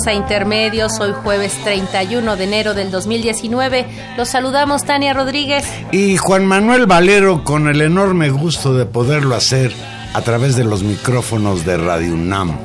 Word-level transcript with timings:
Bienvenidos 0.00 0.06
a 0.06 0.12
Intermedios, 0.14 1.00
hoy 1.00 1.12
jueves 1.12 1.52
31 1.64 2.36
de 2.36 2.44
enero 2.44 2.74
del 2.74 2.90
2019. 2.90 3.86
Los 4.16 4.28
saludamos 4.28 4.84
Tania 4.84 5.12
Rodríguez 5.12 5.64
y 5.92 6.16
Juan 6.16 6.46
Manuel 6.46 6.86
Valero 6.86 7.44
con 7.44 7.68
el 7.68 7.80
enorme 7.82 8.30
gusto 8.30 8.72
de 8.74 8.86
poderlo 8.86 9.34
hacer 9.34 9.72
a 10.14 10.22
través 10.22 10.56
de 10.56 10.64
los 10.64 10.82
micrófonos 10.82 11.66
de 11.66 11.76
Radio 11.76 12.14
UNAM. 12.14 12.56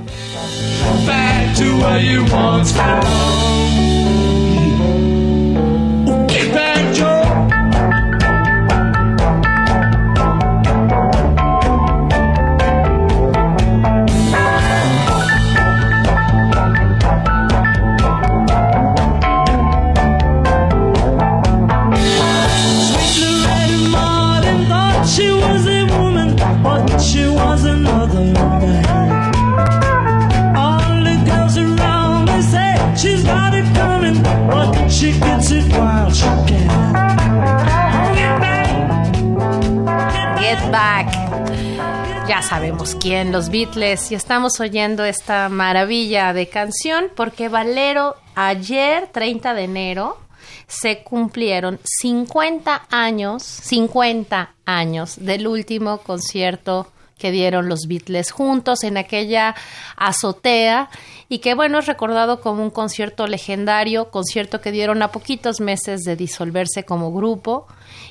Sabemos 42.46 42.96
quién, 42.96 43.32
los 43.32 43.50
Beatles, 43.50 44.12
y 44.12 44.16
estamos 44.16 44.60
oyendo 44.60 45.04
esta 45.04 45.50
maravilla 45.50 46.32
de 46.32 46.48
canción 46.48 47.06
porque 47.16 47.50
Valero 47.50 48.16
ayer, 48.36 49.10
30 49.12 49.56
de 49.56 49.64
enero, 49.64 50.20
se 50.68 51.04
cumplieron 51.04 51.80
50 51.84 52.86
años, 52.92 53.42
50 53.42 54.54
años 54.66 55.16
del 55.20 55.48
último 55.48 55.98
concierto 56.00 56.92
que 57.18 57.32
dieron 57.32 57.68
los 57.68 57.88
Beatles 57.88 58.30
juntos 58.30 58.84
en 58.84 58.98
aquella 58.98 59.56
azotea 59.96 60.90
y 61.30 61.40
que 61.40 61.56
bueno 61.56 61.80
es 61.80 61.88
recordado 61.88 62.42
como 62.42 62.62
un 62.62 62.70
concierto 62.70 63.26
legendario, 63.26 64.12
concierto 64.12 64.62
que 64.62 64.72
dieron 64.72 65.02
a 65.02 65.12
poquitos 65.12 65.62
meses 65.62 66.02
de 66.02 66.16
disolverse 66.16 66.84
como 66.84 67.12
grupo 67.12 67.66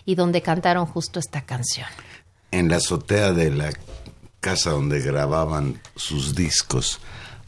y 0.04 0.16
donde 0.16 0.42
cantaron 0.42 0.86
justo 0.86 1.20
esta 1.20 1.42
canción. 1.42 1.86
En 2.50 2.68
la 2.68 2.76
azotea 2.76 3.32
de 3.32 3.50
la 3.50 3.70
casa 4.44 4.70
donde 4.72 5.00
grababan 5.00 5.80
sus 5.96 6.34
discos 6.34 7.00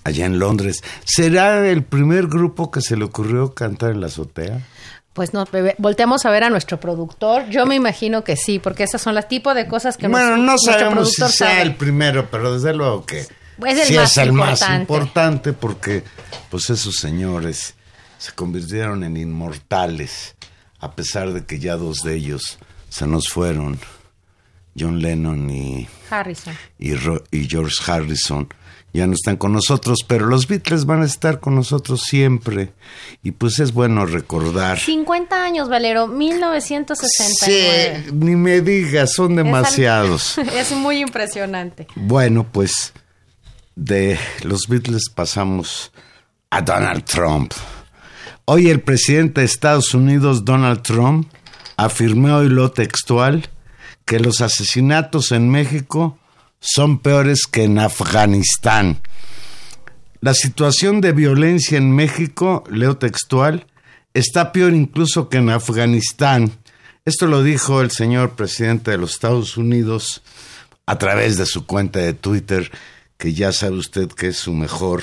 allá 0.03 0.25
en 0.25 0.39
Londres. 0.39 0.83
¿Será 1.05 1.69
el 1.69 1.85
primer 1.85 2.27
grupo 2.27 2.71
que 2.71 2.81
se 2.81 2.97
le 2.97 3.05
ocurrió 3.05 3.53
cantar 3.53 3.91
en 3.91 4.01
la 4.01 4.07
azotea? 4.07 4.67
Pues 5.13 5.35
no, 5.35 5.45
volteamos 5.77 6.25
a 6.25 6.31
ver 6.31 6.45
a 6.45 6.49
nuestro 6.49 6.81
productor. 6.81 7.51
Yo 7.51 7.67
me 7.67 7.75
imagino 7.75 8.25
que 8.25 8.37
sí, 8.37 8.59
porque 8.59 8.85
esas 8.85 9.03
son 9.03 9.15
las 9.15 9.29
tipo 9.29 9.53
de 9.53 9.69
cosas 9.69 9.99
que 9.99 10.09
bueno, 10.09 10.39
no 10.39 10.57
sabemos 10.57 11.13
si 11.13 11.29
sea 11.29 11.61
el 11.61 11.75
primero, 11.75 12.31
pero 12.31 12.55
desde 12.55 12.73
luego 12.75 13.05
que 13.05 13.27
pues 13.59 13.79
es 13.79 13.89
sí 13.89 13.97
es 13.97 14.17
el 14.17 14.33
más 14.33 14.63
importante 14.71 15.53
porque 15.53 16.03
pues 16.51 16.71
esos 16.71 16.97
señores 16.97 17.75
se 18.17 18.33
convirtieron 18.33 19.05
en 19.05 19.19
inmortales 19.19 20.35
a 20.81 20.93
pesar 20.93 21.33
de 21.35 21.45
que 21.45 21.59
ya 21.59 21.77
dos 21.77 22.03
de 22.03 22.15
ellos 22.15 22.59
se 22.89 23.07
nos 23.07 23.29
fueron. 23.29 23.79
John 24.79 25.01
Lennon 25.01 25.49
y, 25.51 25.89
Harrison. 26.11 26.55
y, 26.79 27.49
George 27.49 27.77
Harrison 27.87 28.49
ya 28.93 29.07
no 29.07 29.13
están 29.13 29.37
con 29.37 29.53
nosotros, 29.53 29.99
pero 30.07 30.27
los 30.27 30.49
Beatles 30.49 30.87
van 30.87 31.03
a 31.03 31.07
estar 31.07 31.39
con 31.39 31.55
nosotros 31.55 32.01
siempre. 32.01 32.73
Y 33.23 33.33
pues 33.33 33.59
es 33.61 33.73
bueno 33.73 34.07
recordar. 34.07 34.79
50 34.79 35.45
años, 35.45 35.69
Valero, 35.69 36.07
1969. 36.07 38.05
Sí, 38.07 38.13
ni 38.15 38.37
me 38.37 38.63
digas, 38.63 39.13
son 39.13 39.37
demasiados. 39.37 40.39
Es, 40.57 40.73
muy 40.73 40.99
impresionante. 41.01 41.87
Bueno, 41.95 42.47
pues 42.51 42.95
de 43.75 44.19
los 44.43 44.63
Beatles 44.67 45.11
pasamos 45.15 45.93
a 46.49 46.63
Donald 46.63 47.05
Trump. 47.05 47.53
Hoy 48.47 48.71
el 48.71 48.81
presidente 48.81 49.43
de 49.43 49.47
Estados 49.47 49.93
Unidos, 49.93 50.45
Donald 50.45 50.83
Trump, 50.83 51.31
afirmó 51.77 52.37
hoy 52.37 52.49
lo 52.49 52.71
textual 52.71 53.51
que 54.07 54.21
los 54.21 54.41
asesinatos 54.41 55.33
en 55.33 55.51
México 55.51 56.19
son 56.61 57.01
peores 57.01 57.43
que 57.51 57.65
en 57.65 57.79
Afganistán. 57.79 59.03
La 60.21 60.33
situación 60.33 61.01
de 61.03 61.13
violencia 61.13 61.77
en 61.77 61.95
México, 61.95 62.65
leo 62.71 62.97
textual, 62.97 63.67
está 64.15 64.53
peor 64.53 64.73
incluso 64.73 65.29
que 65.29 65.39
en 65.39 65.51
Afganistán. 65.51 66.53
Esto 67.05 67.27
lo 67.27 67.43
dijo 67.43 67.83
el 67.83 67.91
señor 67.91 68.35
presidente 68.35 68.93
de 68.93 68.99
los 68.99 69.13
Estados 69.13 69.57
Unidos 69.57 70.23
a 70.87 70.99
través 70.99 71.37
de 71.37 71.45
su 71.45 71.67
cuenta 71.67 71.99
de 71.99 72.15
Twitter, 72.15 72.71
que 73.19 73.35
ya 73.35 73.53
sabe 73.53 73.77
usted 73.77 74.09
que 74.09 74.29
es 74.29 74.37
su 74.37 74.55
mejor 74.55 75.03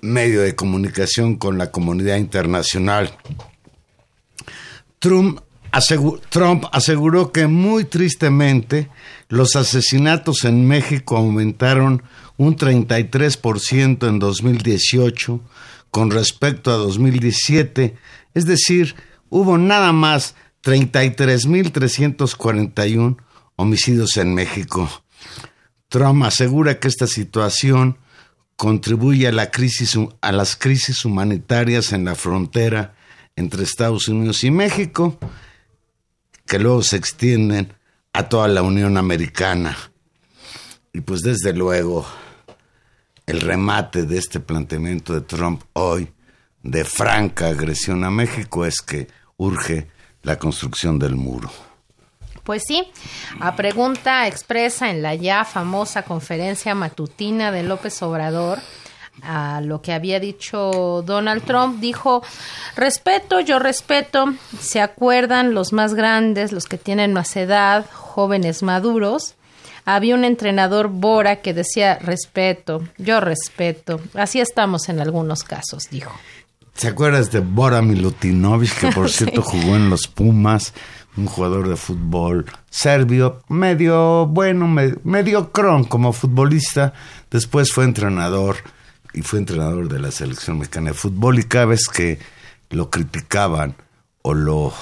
medio 0.00 0.42
de 0.42 0.54
comunicación 0.54 1.36
con 1.36 1.58
la 1.58 1.70
comunidad 1.70 2.16
internacional. 2.16 3.16
Trump 4.98 5.40
Trump 6.30 6.64
aseguró 6.72 7.30
que 7.32 7.46
muy 7.46 7.84
tristemente 7.84 8.88
los 9.28 9.56
asesinatos 9.56 10.44
en 10.44 10.66
México 10.66 11.16
aumentaron 11.16 12.02
un 12.36 12.56
33% 12.56 14.08
en 14.08 14.18
2018 14.18 15.40
con 15.90 16.10
respecto 16.10 16.70
a 16.70 16.76
2017, 16.76 17.96
es 18.34 18.46
decir, 18.46 18.94
hubo 19.30 19.56
nada 19.58 19.92
más 19.92 20.34
33.341 20.62 23.16
homicidios 23.56 24.16
en 24.16 24.34
México. 24.34 24.88
Trump 25.88 26.24
asegura 26.24 26.78
que 26.78 26.88
esta 26.88 27.06
situación 27.06 27.98
contribuye 28.56 29.28
a, 29.28 29.32
la 29.32 29.50
crisis, 29.50 29.98
a 30.20 30.32
las 30.32 30.56
crisis 30.56 31.04
humanitarias 31.04 31.92
en 31.92 32.04
la 32.04 32.14
frontera 32.14 32.94
entre 33.36 33.62
Estados 33.62 34.08
Unidos 34.08 34.42
y 34.44 34.50
México 34.50 35.18
que 36.46 36.58
luego 36.58 36.82
se 36.82 36.96
extienden 36.96 37.74
a 38.12 38.28
toda 38.28 38.48
la 38.48 38.62
Unión 38.62 38.96
Americana. 38.96 39.76
Y 40.92 41.00
pues 41.00 41.20
desde 41.20 41.52
luego, 41.52 42.06
el 43.26 43.40
remate 43.40 44.04
de 44.04 44.18
este 44.18 44.40
planteamiento 44.40 45.12
de 45.12 45.20
Trump 45.20 45.62
hoy 45.74 46.08
de 46.62 46.84
franca 46.84 47.48
agresión 47.48 48.04
a 48.04 48.10
México 48.10 48.64
es 48.64 48.80
que 48.80 49.08
urge 49.36 49.88
la 50.22 50.38
construcción 50.38 50.98
del 50.98 51.16
muro. 51.16 51.50
Pues 52.42 52.62
sí, 52.66 52.84
a 53.40 53.56
pregunta 53.56 54.26
expresa 54.28 54.90
en 54.90 55.02
la 55.02 55.14
ya 55.14 55.44
famosa 55.44 56.02
conferencia 56.02 56.74
matutina 56.74 57.50
de 57.50 57.64
López 57.64 58.00
Obrador, 58.02 58.60
a 59.22 59.60
lo 59.60 59.82
que 59.82 59.92
había 59.92 60.20
dicho 60.20 61.02
Donald 61.04 61.44
Trump, 61.44 61.80
dijo, 61.80 62.22
respeto, 62.76 63.40
yo 63.40 63.58
respeto, 63.58 64.34
se 64.60 64.80
acuerdan 64.80 65.54
los 65.54 65.72
más 65.72 65.94
grandes, 65.94 66.52
los 66.52 66.66
que 66.66 66.78
tienen 66.78 67.12
más 67.12 67.36
edad, 67.36 67.86
jóvenes 67.92 68.62
maduros. 68.62 69.34
Había 69.84 70.14
un 70.16 70.24
entrenador 70.24 70.88
Bora 70.88 71.36
que 71.42 71.54
decía, 71.54 71.98
respeto, 72.00 72.82
yo 72.98 73.20
respeto. 73.20 74.00
Así 74.14 74.40
estamos 74.40 74.88
en 74.88 75.00
algunos 75.00 75.44
casos, 75.44 75.84
dijo. 75.90 76.12
¿Se 76.74 76.88
acuerdas 76.88 77.30
de 77.30 77.40
Bora 77.40 77.80
Milutinovic, 77.82 78.78
que 78.80 78.92
por 78.92 79.08
cierto 79.10 79.42
jugó 79.42 79.76
en 79.76 79.88
los 79.90 80.08
Pumas? 80.08 80.72
un 81.16 81.26
jugador 81.26 81.68
de 81.68 81.76
fútbol 81.76 82.44
serbio, 82.68 83.42
medio 83.48 84.26
bueno, 84.26 84.68
medio, 84.68 85.50
cron 85.50 85.84
como 85.84 86.12
futbolista. 86.12 86.92
Después 87.30 87.72
fue 87.72 87.84
entrenador 87.84 88.56
y 89.16 89.22
fue 89.22 89.40
entrenador 89.40 89.88
de 89.88 89.98
la 89.98 90.12
selección 90.12 90.58
mexicana 90.58 90.90
de 90.90 90.94
fútbol 90.94 91.38
y 91.38 91.44
cada 91.44 91.64
vez 91.64 91.88
que 91.88 92.18
lo 92.70 92.90
criticaban 92.90 93.74
o 94.22 94.34
lo 94.34 94.72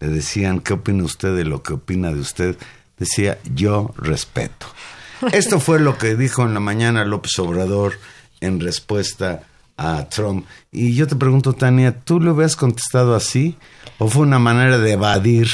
le 0.00 0.08
decían 0.08 0.60
qué 0.60 0.72
opina 0.72 1.04
usted 1.04 1.36
de 1.36 1.44
lo 1.44 1.62
que 1.62 1.74
opina 1.74 2.12
de 2.12 2.20
usted, 2.20 2.56
decía 2.98 3.38
yo 3.54 3.94
respeto. 3.96 4.66
Esto 5.32 5.60
fue 5.60 5.78
lo 5.80 5.98
que 5.98 6.16
dijo 6.16 6.42
en 6.42 6.54
la 6.54 6.60
mañana 6.60 7.04
López 7.04 7.38
Obrador 7.38 7.94
en 8.40 8.58
respuesta 8.58 9.42
a 9.76 10.08
Trump. 10.08 10.46
Y 10.72 10.94
yo 10.94 11.06
te 11.06 11.16
pregunto, 11.16 11.52
Tania, 11.52 12.00
¿tú 12.00 12.20
le 12.20 12.30
hubieras 12.30 12.56
contestado 12.56 13.14
así? 13.14 13.56
¿O 13.98 14.08
fue 14.08 14.22
una 14.22 14.38
manera 14.38 14.78
de 14.78 14.92
evadir, 14.92 15.48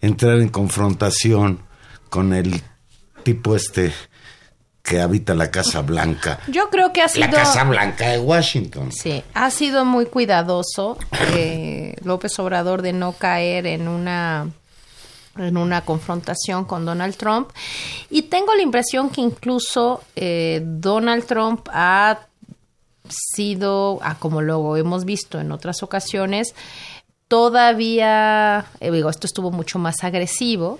entrar 0.00 0.40
en 0.40 0.48
confrontación 0.48 1.60
con 2.08 2.32
el 2.32 2.62
tipo 3.22 3.54
este 3.54 3.92
que 4.86 5.00
habita 5.00 5.34
la 5.34 5.50
Casa 5.50 5.82
Blanca? 5.82 6.38
Yo 6.46 6.70
creo 6.70 6.92
que 6.92 7.02
ha 7.02 7.08
sido... 7.08 7.26
La 7.26 7.32
Casa 7.32 7.64
Blanca 7.64 8.08
de 8.08 8.18
Washington. 8.18 8.92
Sí, 8.92 9.22
ha 9.34 9.50
sido 9.50 9.84
muy 9.84 10.06
cuidadoso 10.06 10.96
eh, 11.34 11.96
López 12.04 12.38
Obrador 12.38 12.82
de 12.82 12.92
no 12.92 13.12
caer 13.12 13.66
en 13.66 13.88
una 13.88 14.48
en 15.38 15.58
una 15.58 15.82
confrontación 15.82 16.64
con 16.64 16.86
Donald 16.86 17.14
Trump 17.14 17.50
y 18.08 18.22
tengo 18.22 18.54
la 18.54 18.62
impresión 18.62 19.10
que 19.10 19.20
incluso 19.20 20.02
eh, 20.14 20.62
Donald 20.64 21.26
Trump 21.26 21.68
ha 21.72 22.20
sido, 23.06 23.98
ah, 24.02 24.16
como 24.18 24.40
luego 24.40 24.78
hemos 24.78 25.04
visto 25.04 25.38
en 25.38 25.52
otras 25.52 25.82
ocasiones, 25.82 26.54
todavía, 27.28 28.64
eh, 28.80 28.90
digo, 28.90 29.10
esto 29.10 29.26
estuvo 29.26 29.50
mucho 29.50 29.78
más 29.78 30.02
agresivo, 30.04 30.78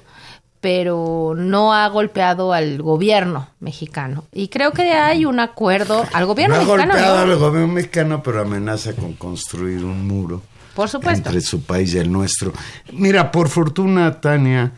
pero 0.66 1.34
no 1.36 1.72
ha 1.72 1.86
golpeado 1.86 2.52
al 2.52 2.82
gobierno 2.82 3.50
mexicano. 3.60 4.24
Y 4.32 4.48
creo 4.48 4.72
que 4.72 4.94
hay 4.94 5.24
un 5.24 5.38
acuerdo 5.38 6.04
al 6.12 6.26
gobierno 6.26 6.56
mexicano. 6.56 6.92
Ha 6.92 6.96
golpeado 6.96 7.18
al 7.18 7.36
gobierno 7.38 7.72
mexicano, 7.72 8.20
pero 8.20 8.40
amenaza 8.40 8.92
con 8.94 9.12
construir 9.12 9.84
un 9.84 10.08
muro. 10.08 10.42
Por 10.74 10.88
supuesto. 10.88 11.28
Entre 11.28 11.40
su 11.40 11.62
país 11.62 11.94
y 11.94 11.98
el 11.98 12.10
nuestro. 12.10 12.52
Mira, 12.92 13.30
por 13.30 13.48
fortuna, 13.48 14.20
Tania, 14.20 14.72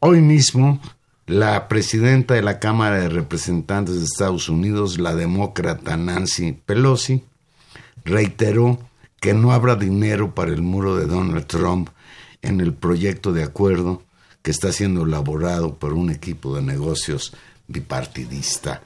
hoy 0.00 0.22
mismo 0.22 0.80
la 1.26 1.68
presidenta 1.68 2.34
de 2.34 2.42
la 2.42 2.58
Cámara 2.58 2.98
de 2.98 3.10
Representantes 3.10 4.00
de 4.00 4.06
Estados 4.06 4.48
Unidos, 4.48 4.98
la 4.98 5.14
demócrata 5.14 5.96
Nancy 5.96 6.50
Pelosi, 6.66 7.22
reiteró 8.04 8.80
que 9.20 9.34
no 9.34 9.52
habrá 9.52 9.76
dinero 9.76 10.34
para 10.34 10.50
el 10.50 10.62
muro 10.62 10.96
de 10.96 11.06
Donald 11.06 11.46
Trump 11.46 11.90
en 12.42 12.60
el 12.60 12.74
proyecto 12.74 13.32
de 13.32 13.44
acuerdo 13.44 14.02
que 14.42 14.50
está 14.50 14.72
siendo 14.72 15.04
elaborado 15.04 15.78
por 15.78 15.92
un 15.92 16.10
equipo 16.10 16.56
de 16.56 16.62
negocios 16.62 17.32
bipartidista. 17.66 18.82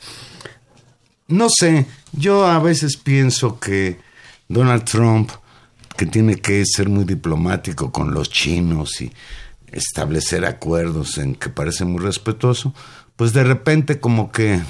No 1.29 1.49
sé, 1.49 1.87
yo 2.13 2.47
a 2.47 2.59
veces 2.59 2.97
pienso 2.97 3.59
que 3.59 3.99
Donald 4.49 4.85
Trump, 4.85 5.31
que 5.97 6.07
tiene 6.07 6.37
que 6.37 6.65
ser 6.67 6.89
muy 6.89 7.05
diplomático 7.05 7.93
con 7.93 8.13
los 8.13 8.29
chinos 8.29 9.01
y 9.01 9.13
establecer 9.71 10.45
acuerdos 10.45 11.17
en 11.19 11.35
que 11.35 11.49
parece 11.49 11.85
muy 11.85 12.03
respetuoso, 12.03 12.75
pues 13.17 13.33
de 13.33 13.45
repente 13.45 14.01
como 14.01 14.31
que 14.31 14.61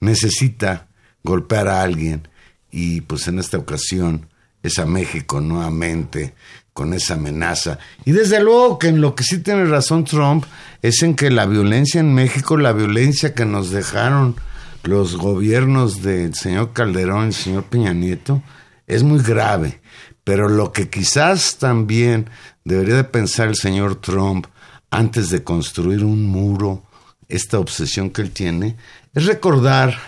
necesita 0.00 0.88
golpear 1.22 1.68
a 1.68 1.82
alguien 1.82 2.28
y 2.70 3.02
pues 3.02 3.28
en 3.28 3.38
esta 3.38 3.58
ocasión 3.58 4.28
es 4.62 4.78
a 4.78 4.86
México 4.86 5.40
nuevamente 5.40 6.34
con 6.72 6.92
esa 6.94 7.14
amenaza. 7.14 7.78
Y 8.04 8.12
desde 8.12 8.40
luego 8.40 8.78
que 8.78 8.88
en 8.88 9.00
lo 9.00 9.14
que 9.14 9.24
sí 9.24 9.38
tiene 9.38 9.64
razón 9.64 10.04
Trump 10.04 10.44
es 10.82 11.02
en 11.02 11.14
que 11.14 11.30
la 11.30 11.46
violencia 11.46 12.00
en 12.00 12.14
México, 12.14 12.56
la 12.56 12.72
violencia 12.72 13.34
que 13.34 13.44
nos 13.44 13.70
dejaron 13.70 14.36
los 14.82 15.16
gobiernos 15.16 16.02
del 16.02 16.34
señor 16.34 16.72
Calderón 16.72 17.24
y 17.24 17.28
el 17.28 17.34
señor 17.34 17.64
Peña 17.64 17.92
Nieto, 17.92 18.42
es 18.86 19.02
muy 19.02 19.22
grave. 19.22 19.80
Pero 20.24 20.48
lo 20.48 20.72
que 20.72 20.88
quizás 20.88 21.56
también 21.58 22.30
debería 22.64 22.96
de 22.96 23.04
pensar 23.04 23.48
el 23.48 23.56
señor 23.56 23.96
Trump 23.96 24.46
antes 24.90 25.30
de 25.30 25.44
construir 25.44 26.04
un 26.04 26.26
muro, 26.26 26.84
esta 27.28 27.58
obsesión 27.58 28.10
que 28.10 28.22
él 28.22 28.32
tiene, 28.32 28.76
es 29.14 29.26
recordar 29.26 29.98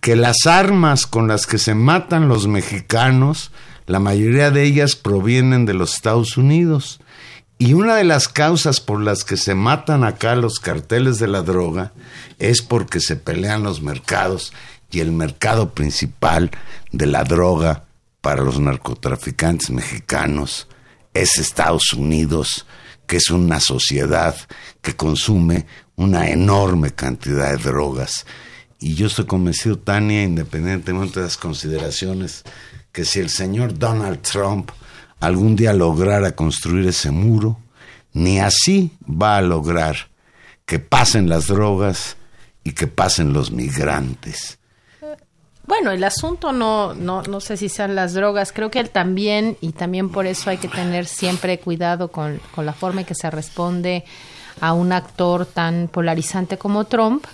que 0.00 0.16
las 0.16 0.46
armas 0.46 1.06
con 1.06 1.28
las 1.28 1.46
que 1.46 1.58
se 1.58 1.74
matan 1.74 2.28
los 2.28 2.46
mexicanos, 2.46 3.50
la 3.86 4.00
mayoría 4.00 4.50
de 4.50 4.64
ellas 4.64 4.96
provienen 4.96 5.64
de 5.64 5.74
los 5.74 5.94
Estados 5.94 6.36
Unidos. 6.36 7.00
Y 7.58 7.72
una 7.72 7.96
de 7.96 8.04
las 8.04 8.28
causas 8.28 8.80
por 8.80 9.00
las 9.00 9.24
que 9.24 9.36
se 9.36 9.54
matan 9.54 10.04
acá 10.04 10.34
los 10.36 10.58
carteles 10.58 11.18
de 11.18 11.28
la 11.28 11.42
droga 11.42 11.92
es 12.38 12.60
porque 12.60 13.00
se 13.00 13.16
pelean 13.16 13.62
los 13.62 13.80
mercados 13.80 14.52
y 14.90 15.00
el 15.00 15.12
mercado 15.12 15.72
principal 15.72 16.50
de 16.92 17.06
la 17.06 17.24
droga 17.24 17.84
para 18.20 18.42
los 18.42 18.58
narcotraficantes 18.58 19.70
mexicanos 19.70 20.68
es 21.14 21.38
Estados 21.38 21.92
Unidos, 21.94 22.66
que 23.06 23.16
es 23.16 23.30
una 23.30 23.60
sociedad 23.60 24.36
que 24.82 24.94
consume 24.94 25.66
una 25.96 26.28
enorme 26.30 26.90
cantidad 26.90 27.52
de 27.52 27.62
drogas. 27.62 28.26
Y 28.78 28.94
yo 28.94 29.06
estoy 29.06 29.24
convencido, 29.24 29.78
Tania, 29.78 30.22
independientemente 30.22 31.20
de 31.20 31.26
las 31.26 31.38
consideraciones, 31.38 32.44
que 32.96 33.04
si 33.04 33.20
el 33.20 33.28
señor 33.28 33.78
Donald 33.78 34.22
Trump 34.22 34.70
algún 35.20 35.54
día 35.54 35.74
lograra 35.74 36.34
construir 36.34 36.88
ese 36.88 37.10
muro, 37.10 37.58
ni 38.14 38.40
así 38.40 38.90
va 39.06 39.36
a 39.36 39.42
lograr 39.42 40.08
que 40.64 40.78
pasen 40.78 41.28
las 41.28 41.48
drogas 41.48 42.16
y 42.64 42.72
que 42.72 42.86
pasen 42.86 43.34
los 43.34 43.50
migrantes. 43.50 44.58
Bueno, 45.66 45.90
el 45.90 46.02
asunto 46.04 46.54
no, 46.54 46.94
no, 46.94 47.20
no 47.20 47.40
sé 47.42 47.58
si 47.58 47.68
sean 47.68 47.94
las 47.94 48.14
drogas, 48.14 48.50
creo 48.50 48.70
que 48.70 48.80
él 48.80 48.88
también, 48.88 49.58
y 49.60 49.72
también 49.72 50.08
por 50.08 50.24
eso 50.24 50.48
hay 50.48 50.56
que 50.56 50.68
tener 50.68 51.04
siempre 51.04 51.58
cuidado 51.58 52.10
con, 52.10 52.40
con 52.54 52.64
la 52.64 52.72
forma 52.72 53.02
en 53.02 53.06
que 53.06 53.14
se 53.14 53.30
responde 53.30 54.06
a 54.58 54.72
un 54.72 54.92
actor 54.92 55.44
tan 55.44 55.88
polarizante 55.88 56.56
como 56.56 56.86
Trump, 56.86 57.26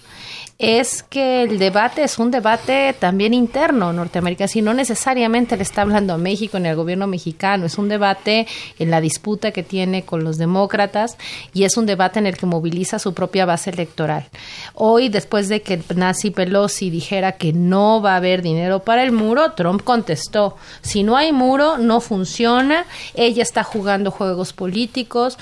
es 0.62 1.02
que 1.02 1.42
el 1.42 1.58
debate 1.58 2.04
es 2.04 2.20
un 2.20 2.30
debate 2.30 2.94
también 2.96 3.34
interno 3.34 3.92
norteamericano, 3.92 4.46
si 4.46 4.62
no 4.62 4.72
necesariamente 4.72 5.56
le 5.56 5.64
está 5.64 5.82
hablando 5.82 6.14
a 6.14 6.18
México 6.18 6.58
ni 6.60 6.68
al 6.68 6.76
gobierno 6.76 7.08
mexicano, 7.08 7.66
es 7.66 7.78
un 7.78 7.88
debate 7.88 8.46
en 8.78 8.90
la 8.90 9.00
disputa 9.00 9.50
que 9.50 9.64
tiene 9.64 10.04
con 10.04 10.22
los 10.22 10.38
demócratas 10.38 11.18
y 11.52 11.64
es 11.64 11.76
un 11.76 11.86
debate 11.86 12.20
en 12.20 12.28
el 12.28 12.36
que 12.36 12.46
moviliza 12.46 13.00
su 13.00 13.12
propia 13.12 13.44
base 13.44 13.70
electoral. 13.70 14.28
Hoy, 14.74 15.08
después 15.08 15.48
de 15.48 15.62
que 15.62 15.82
Nancy 15.96 16.30
Pelosi 16.30 16.90
dijera 16.90 17.32
que 17.32 17.52
no 17.52 18.00
va 18.00 18.12
a 18.12 18.16
haber 18.16 18.40
dinero 18.40 18.84
para 18.84 19.02
el 19.02 19.10
muro, 19.10 19.52
Trump 19.52 19.82
contestó, 19.82 20.56
si 20.80 21.02
no 21.02 21.16
hay 21.16 21.32
muro, 21.32 21.76
no 21.78 22.00
funciona, 22.00 22.86
ella 23.14 23.42
está 23.42 23.64
jugando 23.64 24.12
juegos 24.12 24.52
políticos, 24.52 25.38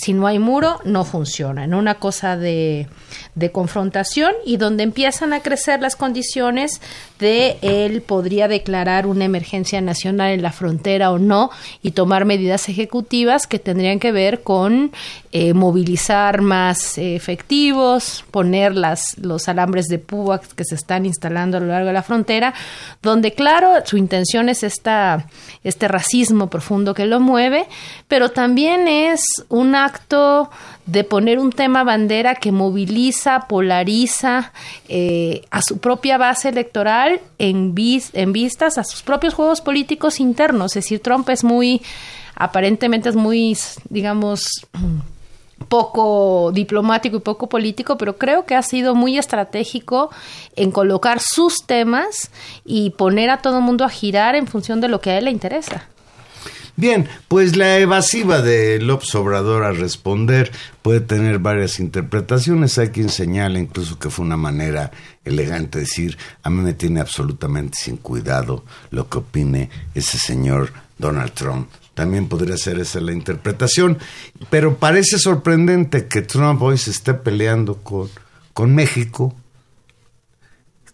si 0.00 0.14
no 0.14 0.26
hay 0.26 0.38
muro, 0.38 0.80
no 0.84 1.04
funciona. 1.04 1.64
En 1.64 1.74
una 1.74 1.96
cosa 1.96 2.36
de, 2.36 2.88
de, 3.34 3.52
confrontación 3.52 4.32
y 4.46 4.56
donde 4.56 4.82
empiezan 4.82 5.34
a 5.34 5.40
crecer 5.40 5.80
las 5.80 5.94
condiciones 5.94 6.80
de 7.18 7.58
él 7.60 8.00
podría 8.00 8.48
declarar 8.48 9.06
una 9.06 9.26
emergencia 9.26 9.82
nacional 9.82 10.30
en 10.30 10.40
la 10.40 10.52
frontera 10.52 11.10
o 11.10 11.18
no 11.18 11.50
y 11.82 11.90
tomar 11.90 12.24
medidas 12.24 12.70
ejecutivas 12.70 13.46
que 13.46 13.58
tendrían 13.58 14.00
que 14.00 14.10
ver 14.10 14.42
con 14.42 14.90
eh, 15.32 15.52
movilizar 15.52 16.40
más 16.40 16.96
efectivos, 16.96 18.24
poner 18.30 18.74
las, 18.74 19.18
los 19.18 19.48
alambres 19.48 19.86
de 19.86 19.98
púa 19.98 20.40
que 20.40 20.64
se 20.64 20.74
están 20.74 21.04
instalando 21.04 21.58
a 21.58 21.60
lo 21.60 21.66
largo 21.66 21.88
de 21.88 21.92
la 21.92 22.02
frontera, 22.02 22.54
donde 23.02 23.32
claro, 23.32 23.74
su 23.84 23.98
intención 23.98 24.48
es 24.48 24.62
esta, 24.62 25.26
este 25.62 25.88
racismo 25.88 26.48
profundo 26.48 26.94
que 26.94 27.04
lo 27.04 27.20
mueve, 27.20 27.66
pero 28.08 28.30
también 28.30 28.88
es 28.88 29.20
una 29.50 29.89
acto 29.90 30.50
de 30.86 31.04
poner 31.04 31.38
un 31.38 31.50
tema 31.50 31.84
bandera 31.84 32.34
que 32.34 32.52
moviliza, 32.52 33.46
polariza 33.48 34.52
eh, 34.88 35.42
a 35.50 35.60
su 35.62 35.78
propia 35.78 36.18
base 36.18 36.48
electoral 36.48 37.20
en, 37.38 37.74
en 38.12 38.32
vistas 38.32 38.78
a 38.78 38.84
sus 38.84 39.02
propios 39.02 39.34
juegos 39.34 39.60
políticos 39.60 40.20
internos. 40.20 40.76
Es 40.76 40.84
decir, 40.84 41.00
Trump 41.00 41.28
es 41.28 41.44
muy, 41.44 41.82
aparentemente 42.34 43.08
es 43.08 43.16
muy, 43.16 43.56
digamos, 43.88 44.48
poco 45.68 46.50
diplomático 46.52 47.16
y 47.18 47.20
poco 47.20 47.48
político, 47.48 47.96
pero 47.96 48.16
creo 48.16 48.44
que 48.46 48.56
ha 48.56 48.62
sido 48.62 48.94
muy 48.94 49.18
estratégico 49.18 50.10
en 50.56 50.70
colocar 50.70 51.20
sus 51.20 51.66
temas 51.66 52.30
y 52.64 52.90
poner 52.90 53.30
a 53.30 53.38
todo 53.38 53.58
el 53.58 53.64
mundo 53.64 53.84
a 53.84 53.90
girar 53.90 54.34
en 54.34 54.46
función 54.46 54.80
de 54.80 54.88
lo 54.88 55.00
que 55.00 55.10
a 55.10 55.18
él 55.18 55.26
le 55.26 55.30
interesa. 55.30 55.86
Bien, 56.80 57.06
pues 57.28 57.58
la 57.58 57.78
evasiva 57.78 58.40
de 58.40 58.80
López 58.80 59.14
Obrador 59.14 59.64
a 59.64 59.72
responder 59.72 60.50
puede 60.80 61.00
tener 61.00 61.38
varias 61.38 61.78
interpretaciones. 61.78 62.78
Hay 62.78 62.88
quien 62.88 63.10
señala 63.10 63.58
incluso 63.58 63.98
que 63.98 64.08
fue 64.08 64.24
una 64.24 64.38
manera 64.38 64.90
elegante 65.22 65.76
de 65.76 65.84
decir, 65.84 66.16
a 66.42 66.48
mí 66.48 66.62
me 66.62 66.72
tiene 66.72 67.00
absolutamente 67.00 67.76
sin 67.78 67.98
cuidado 67.98 68.64
lo 68.90 69.10
que 69.10 69.18
opine 69.18 69.68
ese 69.94 70.16
señor 70.16 70.72
Donald 70.96 71.32
Trump. 71.32 71.68
También 71.92 72.28
podría 72.28 72.56
ser 72.56 72.78
esa 72.78 72.98
la 73.02 73.12
interpretación. 73.12 73.98
Pero 74.48 74.78
parece 74.78 75.18
sorprendente 75.18 76.06
que 76.06 76.22
Trump 76.22 76.62
hoy 76.62 76.78
se 76.78 76.92
esté 76.92 77.12
peleando 77.12 77.74
con, 77.82 78.08
con 78.54 78.74
México, 78.74 79.34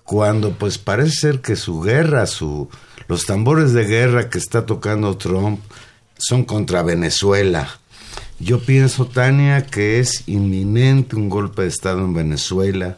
cuando 0.06 0.52
pues 0.52 0.78
parece 0.78 1.10
ser 1.16 1.40
que 1.40 1.56
su 1.56 1.82
guerra, 1.82 2.26
su, 2.26 2.70
los 3.08 3.26
tambores 3.26 3.72
de 3.72 3.84
guerra 3.84 4.30
que 4.30 4.38
está 4.38 4.64
tocando 4.64 5.18
Trump 5.18 5.60
son 6.16 6.44
contra 6.44 6.82
Venezuela. 6.82 7.68
Yo 8.38 8.60
pienso, 8.60 9.06
Tania, 9.06 9.66
que 9.66 9.98
es 9.98 10.22
inminente 10.28 11.16
un 11.16 11.28
golpe 11.28 11.62
de 11.62 11.68
Estado 11.68 11.98
en 11.98 12.14
Venezuela 12.14 12.96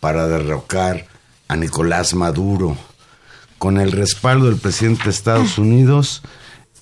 para 0.00 0.28
derrocar 0.28 1.06
a 1.48 1.56
Nicolás 1.56 2.14
Maduro. 2.14 2.76
Con 3.58 3.80
el 3.80 3.90
respaldo 3.92 4.46
del 4.46 4.56
presidente 4.56 5.04
de 5.04 5.10
Estados 5.10 5.56
Unidos, 5.56 6.22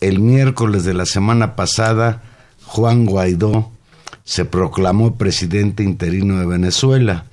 el 0.01 0.19
miércoles 0.19 0.85
de 0.85 0.95
la 0.95 1.07
semana 1.07 1.55
pasada, 1.55 2.23
Juan 2.65 3.07
Guaidó 3.07 3.71
se 4.25 4.45
proclamó 4.45 5.17
presidente 5.17 5.85
interino 5.85 6.39
de 6.41 6.47
Venezuela 6.47 7.27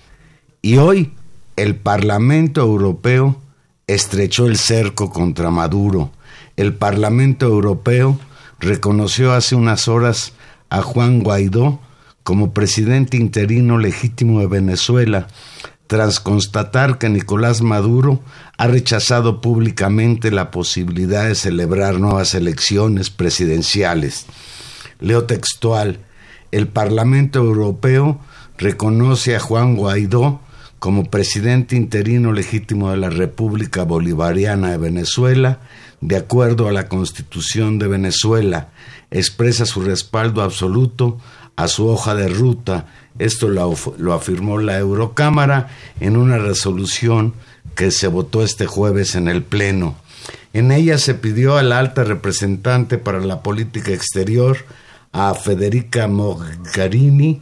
y 0.61 0.77
hoy 0.77 1.13
el 1.55 1.75
Parlamento 1.75 2.61
Europeo 2.61 3.39
estrechó 3.87 4.47
el 4.47 4.57
cerco 4.57 5.09
contra 5.09 5.51
Maduro. 5.51 6.11
El 6.57 6.73
Parlamento 6.73 7.45
Europeo 7.45 8.19
reconoció 8.59 9.33
hace 9.33 9.55
unas 9.55 9.87
horas 9.87 10.33
a 10.69 10.81
Juan 10.81 11.21
Guaidó 11.21 11.79
como 12.23 12.53
presidente 12.53 13.17
interino 13.17 13.77
legítimo 13.77 14.39
de 14.39 14.47
Venezuela, 14.47 15.27
tras 15.87 16.19
constatar 16.19 16.97
que 16.97 17.09
Nicolás 17.09 17.61
Maduro 17.61 18.21
ha 18.57 18.67
rechazado 18.67 19.39
públicamente 19.39 20.31
la 20.31 20.49
posibilidad 20.49 21.27
de 21.27 21.35
celebrar 21.35 21.99
nuevas 21.99 22.33
elecciones 22.33 23.11
presidenciales. 23.11 24.25
Leo 24.99 25.25
textual, 25.25 25.99
el 26.51 26.67
Parlamento 26.67 27.39
Europeo 27.39 28.19
reconoce 28.57 29.35
a 29.35 29.39
Juan 29.39 29.75
Guaidó 29.75 30.41
como 30.85 31.05
presidente 31.05 31.75
interino 31.75 32.31
legítimo 32.31 32.91
de 32.91 32.97
la 32.97 33.09
República 33.09 33.83
Bolivariana 33.85 34.69
de 34.69 34.77
Venezuela, 34.77 35.57
de 35.99 36.15
acuerdo 36.15 36.67
a 36.67 36.71
la 36.71 36.87
Constitución 36.89 37.79
de 37.79 37.87
Venezuela, 37.87 38.69
expresa 39.09 39.65
su 39.65 39.81
respaldo 39.81 40.43
absoluto 40.43 41.17
a 41.55 41.69
su 41.69 41.87
hoja 41.87 42.13
de 42.13 42.27
ruta. 42.27 42.85
Esto 43.17 43.47
lo, 43.47 44.13
afirmó 44.13 44.59
la 44.59 44.77
Eurocámara 44.77 45.69
en 45.99 46.17
una 46.17 46.37
resolución 46.37 47.33
que 47.73 47.89
se 47.89 48.05
votó 48.05 48.43
este 48.43 48.67
jueves 48.67 49.15
en 49.15 49.27
el 49.27 49.41
Pleno. 49.41 49.95
En 50.53 50.71
ella 50.71 50.99
se 50.99 51.15
pidió 51.15 51.57
a 51.57 51.63
la 51.63 51.79
alta 51.79 52.03
representante 52.03 52.99
para 52.99 53.21
la 53.21 53.41
política 53.41 53.91
exterior, 53.91 54.57
a 55.11 55.33
Federica 55.33 56.07
Mogherini, 56.07 57.41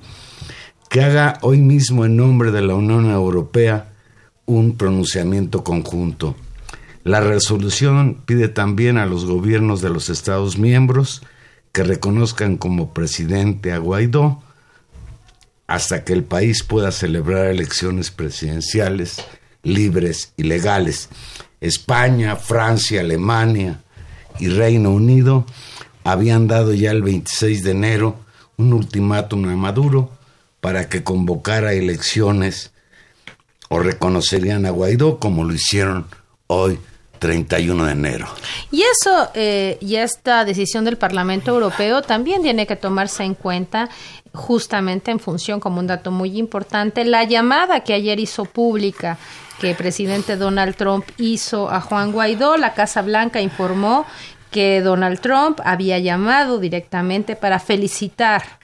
que 0.93 1.01
haga 1.01 1.39
hoy 1.41 1.57
mismo 1.57 2.05
en 2.05 2.15
nombre 2.15 2.51
de 2.51 2.61
la 2.61 2.75
Unión 2.75 3.09
Europea 3.09 3.93
un 4.45 4.77
pronunciamiento 4.77 5.63
conjunto. 5.63 6.35
La 7.03 7.19
resolución 7.19 8.21
pide 8.27 8.47
también 8.47 8.99
a 8.99 9.07
los 9.07 9.25
gobiernos 9.25 9.81
de 9.81 9.89
los 9.89 10.11
Estados 10.11 10.59
miembros 10.59 11.23
que 11.71 11.83
reconozcan 11.83 12.57
como 12.57 12.93
presidente 12.93 13.71
a 13.71 13.79
Guaidó 13.79 14.43
hasta 15.65 16.03
que 16.03 16.13
el 16.13 16.25
país 16.25 16.61
pueda 16.63 16.91
celebrar 16.91 17.47
elecciones 17.47 18.11
presidenciales 18.11 19.25
libres 19.63 20.33
y 20.37 20.43
legales. 20.43 21.09
España, 21.59 22.35
Francia, 22.35 23.01
Alemania 23.01 23.81
y 24.39 24.49
Reino 24.49 24.91
Unido 24.91 25.47
habían 26.03 26.45
dado 26.45 26.71
ya 26.71 26.91
el 26.91 27.01
26 27.01 27.63
de 27.63 27.71
enero 27.71 28.15
un 28.57 28.73
ultimátum 28.73 29.49
a 29.49 29.55
Maduro 29.55 30.21
para 30.63 30.87
que 30.87 31.03
convocara 31.03 31.73
elecciones 31.73 32.71
o 33.67 33.79
reconocerían 33.79 34.65
a 34.65 34.69
Guaidó 34.69 35.19
como 35.19 35.43
lo 35.43 35.53
hicieron 35.53 36.07
hoy 36.47 36.79
31 37.19 37.85
de 37.85 37.91
enero. 37.91 38.27
Y 38.71 38.81
eso, 38.83 39.29
eh, 39.33 39.77
y 39.81 39.97
esta 39.97 40.45
decisión 40.45 40.85
del 40.85 40.95
Parlamento 40.95 41.51
Europeo 41.51 42.01
también 42.01 42.43
tiene 42.43 42.65
que 42.65 42.77
tomarse 42.77 43.25
en 43.25 43.35
cuenta 43.35 43.89
justamente 44.33 45.11
en 45.11 45.19
función, 45.19 45.59
como 45.59 45.81
un 45.81 45.87
dato 45.87 46.11
muy 46.11 46.37
importante, 46.37 47.03
la 47.03 47.25
llamada 47.25 47.81
que 47.81 47.93
ayer 47.93 48.21
hizo 48.21 48.45
pública 48.45 49.17
que 49.59 49.71
el 49.71 49.75
presidente 49.75 50.37
Donald 50.37 50.77
Trump 50.77 51.03
hizo 51.17 51.69
a 51.69 51.81
Juan 51.81 52.13
Guaidó. 52.13 52.55
La 52.55 52.73
Casa 52.73 53.01
Blanca 53.01 53.41
informó 53.41 54.05
que 54.49 54.79
Donald 54.79 55.19
Trump 55.19 55.59
había 55.65 55.99
llamado 55.99 56.57
directamente 56.57 57.35
para 57.35 57.59
felicitar 57.59 58.62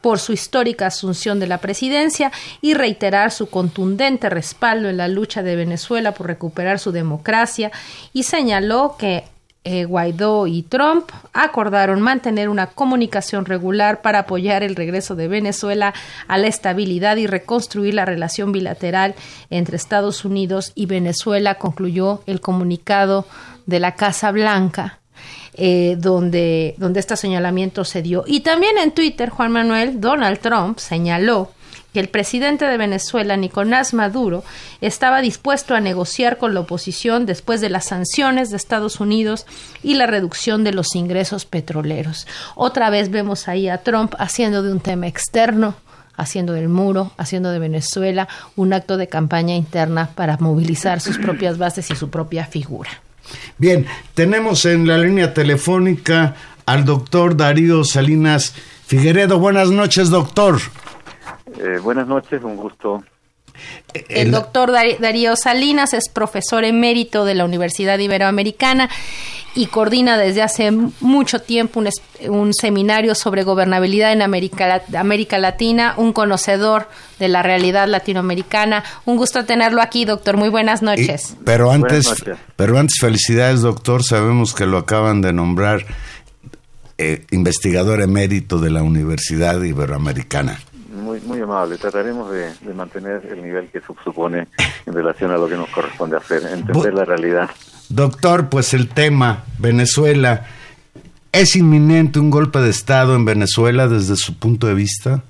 por 0.00 0.18
su 0.18 0.32
histórica 0.32 0.86
asunción 0.86 1.40
de 1.40 1.46
la 1.46 1.58
presidencia 1.58 2.32
y 2.60 2.74
reiterar 2.74 3.30
su 3.30 3.48
contundente 3.48 4.28
respaldo 4.28 4.88
en 4.88 4.96
la 4.96 5.08
lucha 5.08 5.42
de 5.42 5.56
Venezuela 5.56 6.12
por 6.12 6.26
recuperar 6.26 6.78
su 6.78 6.92
democracia 6.92 7.70
y 8.12 8.24
señaló 8.24 8.96
que 8.98 9.24
eh, 9.64 9.84
Guaidó 9.84 10.46
y 10.46 10.62
Trump 10.62 11.10
acordaron 11.34 12.00
mantener 12.00 12.48
una 12.48 12.68
comunicación 12.68 13.44
regular 13.44 14.00
para 14.00 14.20
apoyar 14.20 14.62
el 14.62 14.76
regreso 14.76 15.14
de 15.14 15.28
Venezuela 15.28 15.92
a 16.26 16.38
la 16.38 16.46
estabilidad 16.46 17.16
y 17.16 17.26
reconstruir 17.26 17.92
la 17.92 18.06
relación 18.06 18.50
bilateral 18.52 19.14
entre 19.50 19.76
Estados 19.76 20.24
Unidos 20.24 20.72
y 20.74 20.86
Venezuela, 20.86 21.56
concluyó 21.56 22.22
el 22.24 22.40
comunicado 22.40 23.26
de 23.66 23.80
la 23.80 23.94
Casa 23.94 24.30
Blanca. 24.30 24.97
Eh, 25.60 25.96
donde, 25.98 26.76
donde 26.78 27.00
este 27.00 27.16
señalamiento 27.16 27.84
se 27.84 28.00
dio. 28.00 28.22
Y 28.28 28.42
también 28.42 28.78
en 28.78 28.92
Twitter, 28.92 29.28
Juan 29.28 29.50
Manuel, 29.50 30.00
Donald 30.00 30.38
Trump 30.38 30.78
señaló 30.78 31.50
que 31.92 31.98
el 31.98 32.08
presidente 32.08 32.64
de 32.64 32.76
Venezuela, 32.76 33.36
Nicolás 33.36 33.92
Maduro, 33.92 34.44
estaba 34.80 35.20
dispuesto 35.20 35.74
a 35.74 35.80
negociar 35.80 36.38
con 36.38 36.54
la 36.54 36.60
oposición 36.60 37.26
después 37.26 37.60
de 37.60 37.70
las 37.70 37.86
sanciones 37.86 38.50
de 38.50 38.56
Estados 38.56 39.00
Unidos 39.00 39.46
y 39.82 39.94
la 39.94 40.06
reducción 40.06 40.62
de 40.62 40.72
los 40.72 40.94
ingresos 40.94 41.44
petroleros. 41.44 42.28
Otra 42.54 42.88
vez 42.88 43.10
vemos 43.10 43.48
ahí 43.48 43.68
a 43.68 43.78
Trump 43.78 44.14
haciendo 44.20 44.62
de 44.62 44.70
un 44.70 44.78
tema 44.78 45.08
externo 45.08 45.74
haciendo 46.16 46.52
del 46.52 46.68
muro, 46.68 47.12
haciendo 47.16 47.50
de 47.50 47.58
Venezuela 47.58 48.28
un 48.54 48.72
acto 48.72 48.96
de 48.96 49.08
campaña 49.08 49.56
interna 49.56 50.10
para 50.14 50.36
movilizar 50.36 51.00
sus 51.00 51.18
propias 51.18 51.58
bases 51.58 51.90
y 51.90 51.96
su 51.96 52.10
propia 52.10 52.44
figura. 52.44 52.90
Bien, 53.58 53.86
tenemos 54.14 54.64
en 54.64 54.86
la 54.86 54.98
línea 54.98 55.34
telefónica 55.34 56.34
al 56.66 56.84
doctor 56.84 57.36
Darío 57.36 57.84
Salinas 57.84 58.54
Figueredo. 58.86 59.38
Buenas 59.38 59.70
noches, 59.70 60.10
doctor. 60.10 60.58
Eh, 61.58 61.78
buenas 61.82 62.06
noches, 62.06 62.42
un 62.42 62.56
gusto. 62.56 63.02
El 64.08 64.30
doctor 64.30 64.72
Darío 64.72 65.36
Salinas 65.36 65.94
es 65.94 66.08
profesor 66.08 66.64
emérito 66.64 67.24
de 67.24 67.34
la 67.34 67.44
Universidad 67.44 67.98
Iberoamericana 67.98 68.88
y 69.54 69.66
coordina 69.66 70.16
desde 70.18 70.42
hace 70.42 70.70
mucho 70.70 71.40
tiempo 71.40 71.82
un, 72.28 72.54
seminario 72.54 73.14
sobre 73.14 73.42
gobernabilidad 73.42 74.12
en 74.12 74.22
América, 74.22 74.82
América, 74.96 75.38
Latina, 75.38 75.94
un 75.96 76.12
conocedor 76.12 76.88
de 77.18 77.28
la 77.28 77.42
realidad 77.42 77.88
latinoamericana. 77.88 78.84
Un 79.04 79.16
gusto 79.16 79.44
tenerlo 79.44 79.82
aquí, 79.82 80.04
doctor. 80.04 80.36
Muy 80.36 80.48
buenas 80.48 80.82
noches. 80.82 81.36
pero 81.44 81.72
antes, 81.72 82.14
pero 82.54 82.78
antes 82.78 82.98
felicidades, 83.00 83.62
doctor. 83.62 84.04
Sabemos 84.04 84.54
que 84.54 84.66
lo 84.66 84.78
acaban 84.78 85.22
de 85.22 85.32
nombrar 85.32 85.84
eh, 86.98 87.24
investigador 87.32 88.00
emérito 88.00 88.58
de 88.58 88.70
la 88.70 88.82
Universidad 88.82 89.60
Iberoamericana 89.60 90.60
muy, 91.28 91.40
amable. 91.40 91.76
Trataremos 91.76 92.30
de, 92.30 92.74
mantener 92.74 93.26
el 93.30 93.42
nivel 93.42 93.68
que 93.68 93.80
supone 93.80 94.48
en 94.86 94.92
relación 94.92 95.30
a 95.30 95.36
lo 95.36 95.48
que 95.48 95.56
nos 95.56 95.68
corresponde 95.70 96.16
hacer, 96.16 96.42
entender 96.44 96.94
la 96.94 97.04
realidad. 97.04 97.50
Doctor, 97.88 98.48
pues 98.48 98.74
el 98.74 98.88
tema, 98.88 99.44
Venezuela, 99.58 100.44
¿Es 101.32 101.56
inminente 101.56 102.18
un 102.18 102.30
golpe 102.30 102.58
de 102.58 102.70
Estado 102.70 103.14
en 103.14 103.24
Venezuela 103.24 103.86
desde 103.86 104.16
su 104.16 104.38
punto 104.38 104.66
de 104.66 104.74
vista? 104.74 105.22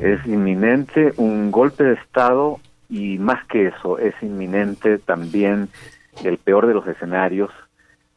Es 0.00 0.26
inminente 0.26 1.12
un 1.18 1.50
golpe 1.50 1.84
de 1.84 1.92
Estado 1.94 2.58
y 2.88 3.18
más 3.18 3.46
que 3.46 3.68
eso, 3.68 3.98
es 3.98 4.14
inminente 4.22 4.98
también 4.98 5.68
el 6.24 6.38
peor 6.38 6.66
de 6.66 6.74
los 6.74 6.86
escenarios 6.86 7.50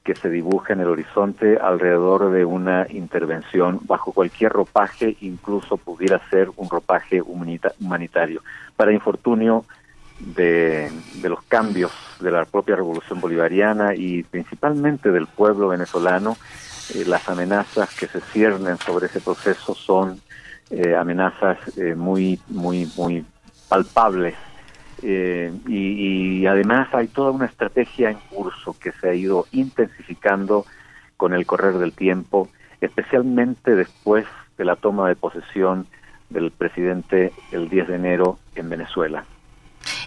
que 0.06 0.16
se 0.16 0.30
dibuja 0.30 0.74
en 0.74 0.82
el 0.82 0.88
horizonte 0.88 1.58
alrededor 1.58 2.32
de 2.32 2.46
una 2.46 2.86
intervención 2.92 3.80
bajo 3.86 4.12
cualquier 4.12 4.52
ropaje, 4.54 5.18
incluso 5.22 5.78
pudiera 5.78 6.22
ser 6.30 6.52
un 6.58 6.70
ropaje 6.70 7.24
humanitario. 7.24 8.44
Para 8.78 8.94
infortunio 8.94 9.66
de, 10.20 10.92
los 11.24 11.42
cambios 11.46 11.92
de 12.20 12.30
la 12.30 12.46
propia 12.46 12.76
revolución 12.76 13.20
bolivariana 13.20 13.96
y 13.96 14.22
principalmente 14.22 15.12
del 15.12 15.26
pueblo 15.26 15.70
venezolano, 15.70 16.38
eh, 16.94 17.04
las 17.08 17.28
amenazas 17.28 17.90
que 17.96 18.06
se 18.06 18.22
ciernen 18.22 18.78
sobre 18.78 19.08
ese 19.08 19.22
proceso 19.22 19.74
son 19.74 20.22
eh, 20.70 20.96
amenazas 20.96 21.58
eh, 21.78 21.96
muy, 21.96 22.40
muy, 22.48 22.88
muy 22.96 23.26
palpables 23.68 24.36
eh, 25.08 25.54
y, 25.68 26.48
además 26.48 26.88
hay 26.94 27.08
toda 27.08 27.30
una 27.30 27.46
estrategia 27.46 28.10
en 28.10 28.18
curso 28.32 28.76
que 28.80 28.92
se 28.92 29.10
ha 29.10 29.14
ido 29.14 29.46
intensificando 29.52 30.66
con 31.16 31.36
el 31.36 31.46
correr 31.46 31.78
del 31.78 31.94
tiempo, 31.94 32.50
especialmente 32.82 33.76
después 33.76 34.26
de 34.58 34.66
la 34.66 34.76
toma 34.76 35.08
de 35.08 35.16
posesión 35.16 35.86
del 36.32 36.50
presidente 36.50 37.32
el 37.52 37.70
10 37.70 37.88
de 37.88 37.96
enero 37.96 38.40
en 38.56 38.68
Venezuela. 38.68 39.26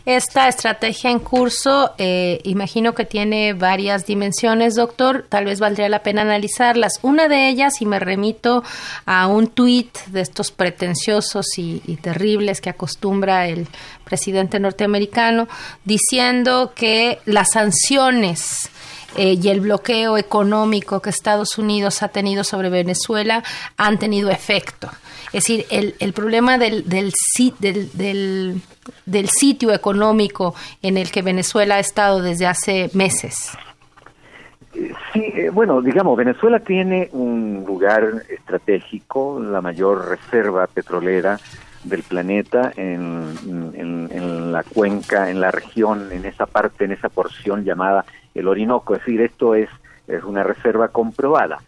Esta 0.07 0.49
estrategia 0.49 1.11
en 1.11 1.19
curso, 1.19 1.93
eh, 1.99 2.41
imagino 2.45 2.95
que 2.95 3.05
tiene 3.05 3.53
varias 3.53 4.07
dimensiones, 4.07 4.75
doctor. 4.75 5.27
Tal 5.29 5.45
vez 5.45 5.61
valdría 5.61 5.89
la 5.89 6.03
pena 6.03 6.23
analizarlas. 6.23 6.95
Una 7.03 7.29
de 7.29 7.49
ellas, 7.49 7.81
y 7.81 7.87
me 7.87 7.99
remito 7.99 8.65
a 9.07 9.27
un 9.27 9.49
tuit 9.49 9.97
de 10.07 10.21
estos 10.21 10.51
pretenciosos 10.51 11.59
y, 11.59 11.79
terribles 12.03 12.61
que 12.61 12.71
acostumbra 12.71 13.49
el 13.49 13.67
presidente 14.05 14.61
norteamericano, 14.61 15.49
diciendo 15.85 16.73
que 16.75 17.19
las 17.25 17.51
sanciones 17.53 18.71
eh, 19.17 19.39
y 19.43 19.49
el 19.49 19.61
bloqueo 19.61 20.17
económico 20.17 21.01
que 21.01 21.11
Estados 21.11 21.59
Unidos 21.59 22.03
ha 22.03 22.09
tenido 22.09 22.45
sobre 22.45 22.71
Venezuela 22.71 23.43
han 23.77 23.99
tenido 23.99 24.31
efecto. 24.31 24.89
Es 25.29 25.45
decir, 25.45 25.67
el, 25.71 25.95
el 25.99 26.13
problema 26.13 26.59
del, 26.59 26.89
del, 26.89 27.13
del, 27.61 28.63
del, 29.05 29.29
sitio 29.29 29.73
económico 29.73 30.55
en 30.83 30.97
el 30.97 31.11
que 31.11 31.23
Venezuela 31.23 31.77
ha 31.77 31.81
estado 31.81 32.23
desde 32.23 32.47
hace 32.47 32.91
meses. 32.95 33.57
Sí, 35.13 35.25
eh, 35.35 35.51
bueno, 35.51 35.83
digamos, 35.83 36.17
Venezuela 36.17 36.61
tiene 36.61 37.09
un 37.13 37.65
lugar 37.67 38.23
estratégico, 38.29 39.41
la 39.41 39.61
mayor 39.61 40.09
reserva 40.09 40.67
petrolera 40.67 41.39
del 41.85 42.03
planeta 42.03 42.73
en, 42.77 43.35
en, 43.75 44.09
en, 44.13 44.53
la 44.53 44.63
cuenca, 44.63 45.31
en 45.31 45.41
la 45.41 45.51
región, 45.51 46.11
en 46.13 46.25
esa 46.25 46.47
parte, 46.47 46.85
en 46.85 46.93
esa 46.93 47.09
porción 47.09 47.65
llamada 47.65 48.05
el 48.35 48.49
Orinoco. 48.49 48.95
Es 48.95 49.01
decir, 49.01 49.21
esto 49.21 49.55
es, 49.55 49.69
es 50.07 50.23
una 50.25 50.43
reserva 50.43 50.89
comprobada. 50.89 51.59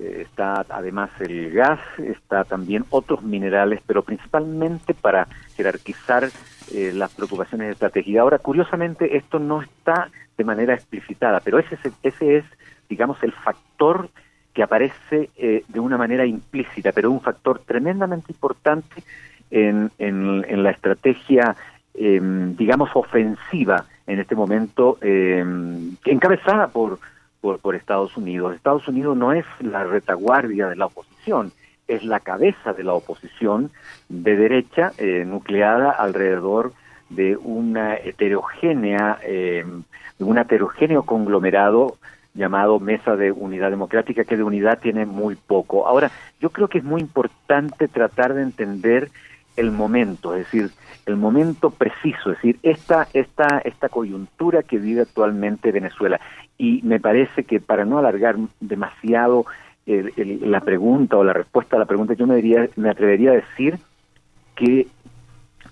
Eh, 0.00 0.22
está 0.22 0.64
además 0.70 1.10
el 1.20 1.50
gas, 1.50 1.78
está 1.98 2.44
también 2.44 2.84
otros 2.88 3.22
minerales, 3.22 3.80
pero 3.86 4.02
principalmente 4.02 4.94
para 4.94 5.28
jerarquizar 5.56 6.30
eh, 6.72 6.92
las 6.94 7.12
preocupaciones 7.12 7.72
estratégicas. 7.72 8.20
Ahora, 8.20 8.38
curiosamente, 8.38 9.16
esto 9.16 9.38
no 9.38 9.60
está 9.60 10.10
de 10.38 10.44
manera 10.44 10.74
explicitada, 10.74 11.40
pero 11.40 11.58
ese, 11.58 11.76
ese 12.02 12.38
es, 12.38 12.44
digamos, 12.88 13.22
el 13.22 13.32
factor 13.32 14.08
que 14.54 14.62
aparece 14.62 15.28
eh, 15.36 15.64
de 15.68 15.80
una 15.80 15.98
manera 15.98 16.24
implícita, 16.24 16.92
pero 16.92 17.10
un 17.10 17.20
factor 17.20 17.60
tremendamente 17.60 18.32
importante 18.32 19.02
en, 19.50 19.90
en, 19.98 20.62
la 20.62 20.70
estrategia, 20.70 21.56
em, 21.94 22.56
digamos, 22.56 22.90
ofensiva 22.94 23.84
en 24.06 24.18
este 24.18 24.34
momento, 24.34 24.96
em, 25.02 25.96
encabezada 26.04 26.68
por 26.68 26.98
por, 27.40 27.74
Estados 27.74 28.16
Unidos. 28.16 28.54
Estados 28.54 28.86
Unidos 28.88 29.16
no 29.16 29.32
es 29.32 29.44
la 29.60 29.84
retaguardia 29.84 30.68
de 30.68 30.76
la 30.76 30.86
oposición, 30.86 31.52
es 31.88 32.04
la 32.04 32.20
cabeza 32.20 32.72
de 32.72 32.84
la 32.84 32.92
oposición 32.92 33.70
de 34.08 34.36
derecha 34.36 34.92
eh, 34.98 35.24
nucleada 35.26 35.90
alrededor 35.90 36.72
de 37.08 37.36
una 37.36 37.96
heterogénea, 37.96 39.18
eh, 39.22 39.64
un 40.18 40.38
heterogéneo 40.38 41.02
conglomerado 41.02 41.96
llamado 42.34 42.78
Mesa 42.78 43.16
de 43.16 43.32
Unidad 43.32 43.70
Democrática, 43.70 44.24
que 44.24 44.36
de 44.36 44.42
unidad 44.42 44.78
tiene 44.78 45.06
muy 45.06 45.34
poco. 45.34 45.86
Ahora, 45.88 46.10
yo 46.40 46.50
creo 46.50 46.68
que 46.68 46.78
es 46.78 46.84
muy 46.84 47.00
importante 47.00 47.88
tratar 47.88 48.34
de 48.34 48.42
entender 48.42 49.10
el 49.56 49.72
momento, 49.72 50.34
es 50.34 50.44
decir, 50.44 50.70
el 51.06 51.16
momento 51.16 51.70
preciso, 51.70 52.30
es 52.30 52.36
decir, 52.36 52.58
esta, 52.62 53.08
esta, 53.12 53.58
esta 53.64 53.88
coyuntura 53.88 54.62
que 54.62 54.78
vive 54.78 55.02
actualmente 55.02 55.72
Venezuela. 55.72 56.20
Y 56.60 56.82
me 56.82 57.00
parece 57.00 57.44
que 57.44 57.58
para 57.58 57.86
no 57.86 57.98
alargar 57.98 58.36
demasiado 58.60 59.46
la 59.86 60.60
pregunta 60.60 61.16
o 61.16 61.24
la 61.24 61.32
respuesta 61.32 61.76
a 61.76 61.78
la 61.78 61.86
pregunta, 61.86 62.12
yo 62.12 62.26
me, 62.26 62.36
diría, 62.36 62.68
me 62.76 62.90
atrevería 62.90 63.30
a 63.30 63.36
decir 63.36 63.78
que 64.56 64.86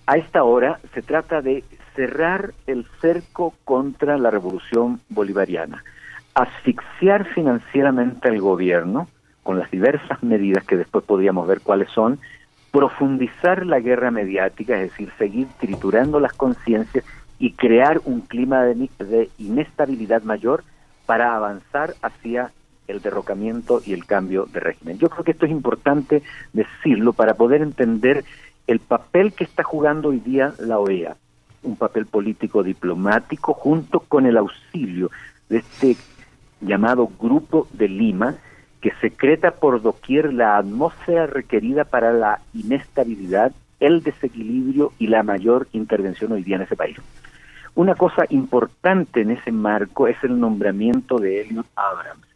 a 0.07 0.17
esta 0.17 0.45
hora 0.45 0.81
se 0.95 1.03
trata 1.03 1.43
de 1.43 1.63
cerrar 1.95 2.55
el 2.67 2.87
cerco 3.03 3.53
contra 3.67 4.17
la 4.17 4.31
revolución 4.31 5.03
bolivariana, 5.11 5.85
asfixiar 6.33 7.27
financieramente 7.35 8.27
al 8.29 8.41
gobierno 8.41 9.09
con 9.43 9.59
las 9.59 9.71
diversas 9.71 10.23
medidas 10.23 10.65
que 10.65 10.79
después 10.79 11.05
podríamos 11.05 11.47
ver 11.47 11.61
cuáles 11.61 11.91
son, 11.91 12.19
profundizar 12.73 13.67
la 13.67 13.81
guerra 13.81 14.11
mediática, 14.11 14.81
es 14.81 14.91
decir, 14.93 15.13
seguir 15.19 15.49
triturando 15.61 16.19
las 16.19 16.33
conciencias 16.33 17.05
y 17.39 17.53
crear 17.53 18.01
un 18.07 18.23
clima 18.23 18.63
de, 18.63 19.29
inestabilidad 19.37 20.23
mayor 20.23 20.65
para 21.09 21.35
avanzar 21.35 21.95
hacia 22.03 22.53
el 22.87 23.01
derrocamiento 23.01 23.81
y 23.83 23.95
el 23.95 24.05
cambio 24.05 24.45
de 24.45 24.61
régimen. 24.61 24.99
Yo 24.99 25.09
creo 25.09 25.25
que 25.25 25.31
esto 25.31 25.47
es 25.47 25.51
importante 25.51 26.23
decirlo 26.53 27.15
para 27.15 27.33
poder 27.33 27.63
entender 27.63 28.27
el 28.67 28.79
papel 28.79 29.33
que 29.33 29.45
está 29.45 29.63
jugando 29.63 30.11
hoy 30.11 30.21
día 30.21 30.53
la 30.59 30.79
OEA, 30.79 31.17
un 31.63 31.77
papel 31.77 32.05
político 32.05 32.63
diplomático 32.63 33.55
junto 33.55 34.01
con 34.01 34.27
el 34.27 34.37
auxilio 34.37 35.11
de 35.49 35.57
este 35.57 35.97
llamado 36.61 37.11
Grupo 37.19 37.69
de 37.73 37.89
Lima, 37.89 38.35
que 38.83 38.93
secreta 39.01 39.53
por 39.53 39.81
doquier 39.81 40.35
la 40.35 40.59
atmósfera 40.59 41.27
requerida 41.27 41.85
para 41.85 42.13
la 42.13 42.41
inestabilidad, 42.53 43.53
el 43.81 44.03
desequilibrio 44.03 44.93
y 44.99 45.07
la 45.07 45.23
mayor 45.23 45.69
intervención 45.73 46.33
hoy 46.33 46.43
día 46.43 46.57
en 46.57 46.63
ese 46.63 46.77
país. 46.77 46.99
Una 47.79 47.95
cosa 47.95 48.25
importante 48.31 49.21
en 49.21 49.31
ese 49.31 49.53
marco 49.53 50.09
es 50.09 50.17
el 50.25 50.41
nombramiento 50.41 51.17
de 51.17 51.43
Elliot 51.43 51.67
Abrams. 51.77 52.27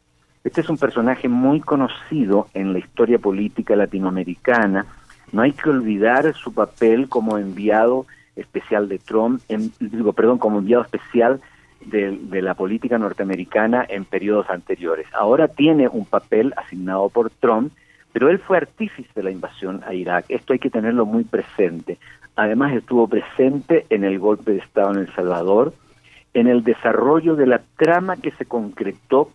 Este 0.44 0.60
es 0.60 0.68
un 0.68 0.78
personaje 0.78 1.28
muy 1.28 1.58
conocido 1.58 2.46
en 2.54 2.72
la 2.72 2.78
historia 2.78 3.18
política 3.18 3.74
latinoamericana. 3.74 4.86
No 5.32 5.42
hay 5.42 5.50
que 5.50 5.68
olvidar 5.68 6.32
su 6.34 6.54
papel 6.54 7.08
como 7.08 7.38
enviado 7.38 8.06
especial 8.36 8.88
de 8.88 9.00
Trump, 9.00 9.42
digo, 9.80 10.12
perdón, 10.12 10.38
como 10.38 10.60
enviado 10.60 10.84
especial 10.84 11.40
de, 11.86 12.40
la 12.40 12.54
política 12.54 12.96
norteamericana 12.96 13.84
en 13.88 14.04
periodos 14.04 14.48
anteriores. 14.48 15.08
Ahora 15.12 15.48
tiene 15.48 15.88
un 15.88 16.04
papel 16.04 16.54
asignado 16.56 17.08
por 17.08 17.30
Trump, 17.30 17.72
pero 18.12 18.28
él 18.28 18.38
fue 18.38 18.58
artífice 18.58 19.10
de 19.12 19.24
la 19.24 19.32
invasión 19.32 19.82
a 19.84 19.92
Irak. 19.92 20.26
Esto 20.28 20.52
hay 20.52 20.60
que 20.60 20.70
tenerlo 20.70 21.04
muy 21.04 21.24
presente. 21.24 21.98
Además 22.36 22.74
estuvo 22.74 23.08
presente 23.08 23.86
en 23.90 24.04
el 24.04 24.18
golpe 24.18 24.52
de 24.52 24.58
Estado 24.58 24.92
en 24.92 25.00
El 25.00 25.14
Salvador, 25.14 25.74
en 26.34 26.46
el 26.46 26.64
desarrollo 26.64 27.36
de 27.36 27.46
la 27.46 27.60
trama 27.76 28.16
que 28.16 28.30
se 28.32 28.46
concretó 28.46 29.30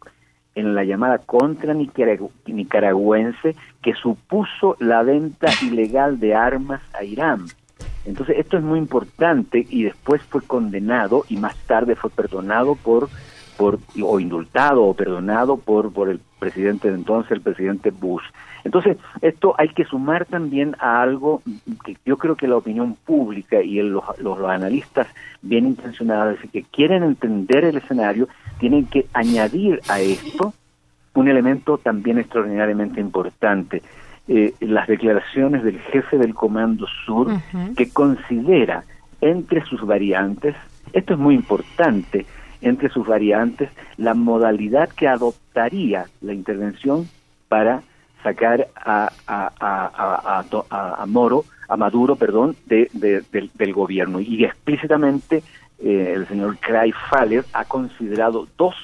en 0.56 0.74
la 0.74 0.84
llamada 0.84 1.20
contra 1.20 1.76
nicaragüense 1.76 3.56
que 3.84 3.94
supuso 3.94 4.76
la 4.80 5.04
venta 5.04 5.48
ilegal 5.62 6.20
de 6.20 6.34
armas 6.34 6.82
a 7.00 7.04
Irán. 7.04 7.46
Entonces 8.06 8.38
esto 8.40 8.58
es 8.58 8.64
muy 8.64 8.80
importante 8.80 9.68
y 9.70 9.84
después 9.84 10.24
fue 10.24 10.42
condenado 10.42 11.26
y 11.30 11.38
más 11.38 11.56
tarde 11.68 11.96
fue 11.96 12.10
perdonado 12.10 12.76
por 12.76 13.10
por 13.58 13.80
o 14.04 14.20
indultado 14.20 14.84
o 14.84 14.94
perdonado 14.94 15.58
por 15.58 15.92
por 15.92 16.10
el 16.10 16.20
presidente 16.40 16.90
de 16.90 16.96
entonces, 16.96 17.32
el 17.32 17.42
presidente 17.42 17.92
Bush. 17.92 18.24
Entonces, 18.64 18.98
esto 19.22 19.56
hay 19.58 19.70
que 19.70 19.86
sumar 19.86 20.26
también 20.26 20.76
a 20.80 21.02
algo 21.02 21.42
que 21.86 21.98
yo 22.06 22.18
creo 22.18 22.36
que 22.36 22.48
la 22.48 22.58
opinión 22.58 22.96
pública 22.96 23.62
y 23.62 23.82
los, 23.82 24.04
los, 24.20 24.40
analistas 24.40 25.08
bien 25.42 25.68
intencionados 25.68 26.40
que 26.52 26.64
quieren 26.64 27.04
entender 27.04 27.66
el 27.66 27.78
escenario 27.78 28.28
tienen 28.60 28.86
que 28.86 29.08
añadir 29.14 29.82
a 29.88 30.00
esto 30.00 30.54
un 31.14 31.28
elemento 31.28 31.80
también 31.80 32.20
extraordinariamente 32.20 33.02
importante, 33.02 33.82
eh, 34.28 34.54
las 34.60 34.88
declaraciones 34.88 35.64
del 35.64 35.80
jefe 35.80 36.18
del 36.18 36.36
Comando 36.36 36.86
Sur 37.06 37.32
que 37.76 37.90
considera 37.90 38.84
entre 39.22 39.66
sus 39.66 39.82
variantes, 39.82 40.56
esto 40.94 41.14
es 41.14 41.20
muy 41.20 41.34
importante, 41.34 42.26
entre 42.62 42.90
sus 42.90 43.08
variantes 43.08 43.70
la 43.98 44.14
modalidad 44.14 44.90
que 44.90 45.08
adoptaría 45.08 46.06
la 46.22 46.34
intervención 46.34 47.08
para 47.48 47.82
sacar 48.24 48.68
a, 48.76 49.12
a, 49.28 49.52
a, 49.60 50.44
a, 51.02 51.06
Moro, 51.06 51.46
a 51.68 51.78
Maduro, 51.78 52.16
perdón, 52.16 52.56
de, 52.66 52.90
del, 52.94 53.74
gobierno. 53.74 54.20
Y 54.20 54.44
explícitamente 54.44 55.44
eh, 55.80 56.14
el 56.16 56.28
señor 56.28 56.58
Craig 56.58 56.94
Faller 57.10 57.46
ha 57.54 57.66
considerado 57.66 58.48
dos, 58.58 58.76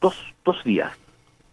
dos, 0.00 0.16
dos 0.44 0.62
días, 0.64 0.92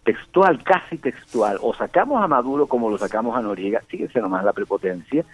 textual, 0.04 0.64
casi 0.64 0.98
textual, 0.98 1.58
o 1.62 1.74
sacamos 1.74 2.24
a 2.24 2.28
Maduro 2.28 2.68
como 2.68 2.90
lo 2.90 2.98
sacamos 2.98 3.36
a 3.36 3.42
Noriega, 3.42 3.82
fíjense 3.88 4.22
nomás 4.22 4.44
la 4.46 4.54
prepotencia, 4.54 5.26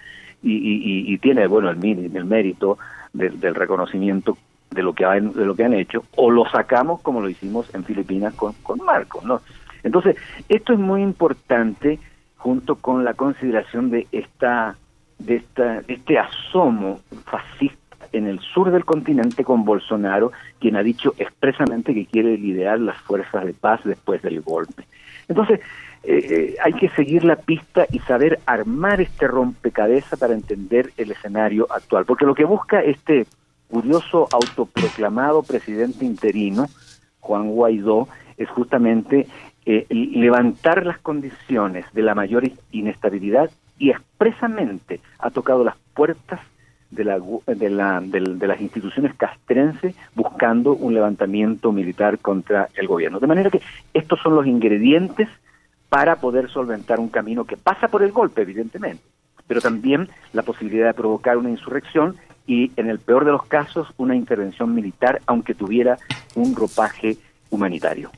y, 0.45 1.13
y, 1.13 1.17
tiene, 1.19 1.47
bueno, 1.47 1.69
el, 1.69 1.77
el 1.85 2.25
mérito 2.25 2.77
del 3.13 3.55
reconocimiento 3.55 4.37
de 4.71 4.83
lo 4.83 4.93
que 4.93 5.05
han, 5.05 5.31
de 5.31 5.45
lo 5.45 5.55
que 5.55 5.63
han 5.63 5.73
hecho, 5.73 6.03
o 6.15 6.31
lo 6.31 6.49
sacamos 6.49 7.01
como 7.01 7.21
lo 7.21 7.29
hicimos 7.29 7.73
en 7.73 7.85
Filipinas 7.85 8.33
con, 8.33 8.53
con 8.63 8.79
Marcos, 8.79 9.23
¿no? 9.23 9.41
Entonces, 9.83 10.15
esto 10.49 10.73
es 10.73 10.79
muy 10.79 11.01
importante 11.01 11.99
junto 12.37 12.75
con 12.75 13.03
la 13.03 13.13
consideración 13.13 13.89
de 13.89 14.07
esta 14.11 14.75
de 15.19 15.35
esta 15.35 15.81
este 15.87 16.17
asomo 16.19 16.99
fascista 17.25 17.77
en 18.11 18.27
el 18.27 18.39
sur 18.39 18.71
del 18.71 18.85
continente 18.85 19.43
con 19.43 19.65
Bolsonaro, 19.65 20.31
quien 20.59 20.75
ha 20.75 20.83
dicho 20.83 21.13
expresamente 21.17 21.93
que 21.93 22.05
quiere 22.05 22.37
liderar 22.37 22.79
las 22.79 22.97
fuerzas 22.97 23.45
de 23.45 23.53
paz 23.53 23.81
después 23.83 24.21
del 24.21 24.41
golpe. 24.41 24.85
Entonces, 25.27 25.59
eh, 26.03 26.27
eh, 26.29 26.55
hay 26.63 26.73
que 26.73 26.89
seguir 26.89 27.23
la 27.23 27.37
pista 27.37 27.85
y 27.91 27.99
saber 27.99 28.39
armar 28.45 29.01
este 29.01 29.27
rompecabezas 29.27 30.19
para 30.19 30.33
entender 30.33 30.91
el 30.97 31.11
escenario 31.11 31.67
actual, 31.71 32.05
porque 32.05 32.25
lo 32.25 32.35
que 32.35 32.45
busca 32.45 32.81
este 32.81 33.25
curioso 33.69 34.27
autoproclamado 34.31 35.43
presidente 35.43 36.05
interino, 36.05 36.67
Juan 37.19 37.49
Guaidó, 37.49 38.07
es 38.37 38.49
justamente 38.49 39.27
eh, 39.65 39.85
levantar 39.89 40.85
las 40.85 40.99
condiciones 40.99 41.85
de 41.93 42.01
la 42.01 42.15
mayor 42.15 42.43
inestabilidad 42.71 43.49
y 43.77 43.91
expresamente 43.91 44.99
ha 45.19 45.29
tocado 45.29 45.63
las 45.63 45.75
puertas 45.93 46.39
de, 46.91 47.03
la, 47.03 47.19
de, 47.47 47.69
la, 47.69 48.01
de, 48.01 48.47
las 48.47 48.61
instituciones 48.61 49.15
castrenses 49.15 49.95
buscando 50.15 50.73
un 50.73 50.93
levantamiento 50.93 51.71
militar 51.71 52.19
contra 52.19 52.69
el 52.75 52.87
gobierno. 52.87 53.19
De 53.19 53.27
manera 53.27 53.49
que 53.49 53.61
estos 53.93 54.19
son 54.21 54.35
los 54.35 54.45
ingredientes 54.45 55.27
para 55.89 56.17
poder 56.17 56.49
solventar 56.49 56.99
un 56.99 57.09
camino 57.09 57.45
que 57.45 57.57
pasa 57.57 57.87
por 57.87 58.03
el 58.03 58.11
golpe, 58.11 58.41
evidentemente, 58.41 59.03
pero 59.47 59.61
también 59.61 60.09
la 60.33 60.43
posibilidad 60.43 60.87
de 60.87 60.93
provocar 60.93 61.37
una 61.37 61.49
insurrección 61.49 62.15
y, 62.45 62.71
en 62.75 62.89
el 62.89 62.99
peor 62.99 63.25
de 63.25 63.31
los 63.31 63.45
casos, 63.45 63.87
una 63.97 64.15
intervención 64.15 64.73
militar, 64.75 65.21
aunque 65.25 65.55
tuviera 65.55 65.97
un 66.35 66.55
ropaje 66.55 67.17
humanitario. 67.49 68.11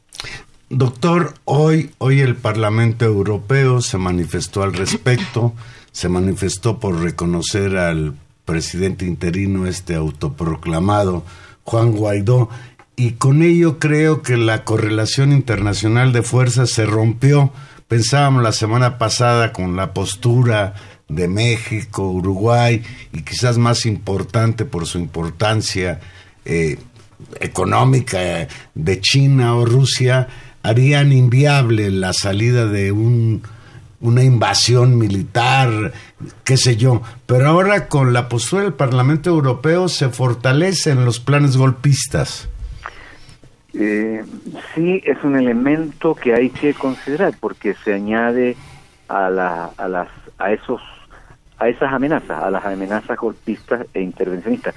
Doctor, 0.77 1.35
hoy, 1.45 1.91
hoy 1.99 2.19
el 2.19 2.35
Parlamento 2.35 3.05
Europeo 3.05 3.79
se 3.79 3.97
manifestó 3.97 4.61
al 4.61 4.73
respecto, 4.73 5.53
se 5.93 6.09
manifestó 6.09 6.81
por 6.81 7.01
reconocer 7.01 7.77
al 7.77 8.13
presidente 8.43 9.05
interino, 9.05 9.67
este 9.67 9.95
autoproclamado 9.95 11.23
Juan 11.63 11.93
Guaidó, 11.93 12.49
y 12.97 13.11
con 13.11 13.41
ello 13.41 13.79
creo 13.79 14.21
que 14.21 14.35
la 14.35 14.65
correlación 14.65 15.31
internacional 15.31 16.11
de 16.11 16.23
fuerzas 16.23 16.71
se 16.71 16.85
rompió. 16.85 17.53
Pensábamos 17.87 18.43
la 18.43 18.51
semana 18.51 18.97
pasada 18.97 19.53
con 19.53 19.77
la 19.77 19.93
postura 19.93 20.73
de 21.07 21.29
México, 21.29 22.09
Uruguay 22.09 22.83
y 23.13 23.21
quizás 23.21 23.57
más 23.57 23.85
importante 23.85 24.65
por 24.65 24.85
su 24.87 24.99
importancia 24.99 26.01
eh, 26.43 26.77
económica 27.39 28.49
de 28.73 28.99
China 28.99 29.55
o 29.55 29.65
Rusia, 29.65 30.27
harían 30.67 31.11
inviable 31.11 31.91
la 31.91 32.13
salida 32.13 32.65
de 32.65 32.91
un 32.91 33.43
una 34.01 34.23
invasión 34.23 34.97
militar, 34.97 35.93
qué 36.43 36.57
sé 36.57 36.75
yo. 36.75 37.01
Pero 37.25 37.47
ahora 37.47 37.87
con 37.87 38.13
la 38.13 38.29
postura 38.29 38.63
del 38.63 38.73
Parlamento 38.73 39.29
Europeo 39.29 39.87
se 39.87 40.09
fortalecen 40.09 41.05
los 41.05 41.19
planes 41.19 41.57
golpistas. 41.57 42.47
Eh, 43.73 44.23
sí, 44.73 45.01
es 45.05 45.21
un 45.23 45.35
elemento 45.35 46.15
que 46.15 46.33
hay 46.33 46.49
que 46.49 46.73
considerar 46.73 47.33
porque 47.39 47.73
se 47.83 47.93
añade 47.93 48.55
a, 49.07 49.29
la, 49.29 49.71
a 49.77 49.87
las 49.87 50.07
a 50.37 50.51
esos 50.51 50.81
a 51.57 51.69
esas 51.69 51.91
amenazas, 51.93 52.43
a 52.43 52.49
las 52.49 52.65
amenazas 52.65 53.17
golpistas 53.17 53.85
e 53.93 54.01
intervencionistas. 54.01 54.75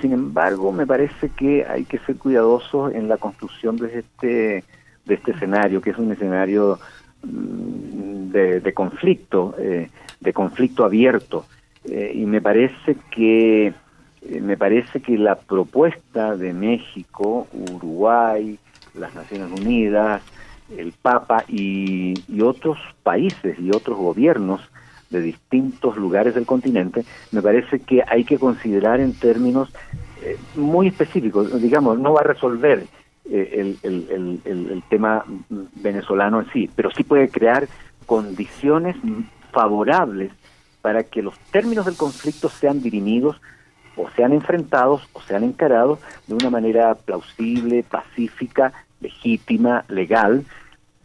Sin 0.00 0.12
embargo, 0.12 0.72
me 0.72 0.86
parece 0.86 1.30
que 1.30 1.66
hay 1.68 1.84
que 1.84 1.98
ser 1.98 2.16
cuidadosos 2.16 2.94
en 2.94 3.08
la 3.08 3.16
construcción 3.16 3.76
de 3.76 3.98
este 3.98 4.64
de 5.06 5.14
este 5.14 5.32
escenario, 5.32 5.80
que 5.80 5.90
es 5.90 5.98
un 5.98 6.12
escenario 6.12 6.78
Mm, 7.22 8.30
de, 8.30 8.72
conflicto, 8.74 9.54
eh, 9.58 9.88
de 10.20 10.32
conflicto 10.32 10.84
abierto. 10.84 11.46
Eh, 11.84 12.12
y 12.14 12.26
me 12.26 12.42
parece 12.42 12.96
que 13.10 13.68
eh, 13.68 14.40
me 14.42 14.58
parece 14.58 15.00
que 15.00 15.16
la 15.16 15.36
propuesta 15.36 16.36
de 16.36 16.52
México, 16.52 17.46
Uruguay, 17.52 18.58
las 18.94 19.14
Naciones 19.14 19.58
Unidas, 19.58 20.22
el 20.76 20.92
Papa 20.92 21.44
y, 21.48 22.14
otros 22.42 22.78
países 23.02 23.58
y 23.58 23.70
otros 23.70 23.96
gobiernos 23.96 24.60
de 25.08 25.22
distintos 25.22 25.96
lugares 25.96 26.34
del 26.34 26.44
continente, 26.44 27.04
me 27.32 27.40
parece 27.40 27.78
que 27.80 28.02
hay 28.06 28.24
que 28.24 28.38
considerar 28.38 29.00
en 29.00 29.14
términos 29.14 29.72
muy 30.56 30.88
específicos. 30.88 31.60
Digamos, 31.62 31.98
no 31.98 32.12
va 32.12 32.20
a 32.20 32.24
resolver 32.24 32.86
eh, 33.30 33.76
el, 33.82 34.40
el, 34.44 34.82
tema 34.88 35.24
venezolano 35.74 36.40
en 36.40 36.52
sí, 36.52 36.70
pero 36.74 36.90
sí 36.90 37.02
puede 37.02 37.28
crear 37.28 37.68
condiciones 38.06 38.96
favorables 39.52 40.30
para 40.80 41.02
que 41.02 41.22
los 41.22 41.36
términos 41.50 41.86
del 41.86 41.96
conflicto 41.96 42.48
sean 42.48 42.80
dirimidos 42.80 43.40
o 43.96 44.08
sean 44.10 44.32
enfrentados 44.32 45.08
o 45.12 45.20
sean 45.22 45.42
encarados 45.42 45.98
de 46.26 46.34
una 46.34 46.50
manera 46.50 46.94
plausible, 46.94 47.82
pacífica, 47.82 48.72
legítima, 49.00 49.84
legal, 49.88 50.44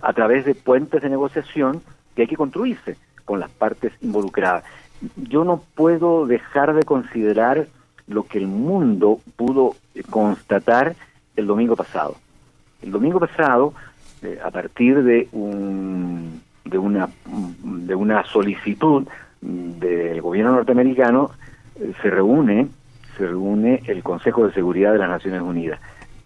a 0.01 0.13
través 0.13 0.45
de 0.45 0.55
puentes 0.55 1.01
de 1.01 1.10
negociación 1.10 1.81
que 2.15 2.23
hay 2.23 2.27
que 2.27 2.36
construirse 2.36 2.97
con 3.25 3.39
las 3.39 3.49
partes 3.49 3.93
involucradas. 4.01 4.63
Yo 5.15 5.43
no 5.43 5.63
puedo 5.75 6.27
dejar 6.27 6.73
de 6.73 6.84
considerar 6.84 7.67
lo 8.07 8.23
que 8.23 8.38
el 8.38 8.47
mundo 8.47 9.19
pudo 9.36 9.75
constatar 10.10 10.95
el 11.35 11.47
domingo 11.47 11.75
pasado. 11.75 12.15
El 12.81 12.91
domingo 12.91 13.19
pasado, 13.19 13.73
eh, 14.21 14.39
a 14.43 14.51
partir 14.51 15.03
de, 15.03 15.27
un, 15.31 16.41
de, 16.65 16.77
una, 16.77 18.23
solicitud 18.25 19.07
del 19.41 20.21
gobierno 20.21 20.53
norteamericano, 20.53 21.31
eh, 21.75 21.93
se 22.01 22.09
reúne 22.09 22.67
se 23.17 23.27
reúne 23.27 23.81
el 23.85 24.03
Consejo 24.03 24.47
de 24.47 24.53
Seguridad 24.53 24.93
de 24.93 24.99
las 24.99 25.09
Naciones 25.09 25.41
Unidas. 25.41 25.79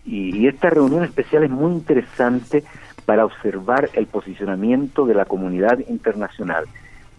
Y, 0.06 0.48
esta 0.48 0.70
reunión 0.70 1.04
especial 1.04 1.44
es 1.44 1.50
muy 1.50 1.74
interesante 1.74 2.64
para 3.06 3.26
observar 3.26 3.90
el 3.94 4.06
posicionamiento 4.08 5.06
de 5.06 5.16
la 5.16 5.26
comunidad 5.26 5.80
internacional. 5.90 6.66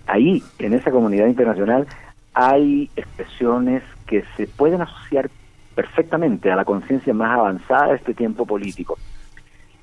Ahí, 0.07 0.43
en 0.59 0.73
esa 0.73 0.91
comunidad 0.91 1.27
internacional, 1.27 1.87
hay 2.33 2.91
expresiones 2.97 3.83
que 4.07 4.25
se 4.37 4.47
pueden 4.47 4.83
asociar 4.83 5.31
perfectamente 5.77 6.51
a 6.51 6.57
la 6.57 6.65
conciencia 6.65 7.13
más 7.15 7.39
avanzada 7.39 7.89
de 7.89 7.97
este 7.97 8.15
tiempo 8.15 8.47
político. 8.47 8.99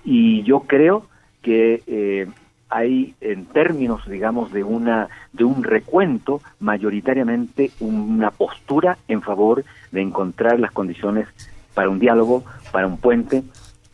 Y 0.03 0.41
yo 0.43 0.62
creo 0.62 1.06
que 1.43 1.84
eh, 1.86 2.27
hay, 2.67 3.13
en 3.21 3.45
términos, 3.45 4.10
digamos, 4.10 4.51
de, 4.51 4.63
una, 4.63 5.08
de 5.32 5.43
un 5.43 5.63
recuento, 5.63 6.41
mayoritariamente 6.60 7.69
una 7.79 8.32
postura 8.32 8.97
en 9.08 9.21
favor 9.21 9.63
de 9.91 10.01
encontrar 10.01 10.60
las 10.60 10.71
condiciones 10.71 11.27
para 11.75 11.89
un 11.89 11.99
diálogo, 11.99 12.43
para 12.71 12.88
un 12.88 12.97
puente, 12.97 13.43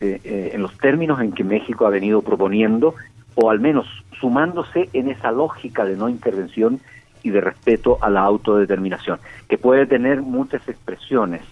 eh, 0.00 0.20
eh, 0.24 0.50
en 0.54 0.62
los 0.62 0.76
términos 0.78 1.20
en 1.20 1.32
que 1.32 1.44
México 1.44 1.86
ha 1.86 1.90
venido 1.90 2.22
proponiendo, 2.22 2.94
o 3.34 3.50
al 3.50 3.60
menos 3.60 3.86
sumándose 4.18 4.88
en 4.94 5.10
esa 5.10 5.30
lógica 5.32 5.84
de 5.84 5.96
no 5.96 6.08
intervención 6.08 6.80
y 7.22 7.28
de 7.28 7.42
respeto 7.42 7.98
a 8.00 8.08
la 8.08 8.22
autodeterminación, 8.22 9.18
que 9.50 9.58
puede 9.58 9.84
tener 9.84 10.22
muchas 10.22 10.66
expresiones 10.66 11.42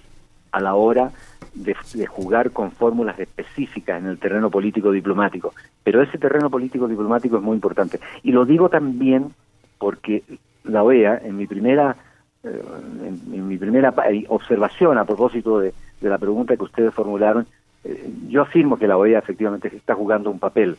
a 0.53 0.61
la 0.61 0.75
hora 0.75 1.13
de, 1.55 2.07
jugar 2.07 2.51
con 2.51 2.73
fórmulas 2.73 3.19
específicas 3.19 4.01
en 4.01 4.09
el 4.09 4.19
terreno 4.19 4.51
político 4.51 4.91
diplomático. 4.93 5.55
Pero 5.83 6.03
ese 6.03 6.19
terreno 6.19 6.51
político 6.51 6.89
diplomático 6.89 7.37
es 7.37 7.43
muy 7.43 7.55
importante. 7.55 8.01
Y 8.23 8.33
lo 8.33 8.45
digo 8.45 8.69
también 8.69 9.33
porque 9.79 10.23
la 10.65 10.83
OEA, 10.83 11.21
en 11.25 11.37
mi 11.37 11.47
primera, 11.47 11.97
eh, 12.45 12.63
en, 13.05 13.49
mi 13.49 13.57
primera 13.57 13.95
observación 14.29 14.99
a 14.99 15.05
propósito 15.05 15.61
de, 15.61 15.73
la 16.01 16.19
pregunta 16.19 16.57
que 16.57 16.65
ustedes 16.65 16.95
formularon, 16.95 17.47
eh, 17.85 18.11
yo 18.29 18.43
afirmo 18.43 18.79
que 18.79 18.89
la 18.89 18.97
OEA 18.97 19.19
efectivamente 19.19 19.69
está 19.75 19.95
jugando 19.95 20.31
un 20.31 20.39
papel. 20.39 20.77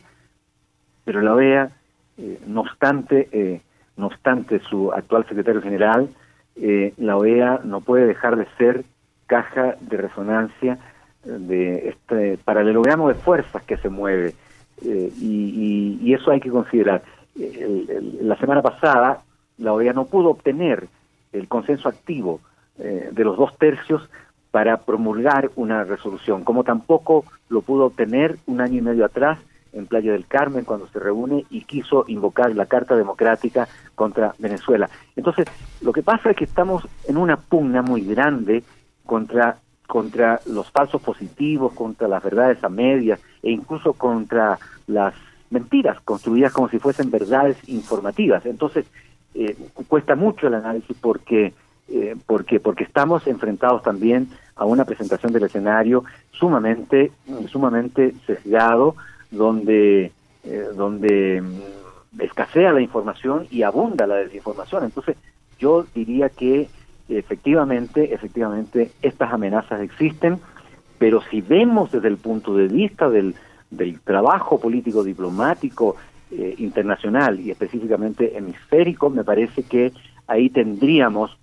Pero 1.04 1.20
la 1.20 1.34
OEA, 1.34 1.70
eh, 2.18 2.38
no 2.46 2.62
obstante, 2.62 3.62
no 3.96 4.06
obstante 4.06 4.60
su 4.60 4.92
actual 4.92 5.26
secretario 5.26 5.62
general, 5.62 6.08
la 6.98 7.16
OEA 7.16 7.60
no 7.64 7.80
puede 7.80 8.06
dejar 8.06 8.36
de 8.36 8.46
ser 8.58 8.84
caja 9.30 9.76
de 9.80 9.96
resonancia 9.96 10.76
de 11.22 11.90
este 11.90 12.36
paralelogramo 12.44 13.08
de 13.08 13.14
fuerzas 13.14 13.62
que 13.62 13.76
se 13.76 13.88
mueve 13.88 14.34
eh, 14.84 15.12
y, 15.20 16.12
eso 16.12 16.32
hay 16.32 16.40
que 16.40 16.50
considerar. 16.50 17.02
la 17.36 18.36
semana 18.36 18.60
pasada 18.60 19.22
la 19.58 19.72
OEA 19.72 19.92
no 19.92 20.06
pudo 20.06 20.30
obtener 20.30 20.88
el 21.32 21.46
consenso 21.46 21.88
activo 21.88 22.40
eh, 22.80 23.10
de 23.12 23.24
los 23.24 23.36
dos 23.36 23.56
tercios 23.56 24.02
para 24.50 24.78
promulgar 24.78 25.52
una 25.54 25.84
resolución, 25.84 26.42
como 26.42 26.64
tampoco 26.64 27.24
lo 27.48 27.62
pudo 27.62 27.84
obtener 27.86 28.36
un 28.46 28.60
año 28.60 28.78
y 28.78 28.82
medio 28.82 29.04
atrás 29.04 29.38
en 29.72 29.86
Playa 29.86 30.10
del 30.10 30.26
Carmen 30.26 30.64
cuando 30.64 30.88
se 30.88 30.98
reúne 30.98 31.44
y 31.48 31.60
quiso 31.62 32.04
invocar 32.08 32.52
la 32.56 32.66
Carta 32.66 32.96
Democrática 32.96 33.68
contra 33.94 34.34
Venezuela. 34.40 34.90
Entonces, 35.14 35.46
lo 35.80 35.92
que 35.92 36.02
pasa 36.02 36.30
es 36.30 36.36
que 36.36 36.44
estamos 36.44 36.88
en 37.06 37.16
una 37.16 37.36
pugna 37.36 37.80
muy 37.80 38.00
grande 38.00 38.64
contra 39.10 39.56
contra 39.88 40.40
los 40.46 40.70
falsos 40.70 41.02
positivos, 41.02 41.72
contra 41.72 42.06
las 42.06 42.22
verdades 42.22 42.62
a 42.62 42.68
medias 42.68 43.18
e 43.42 43.50
incluso 43.50 43.92
contra 43.92 44.56
las 44.86 45.14
mentiras 45.50 46.00
construidas 46.02 46.52
como 46.52 46.68
si 46.68 46.78
fuesen 46.78 47.10
verdades 47.10 47.56
informativas. 47.68 48.46
Entonces, 48.46 48.86
eh, 49.34 49.56
cuesta 49.88 50.14
mucho 50.14 50.46
el 50.46 50.54
análisis 50.54 50.96
porque 51.00 51.52
eh, 51.88 52.14
porque 52.24 52.60
porque 52.60 52.84
estamos 52.84 53.26
enfrentados 53.26 53.82
también 53.82 54.28
a 54.54 54.64
una 54.64 54.84
presentación 54.84 55.32
del 55.32 55.42
escenario 55.42 56.04
sumamente 56.30 57.10
sumamente 57.48 58.14
sesgado 58.26 58.94
donde 59.32 60.12
eh, 60.44 60.68
donde 60.76 61.42
mm, 61.42 62.20
escasea 62.20 62.72
la 62.72 62.80
información 62.80 63.48
y 63.50 63.64
abunda 63.64 64.06
la 64.06 64.16
desinformación 64.16 64.84
entonces 64.84 65.16
yo 65.58 65.84
diría 65.94 66.28
que 66.28 66.68
efectivamente 67.18 68.14
efectivamente 68.14 68.92
estas 69.02 69.32
amenazas 69.32 69.80
existen 69.80 70.40
pero 70.98 71.22
si 71.30 71.40
vemos 71.40 71.92
desde 71.92 72.08
el 72.08 72.18
punto 72.18 72.54
de 72.54 72.68
vista 72.68 73.08
del, 73.08 73.34
del 73.70 74.00
trabajo 74.00 74.60
político 74.60 75.02
diplomático 75.02 75.96
eh, 76.30 76.54
internacional 76.58 77.40
y 77.40 77.50
específicamente 77.50 78.36
hemisférico 78.36 79.10
me 79.10 79.24
parece 79.24 79.62
que 79.62 79.92
ahí 80.26 80.50
tendríamos 80.50 81.36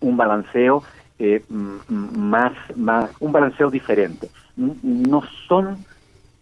un 0.00 0.16
balanceo 0.16 0.84
eh, 1.18 1.42
más, 1.48 2.52
más, 2.76 3.10
un 3.20 3.32
balanceo 3.32 3.70
diferente. 3.70 4.28
No 4.56 5.22
son 5.48 5.84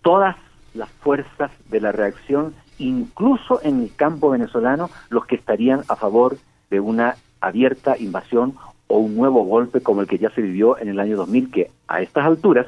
todas 0.03 0.37
las 0.75 0.89
fuerzas 0.89 1.51
de 1.71 1.81
la 1.81 1.93
reacción, 1.93 2.55
incluso 2.79 3.61
en 3.63 3.83
el 3.83 3.95
campo 3.95 4.31
venezolano, 4.31 4.91
los 5.11 5.27
que 5.27 5.37
estarían 5.37 5.83
a 5.89 5.97
favor 5.97 6.37
de 6.71 6.81
una 6.81 7.17
abierta 7.43 7.97
invasión 7.99 8.55
o 8.87 8.99
un 8.99 9.17
nuevo 9.17 9.45
golpe 9.45 9.81
como 9.81 10.01
el 10.01 10.07
que 10.07 10.19
ya 10.19 10.31
se 10.31 10.43
vivió 10.43 10.79
en 10.79 10.89
el 10.89 11.01
año 11.01 11.17
2000, 11.17 11.51
que 11.51 11.71
a 11.89 12.01
estas 12.01 12.25
alturas 12.25 12.67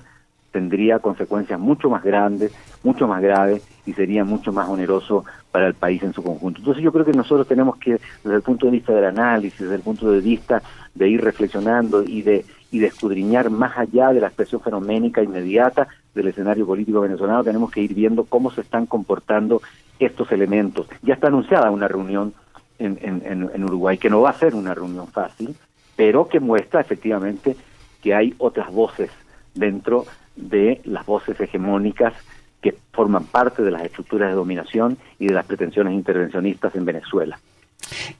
tendría 0.52 1.00
consecuencias 1.00 1.58
mucho 1.58 1.90
más 1.90 2.04
grandes, 2.04 2.52
mucho 2.82 3.08
más 3.08 3.20
graves 3.20 3.66
y 3.87 3.92
sería 3.92 4.24
mucho 4.24 4.52
más 4.52 4.68
oneroso 4.68 5.24
para 5.50 5.66
el 5.66 5.74
país 5.74 6.02
en 6.02 6.12
su 6.12 6.22
conjunto. 6.22 6.60
Entonces 6.60 6.82
yo 6.82 6.92
creo 6.92 7.04
que 7.04 7.12
nosotros 7.12 7.46
tenemos 7.48 7.76
que, 7.76 8.00
desde 8.22 8.37
el 8.37 8.42
punto 8.42 8.66
de 8.66 8.72
vista 8.72 8.92
del 8.92 9.04
análisis, 9.04 9.58
desde 9.58 9.74
el 9.74 9.82
punto 9.82 10.10
de 10.10 10.20
vista 10.20 10.62
de 10.94 11.08
ir 11.08 11.22
reflexionando 11.22 12.04
y 12.04 12.22
de, 12.22 12.44
y 12.70 12.78
de 12.78 12.87
escudriñar 12.87 13.50
más 13.50 13.76
allá 13.76 14.12
de 14.12 14.20
la 14.20 14.28
expresión 14.28 14.60
fenoménica 14.60 15.22
inmediata 15.22 15.88
del 16.14 16.28
escenario 16.28 16.66
político 16.66 17.00
venezolano, 17.00 17.42
tenemos 17.42 17.70
que 17.70 17.82
ir 17.82 17.92
viendo 17.92 18.24
cómo 18.24 18.50
se 18.52 18.60
están 18.60 18.87
comportando 18.87 19.60
estos 19.98 20.30
elementos. 20.32 20.87
Ya 21.02 21.14
está 21.14 21.26
anunciada 21.26 21.70
una 21.70 21.88
reunión 21.88 22.32
en, 22.78 22.98
en, 23.02 23.50
en 23.52 23.64
Uruguay, 23.64 23.98
que 23.98 24.10
no 24.10 24.20
va 24.20 24.30
a 24.30 24.38
ser 24.38 24.54
una 24.54 24.74
reunión 24.74 25.08
fácil, 25.08 25.54
pero 25.96 26.28
que 26.28 26.40
muestra 26.40 26.80
efectivamente 26.80 27.56
que 28.02 28.14
hay 28.14 28.34
otras 28.38 28.72
voces 28.72 29.10
dentro 29.54 30.06
de 30.37 30.80
las 30.84 31.06
voces 31.06 31.40
hegemónicas 31.40 32.14
que 32.60 32.76
forman 32.92 33.24
parte 33.24 33.62
de 33.62 33.70
las 33.70 33.82
estructuras 33.82 34.30
de 34.30 34.34
dominación 34.34 34.98
y 35.18 35.26
de 35.28 35.34
las 35.34 35.46
pretensiones 35.46 35.94
intervencionistas 35.94 36.74
en 36.74 36.84
Venezuela. 36.84 37.38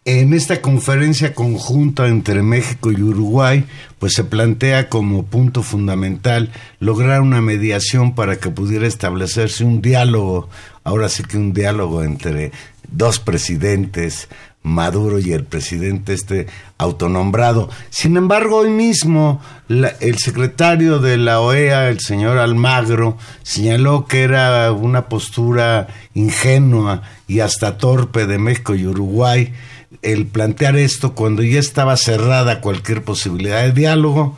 En 0.05 0.35
esta 0.35 0.61
conferencia 0.61 1.35
conjunta 1.35 2.09
entre 2.09 2.43
México 2.43 2.93
y 2.93 3.03
Uruguay, 3.03 3.65
pues 3.99 4.13
se 4.13 4.25
plantea 4.25 4.89
como 4.89 5.25
punto 5.25 5.63
fundamental 5.63 6.51
lograr 6.81 7.23
una 7.23 7.41
mediación 7.41 8.15
para 8.15 8.37
que 8.37 8.51
pudiera 8.51 8.87
establecerse 8.87 9.65
un 9.65 9.81
diálogo, 9.81 10.49
ahora 10.83 11.09
sí 11.09 11.23
que 11.23 11.39
un 11.39 11.53
diálogo 11.53 12.03
entre 12.03 12.53
dos 12.91 13.19
presidentes, 13.19 14.29
Maduro 14.65 15.19
y 15.19 15.33
el 15.33 15.45
presidente 15.45 16.15
este 16.15 16.47
autonombrado. 16.79 17.69
Sin 17.91 18.17
embargo, 18.17 18.57
hoy 18.57 18.71
mismo 18.71 19.41
el 19.69 20.19
secretario 20.19 20.99
de 20.99 21.19
la 21.19 21.41
OEA, 21.41 21.91
el 21.91 22.01
señor 22.01 22.39
Almagro, 22.39 23.19
señaló 23.43 24.07
que 24.07 24.23
era 24.23 24.73
una 24.73 25.09
postura 25.09 25.89
ingenua 26.15 27.03
y 27.29 27.41
hasta 27.41 27.77
torpe 27.77 28.27
de 28.27 28.39
México 28.39 28.75
y 28.75 28.87
Uruguay 28.87 29.53
el 30.01 30.27
plantear 30.27 30.77
esto 30.77 31.15
cuando 31.15 31.43
ya 31.43 31.61
estaba 31.61 31.97
cerrada 31.97 32.61
cualquier 32.61 33.03
posibilidad 33.05 33.63
de 33.63 33.73
diálogo, 33.73 34.37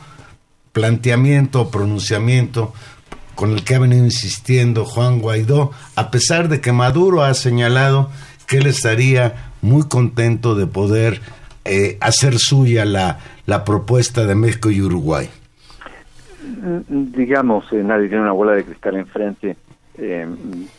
planteamiento 0.71 1.61
o 1.61 1.71
pronunciamiento 1.71 2.73
con 3.35 3.51
el 3.51 3.63
que 3.63 3.75
ha 3.75 3.79
venido 3.79 4.03
insistiendo 4.03 4.85
Juan 4.85 5.19
Guaidó, 5.19 5.71
a 5.95 6.11
pesar 6.11 6.49
de 6.49 6.59
que 6.59 6.71
Maduro 6.71 7.23
ha 7.23 7.33
señalado 7.33 8.09
que 8.45 8.57
él 8.57 8.67
estaría 8.67 9.46
muy 9.61 9.87
contento 9.87 10.55
de 10.55 10.67
poder 10.67 11.21
eh, 11.69 11.97
hacer 11.99 12.37
suya 12.37 12.85
la, 12.85 13.19
la 13.45 13.65
propuesta 13.65 14.25
de 14.25 14.35
México 14.35 14.69
y 14.69 14.81
Uruguay. 14.81 15.29
Mm, 16.41 17.11
digamos, 17.11 17.65
eh, 17.73 17.83
nadie 17.83 18.07
tiene 18.07 18.23
una 18.23 18.31
bola 18.31 18.53
de 18.53 18.63
cristal 18.63 18.95
enfrente, 18.95 19.57
eh, 19.97 20.25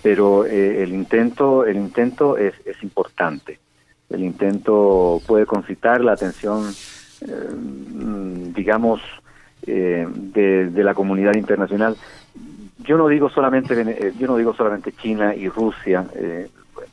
pero 0.03 0.47
el 0.47 0.95
intento, 0.95 1.67
el 1.67 1.77
intento 1.77 2.39
es, 2.39 2.55
es 2.65 2.83
importante. 2.83 3.59
El 4.09 4.25
intento 4.25 5.21
puede 5.27 5.45
concitar 5.45 6.01
la 6.01 6.13
atención, 6.13 6.65
mm, 7.21 8.55
digamos, 8.55 9.03
de, 9.67 10.71
de 10.71 10.85
la 10.85 10.95
comunidad 10.95 11.35
internacional. 11.35 11.97
Yo 12.79 12.97
no 12.97 13.09
digo 13.09 13.29
solamente, 13.29 14.15
yo 14.19 14.27
no 14.27 14.37
digo 14.39 14.55
solamente 14.55 14.93
China 14.93 15.35
y 15.35 15.51
Rusia, 15.51 16.07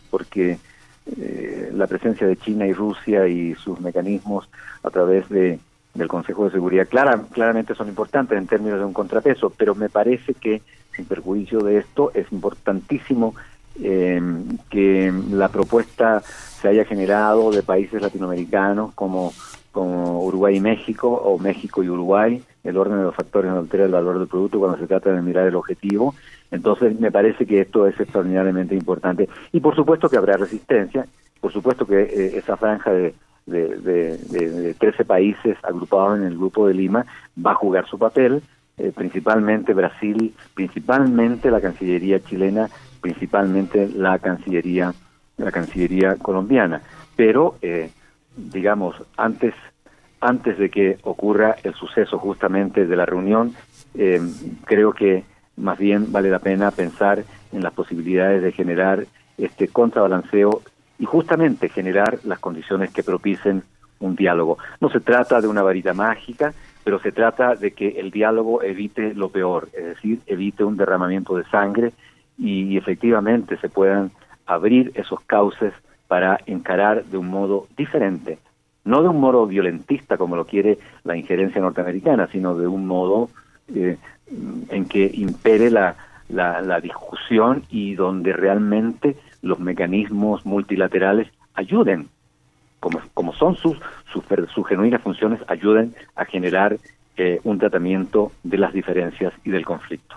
porque 0.10 0.58
eh, 1.06 1.72
la 1.74 1.88
presencia 1.88 2.26
de 2.26 2.38
China 2.38 2.66
y 2.66 2.74
Rusia 2.74 3.28
y 3.28 3.54
sus 3.56 3.80
mecanismos 3.80 4.50
a 4.82 4.90
través 4.90 5.30
de, 5.30 5.60
del 5.94 6.08
Consejo 6.08 6.46
de 6.46 6.52
Seguridad 6.52 6.88
clara, 6.88 7.22
claramente 7.32 7.76
son 7.76 7.88
importantes 7.88 8.38
en 8.38 8.48
términos 8.48 8.80
de 8.80 8.86
un 8.86 8.94
contrapeso, 8.94 9.50
pero 9.50 9.76
me 9.76 9.90
parece 9.90 10.34
que, 10.34 10.62
sin 10.96 11.06
perjuicio 11.06 11.60
de 11.60 11.78
esto, 11.78 12.12
es 12.14 12.32
importantísimo 12.32 13.36
eh, 13.82 14.22
que 14.70 15.14
la 15.32 15.50
propuesta 15.50 16.22
se 16.22 16.70
haya 16.70 16.86
generado 16.86 17.52
de 17.52 17.62
países 17.62 18.02
latinoamericanos 18.02 18.94
como, 18.94 19.34
como 19.72 20.24
Uruguay 20.26 20.58
y 20.58 20.62
México, 20.62 21.10
o 21.10 21.38
México 21.38 21.84
y 21.84 21.90
Uruguay, 21.90 22.44
el 22.66 22.78
orden 22.78 22.98
de 22.98 23.04
los 23.04 23.16
factores 23.16 23.52
no 23.52 23.60
altera 23.60 23.86
el 23.86 23.92
valor 23.92 24.20
del 24.20 24.28
producto 24.28 24.60
cuando 24.60 24.78
se 24.78 24.88
trata 24.88 25.12
de 25.12 25.22
mirar 25.22 25.48
el 25.48 25.56
objetivo, 25.56 26.14
entonces, 26.52 27.00
me 27.00 27.12
parece 27.12 27.46
que 27.46 27.62
esto 27.62 27.88
es 27.88 28.00
extraordinariamente 28.00 28.76
importante. 28.76 29.28
Y 29.52 29.60
por 29.60 29.76
supuesto 29.76 30.10
que 30.10 30.18
habrá 30.18 30.38
resistencia, 30.38 31.06
por 31.42 31.52
supuesto 31.52 31.86
que 31.86 32.02
eh, 32.02 32.38
esa 32.38 32.58
franja 32.58 32.92
de, 32.92 33.14
de, 33.46 34.18
de, 34.18 34.74
13 34.76 35.06
países 35.06 35.58
agrupados 35.64 36.20
en 36.20 36.26
el 36.26 36.38
Grupo 36.38 36.68
de 36.68 36.74
Lima 36.74 37.06
va 37.44 37.52
a 37.52 37.56
jugar 37.56 37.88
su 37.88 37.98
papel, 37.98 38.42
eh, 38.78 38.92
principalmente 38.96 39.74
Brasil, 39.74 40.34
principalmente 40.54 41.52
la 41.52 41.62
Cancillería 41.62 42.20
chilena, 42.22 42.70
principalmente 43.02 43.90
la 43.90 44.20
Cancillería, 44.20 44.94
la 45.38 45.52
Cancillería 45.52 46.16
colombiana. 46.16 46.82
Pero, 47.16 47.56
eh, 47.62 47.92
digamos, 48.36 48.96
antes, 49.18 49.54
antes 50.22 50.58
de 50.58 50.70
que 50.70 50.98
ocurra 51.04 51.56
el 51.64 51.74
suceso 51.74 52.18
justamente 52.18 52.86
de 52.86 52.96
la 52.96 53.06
reunión, 53.06 53.54
creo 54.66 54.94
que 54.94 55.24
más 55.58 55.78
bien 55.78 56.12
vale 56.12 56.30
la 56.30 56.40
pena 56.40 56.72
pensar 56.72 57.24
en 57.52 57.64
las 57.64 57.74
posibilidades 57.74 58.42
de 58.42 58.52
generar 58.52 59.06
este 59.38 59.68
contrabalanceo 59.68 60.62
y 61.00 61.06
justamente 61.06 61.70
generar 61.70 62.20
las 62.24 62.40
condiciones 62.40 62.92
que 62.92 63.04
propicien 63.04 63.64
un 64.00 64.16
diálogo. 64.16 64.58
No 64.82 64.90
se 64.90 65.00
trata 65.00 65.42
de 65.42 65.48
una 65.48 65.62
varita 65.62 65.94
mágica, 65.94 66.54
pero 66.84 67.00
se 67.00 67.12
trata 67.12 67.56
de 67.56 67.72
que 67.72 68.00
el 68.00 68.12
diálogo 68.12 68.62
evite 68.62 69.14
lo 69.14 69.30
peor, 69.30 69.70
es 69.74 69.86
decir, 69.86 70.20
evite 70.28 70.64
un 70.64 70.78
derramamiento 70.78 71.36
de 71.36 71.44
sangre 71.46 71.94
y, 72.38 72.78
efectivamente 72.78 73.58
se 73.58 73.70
puedan 73.70 74.12
abrir 74.46 74.92
esos 74.96 75.22
cauces 75.22 75.74
para 76.08 76.40
encarar 76.46 77.06
de 77.06 77.18
un 77.18 77.28
modo 77.30 77.68
diferente, 77.78 78.38
no 78.86 79.02
de 79.02 79.10
un 79.10 79.20
modo 79.20 79.46
violentista 79.48 80.18
como 80.18 80.36
lo 80.36 80.46
quiere 80.46 80.78
la 81.04 81.18
injerencia 81.18 81.62
norteamericana, 81.62 82.28
sino 82.32 82.56
de 82.56 82.68
un 82.68 82.88
modo 82.88 83.30
eh, 83.74 83.98
en 84.70 84.86
que 84.86 85.12
impere 85.14 85.70
la, 85.70 85.96
la, 86.30 86.80
discusión 86.80 87.64
y 87.70 87.96
donde 87.96 88.34
realmente 88.34 89.16
los 89.42 89.60
mecanismos 89.60 90.46
multilaterales 90.46 91.28
ayuden, 91.54 92.10
como, 92.80 93.02
como 93.14 93.34
son 93.34 93.56
sus, 93.56 93.78
sus, 94.12 94.24
sus 94.54 94.68
genuinas 94.68 95.02
funciones, 95.02 95.42
ayuden 95.48 95.94
a 96.16 96.26
generar 96.26 96.78
eh, 97.18 97.40
un 97.44 97.58
tratamiento 97.60 98.32
de 98.44 98.58
las 98.58 98.74
diferencias 98.74 99.34
y 99.44 99.52
del 99.52 99.66
conflicto. 99.66 100.16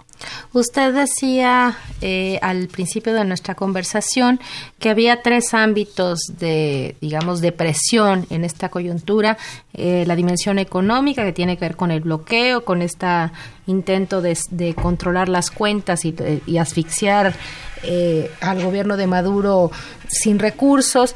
Usted 0.53 0.95
decía 0.95 1.77
eh, 2.01 2.39
al 2.43 2.69
principio 2.69 3.15
de 3.15 3.25
nuestra 3.25 3.55
conversación 3.55 4.41
que 4.79 4.91
había 4.91 5.23
tres 5.23 5.55
ámbitos 5.55 6.21
de, 6.39 6.97
digamos, 7.01 7.41
de 7.41 7.53
presión 7.53 8.27
en 8.31 8.45
esta 8.45 8.69
coyuntura. 8.69 9.37
Eh, 9.75 10.05
la 10.07 10.17
dimensión 10.17 10.59
económica, 10.59 11.25
que 11.25 11.33
tiene 11.33 11.57
que 11.57 11.67
ver 11.67 11.77
con 11.77 11.91
el 11.91 12.01
bloqueo, 12.01 12.65
con 12.65 12.83
este 12.83 13.07
intento 13.67 14.23
de, 14.23 14.75
controlar 14.75 15.29
las 15.29 15.51
cuentas 15.51 16.05
y, 16.05 16.15
y 16.47 16.59
asfixiar 16.59 17.35
eh, 17.85 18.31
al 18.41 18.63
gobierno 18.63 18.97
de 18.97 19.07
Maduro 19.07 19.71
sin 20.09 20.39
recursos. 20.39 21.15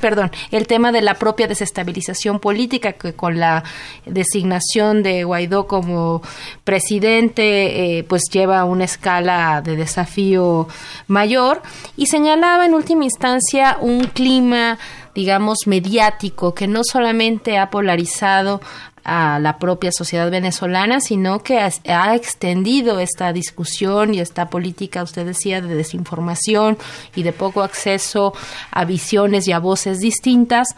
Perdón, 0.00 0.30
el 0.50 0.66
tema 0.66 0.92
de 0.92 1.02
la 1.02 1.14
propia 1.14 1.46
desestabilización 1.46 2.40
política 2.40 2.92
que 2.92 3.14
con 3.14 3.38
la 3.38 3.64
designación 4.06 5.02
de 5.02 5.24
Guaidó 5.24 5.66
como 5.66 6.22
presidente 6.64 7.98
eh, 7.98 8.04
pues 8.04 8.22
lleva 8.30 8.60
a 8.60 8.64
una 8.64 8.84
escala 8.84 9.62
de 9.62 9.76
desafío 9.76 10.68
mayor 11.06 11.62
y 11.96 12.06
señalaba 12.06 12.66
en 12.66 12.74
última 12.74 13.04
instancia 13.04 13.78
un 13.80 14.04
clima 14.04 14.78
digamos 15.14 15.58
mediático 15.66 16.54
que 16.54 16.68
no 16.68 16.82
solamente 16.84 17.58
ha 17.58 17.70
polarizado 17.70 18.60
a 19.08 19.38
la 19.38 19.58
propia 19.58 19.90
sociedad 19.90 20.30
venezolana, 20.30 21.00
sino 21.00 21.42
que 21.42 21.58
ha, 21.58 22.14
extendido 22.14 23.00
esta 23.00 23.32
discusión 23.32 24.12
y 24.12 24.20
esta 24.20 24.50
política, 24.50 25.02
usted 25.02 25.24
decía, 25.24 25.62
de 25.62 25.74
desinformación 25.74 26.76
y 27.16 27.22
de 27.22 27.32
poco 27.32 27.62
acceso 27.62 28.34
a 28.70 28.84
visiones 28.84 29.48
y 29.48 29.52
a 29.52 29.60
voces 29.60 30.00
distintas 30.00 30.76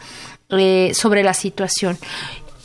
eh, 0.49 0.93
sobre 0.93 1.23
la 1.23 1.33
situación. 1.33 1.97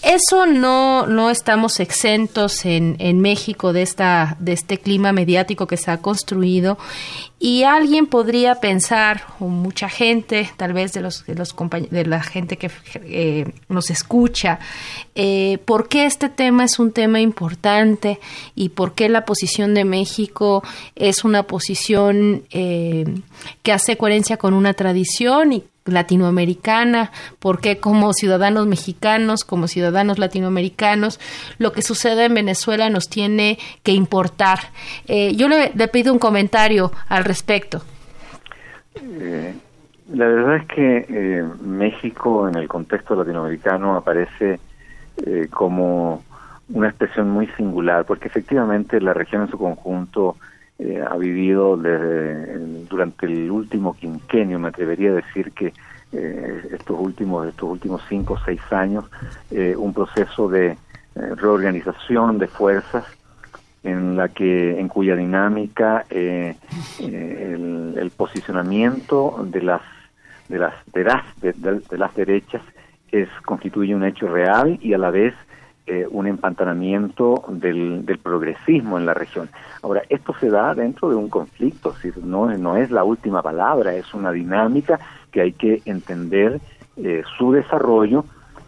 Eso 0.07 0.47
no, 0.47 1.05
no 1.09 1.31
estamos 1.31 1.81
exentos 1.81 2.65
en, 2.65 2.95
en 3.01 3.21
México 3.21 3.73
de, 3.73 3.83
esta, 3.83 4.37
de 4.39 4.53
este 4.53 4.79
clima 4.79 5.11
mediático 5.11 5.67
que 5.67 5.77
se 5.77 5.91
ha 5.91 6.01
construido. 6.01 6.79
Y 7.41 7.65
alguien 7.65 8.07
podría 8.07 8.61
pensar, 8.61 9.25
o 9.41 9.49
mucha 9.49 9.89
gente, 9.89 10.49
tal 10.57 10.75
vez 10.75 10.93
de, 10.93 11.01
los, 11.01 11.27
de, 11.27 11.35
los 11.35 11.57
de 11.91 12.07
la 12.07 12.23
gente 12.23 12.57
que 12.57 12.71
eh, 13.03 13.53
nos 13.69 13.91
escucha, 13.91 14.61
eh, 15.17 15.59
por 15.65 15.89
qué 15.89 16.07
este 16.07 16.29
tema 16.29 16.63
es 16.63 16.79
un 16.79 16.93
tema 16.93 17.21
importante 17.21 18.21
y 18.55 18.69
por 18.69 18.95
qué 18.95 19.09
la 19.09 19.25
posición 19.25 19.75
de 19.75 19.85
México 19.85 20.63
es 20.95 21.25
una 21.25 21.43
posición 21.49 22.45
eh, 22.51 23.07
que 23.65 23.73
hace 23.73 23.97
coherencia 23.97 24.37
con 24.37 24.55
una 24.55 24.73
tradición 24.73 25.53
y 25.53 25.65
latinoamericana, 25.87 27.11
porque 27.39 27.79
como 27.79 28.13
ciudadanos 28.13 28.67
mexicanos, 28.67 29.45
como 29.45 29.69
ciudadanos 29.69 30.19
latinoamericanos, 30.19 31.21
lo 31.59 31.73
que 31.73 31.83
sucede 31.83 32.27
en 32.27 32.35
Venezuela 32.35 32.91
nos 32.91 33.09
tiene 33.09 33.59
que 33.83 33.93
importar. 33.93 34.59
Eh, 35.07 35.35
yo 35.37 35.49
le, 35.49 35.71
pido 35.89 36.13
un 36.13 36.19
comentario 36.19 36.93
al 37.09 37.25
respecto. 37.25 37.83
Eh, 39.01 39.55
la 40.13 40.27
verdad 40.27 40.57
es 40.57 40.67
que 40.67 41.07
eh, 41.09 41.45
México 41.63 42.49
en 42.49 42.57
el 42.57 42.69
contexto 42.69 43.15
latinoamericano 43.15 43.97
aparece 43.97 44.61
como 45.51 46.23
una 46.69 46.89
expresión 46.89 47.31
muy 47.31 47.47
singular, 47.57 48.05
porque 48.05 48.29
efectivamente 48.29 49.01
la 49.01 49.15
región 49.15 49.43
en 49.43 49.49
su 49.49 49.57
conjunto 49.57 50.37
eh, 50.79 51.03
ha 51.09 51.17
vivido 51.17 51.79
desde 51.79 52.59
durante 52.85 53.25
el 53.25 53.51
último 53.51 53.97
quinquenio, 53.97 54.59
me 54.59 54.69
atrevería 54.69 55.11
a 55.11 55.15
decir 55.15 55.53
que 55.53 55.73
eh, 56.13 56.69
estos 56.71 57.01
últimos 57.01 57.49
estos 57.49 57.71
últimos 57.71 58.03
cinco 58.09 58.35
o 58.35 58.39
seis 58.45 58.61
años 58.71 59.07
eh, 59.51 59.75
un 59.77 59.95
proceso 59.95 60.49
de 60.49 60.77
reorganización 61.15 62.37
de 62.39 62.47
fuerzas 62.47 63.07
en 63.85 64.17
la 64.17 64.29
que 64.29 64.79
en 64.79 64.89
cuya 64.89 65.17
dinámica 65.17 66.05
el, 66.11 66.57
el, 67.01 68.13
posicionamiento 68.15 69.47
de 69.51 69.63
las 69.63 69.83
de 70.51 70.59
las 70.59 70.75
de 70.93 71.05
las, 71.05 71.25
de 71.41 71.99
las 71.99 72.15
derechas 72.15 72.61
es 73.11 73.31
constituye 73.47 73.95
un 73.95 74.05
hecho 74.05 74.29
real 74.29 74.79
y 74.83 74.93
a 74.93 74.99
la 74.99 75.11
vez 75.11 75.35
eh, 75.87 76.05
un 76.11 76.27
empantanamiento 76.27 77.45
del, 77.49 78.05
del, 78.05 78.19
progresismo 78.19 78.99
en 78.99 79.07
la 79.07 79.15
región. 79.15 79.49
Ahora, 79.83 80.03
esto 80.09 80.35
se 80.41 80.51
da 80.51 80.75
dentro 80.75 81.09
de 81.09 81.15
un 81.15 81.29
conflicto, 81.29 81.95
no, 82.25 82.47
no 82.59 82.77
es 82.77 82.91
la 82.91 83.05
última 83.05 83.41
palabra, 83.41 83.95
es 83.95 84.13
una 84.13 84.33
dinámica 84.33 84.99
que 85.31 85.43
hay 85.43 85.53
que 85.53 85.83
entender 85.85 86.61
eh, 86.97 87.23
su 87.39 87.53
desarrollo 87.53 88.25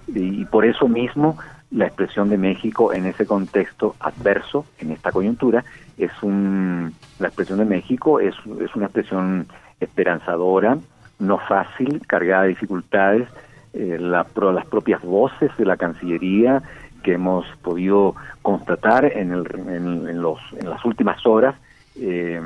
y, 0.06 0.44
por 0.44 0.64
eso 0.64 0.86
mismo 0.86 1.36
la 1.70 1.86
expresión 1.86 2.28
de 2.28 2.38
México 2.38 2.92
en 2.92 3.06
ese 3.06 3.26
contexto 3.26 3.96
adverso, 3.98 4.64
en 4.78 4.92
esta 4.92 5.10
coyuntura, 5.10 5.64
es 5.96 6.12
un, 6.22 6.94
la 7.18 7.28
expresión 7.28 7.58
de 7.58 7.64
México 7.64 8.20
es, 8.20 8.34
es 8.60 8.76
una 8.76 8.86
expresión 8.86 9.48
esperanzadora, 9.80 10.78
no 11.18 11.38
fácil, 11.38 12.00
cargada 12.06 12.42
de 12.44 12.50
dificultades, 12.50 13.28
eh, 13.74 13.98
la, 14.00 14.26
las 14.52 14.66
propias 14.66 15.02
voces 15.02 15.50
de 15.58 15.64
la 15.64 15.76
Cancillería 15.76 16.62
que 17.08 17.14
hemos 17.14 17.46
podido 17.62 18.14
constatar 18.42 19.06
en, 19.06 19.32
el, 19.32 19.46
en, 19.66 20.20
los, 20.20 20.38
en 20.60 20.68
las 20.68 20.84
últimas 20.84 21.24
horas 21.24 21.54
eh, 21.98 22.38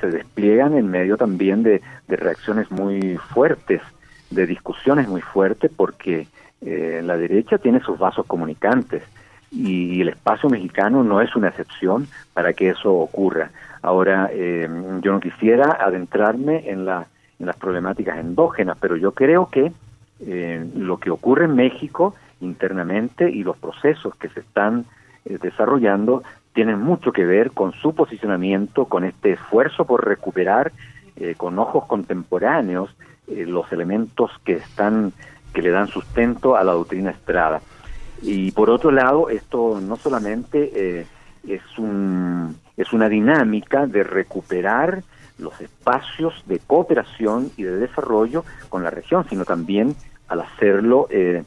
se 0.00 0.06
despliegan 0.06 0.72
en 0.72 0.90
medio 0.90 1.18
también 1.18 1.62
de, 1.62 1.82
reacciones 2.08 2.70
muy 2.70 3.18
fuertes, 3.34 3.82
de 4.30 4.46
discusiones 4.46 5.06
muy 5.06 5.20
fuertes, 5.20 5.70
porque 5.76 6.28
eh, 6.62 7.02
la 7.04 7.18
derecha 7.18 7.58
tiene 7.58 7.80
sus 7.80 7.98
vasos 7.98 8.24
comunicantes 8.24 9.02
y 9.52 10.00
el 10.00 10.08
espacio 10.08 10.48
mexicano 10.48 11.04
no 11.04 11.20
es 11.20 11.36
una 11.36 11.48
excepción 11.48 12.08
para 12.32 12.54
que 12.54 12.70
eso 12.70 12.94
ocurra. 12.94 13.50
Ahora, 13.82 14.30
eh, 14.32 14.66
yo 15.02 15.12
no 15.12 15.20
quisiera 15.20 15.76
adentrarme 15.78 16.70
en, 16.70 16.86
la, 16.86 17.06
en 17.38 17.44
las 17.44 17.56
problemáticas 17.56 18.18
endógenas, 18.18 18.78
pero 18.80 18.96
yo 18.96 19.12
creo 19.12 19.50
que 19.50 19.72
lo 20.74 20.96
que 20.96 21.10
ocurre 21.10 21.44
en 21.44 21.54
México 21.54 22.14
internamente 22.40 23.30
y 23.30 23.42
los 23.42 23.56
procesos 23.56 24.14
que 24.16 24.28
se 24.28 24.40
están 24.40 24.86
eh, 25.24 25.38
desarrollando 25.40 26.22
tienen 26.52 26.80
mucho 26.80 27.12
que 27.12 27.24
ver 27.24 27.52
con 27.52 27.72
su 27.72 27.94
posicionamiento, 27.94 28.86
con 28.86 29.04
este 29.04 29.32
esfuerzo 29.32 29.84
por 29.84 30.06
recuperar 30.06 30.72
eh, 31.16 31.34
con 31.36 31.58
ojos 31.58 31.86
contemporáneos 31.86 32.94
eh, 33.26 33.44
los 33.46 33.70
elementos 33.72 34.30
que 34.44 34.54
están 34.54 35.12
que 35.52 35.62
le 35.62 35.70
dan 35.70 35.88
sustento 35.88 36.56
a 36.56 36.64
la 36.64 36.72
doctrina 36.72 37.10
Estrada. 37.10 37.60
Y 38.20 38.50
por 38.52 38.70
otro 38.70 38.90
lado, 38.90 39.30
esto 39.30 39.80
no 39.80 39.96
solamente 39.96 41.06
es 41.46 41.78
un 41.78 42.56
es 42.76 42.92
una 42.92 43.08
dinámica 43.08 43.86
de 43.86 44.04
recuperar 44.04 45.02
los 45.38 45.60
espacios 45.60 46.34
de 46.46 46.58
cooperación 46.58 47.50
y 47.56 47.62
de 47.62 47.76
desarrollo 47.76 48.44
con 48.68 48.82
la 48.82 48.90
región, 48.90 49.26
sino 49.28 49.44
también 49.44 49.94
al 50.28 50.40
hacerlo 50.40 51.06
eh, 51.10 51.44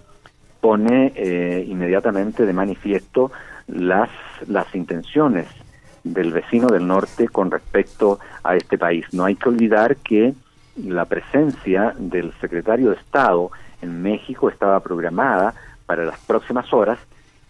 pone 0.62 1.12
eh, 1.15 1.65
inmediatamente 1.67 2.45
de 2.45 2.54
manifiesto 2.54 3.32
las, 3.67 4.10
las 4.47 4.74
intenciones 4.76 5.47
del 6.04 6.32
vecino 6.32 6.67
del 6.67 6.88
norte 6.88 7.28
con 7.28 7.52
respecto 7.52 8.19
a 8.43 8.56
este 8.56 8.78
país. 8.78 9.06
No 9.12 9.26
hay 9.26 9.36
que 9.36 9.50
olvidar 9.50 9.97
que 9.97 10.34
la 10.78 11.06
presencia 11.06 11.93
del 11.97 12.32
secretario 12.39 12.91
de 12.91 12.95
Estado 12.95 13.52
en 13.82 14.02
México 14.02 14.50
estaba 14.50 14.80
programada 14.80 15.54
para 15.86 16.06
las 16.06 16.19
próximas 16.19 16.71
horas 16.74 17.00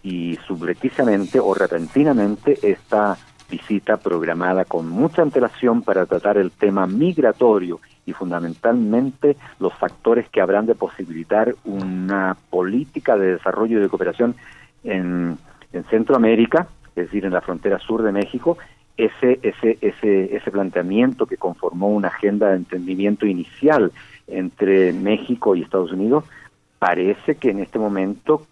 y 0.02 0.38
subrepticiamente 0.46 1.38
o 1.38 1.54
repentinamente 1.54 2.58
esta 2.62 3.16
visita 3.48 3.98
programada 3.98 4.64
con 4.64 4.88
mucha 4.88 5.22
antelación 5.22 5.82
para 5.82 6.06
tratar 6.06 6.38
el 6.38 6.50
tema 6.50 6.86
migratorio 6.86 7.80
y 8.06 8.12
fundamentalmente 8.12 9.36
los 9.60 9.72
factores 9.74 10.28
que 10.28 10.40
habrán 10.40 10.66
de 10.66 10.74
posibilitar 10.74 11.54
una 11.64 12.36
política 12.50 13.16
de 13.16 13.32
desarrollo 13.34 13.78
y 13.78 13.82
de 13.82 13.88
cooperación 13.88 14.34
en, 14.84 15.38
en 15.72 15.84
Centroamérica, 15.84 16.68
es 16.90 17.06
decir, 17.06 17.24
en 17.24 17.32
la 17.32 17.40
frontera 17.40 17.78
sur 17.78 18.02
de 18.02 18.12
México, 18.12 18.58
ese, 18.96 19.38
ese, 19.42 19.78
ese, 19.80 20.36
ese 20.36 20.50
planteamiento 20.50 21.26
que 21.26 21.36
conformó 21.36 21.88
una 21.88 22.08
agenda 22.08 22.50
de 22.50 22.56
entendimiento 22.56 23.26
inicial 23.26 23.92
entre 24.26 24.92
México 24.92 25.54
y 25.54 25.62
Estados 25.62 25.92
Unidos, 25.92 26.24
parece 26.78 27.36
que 27.36 27.50
en 27.50 27.60
este 27.60 27.78
momento, 27.78 28.46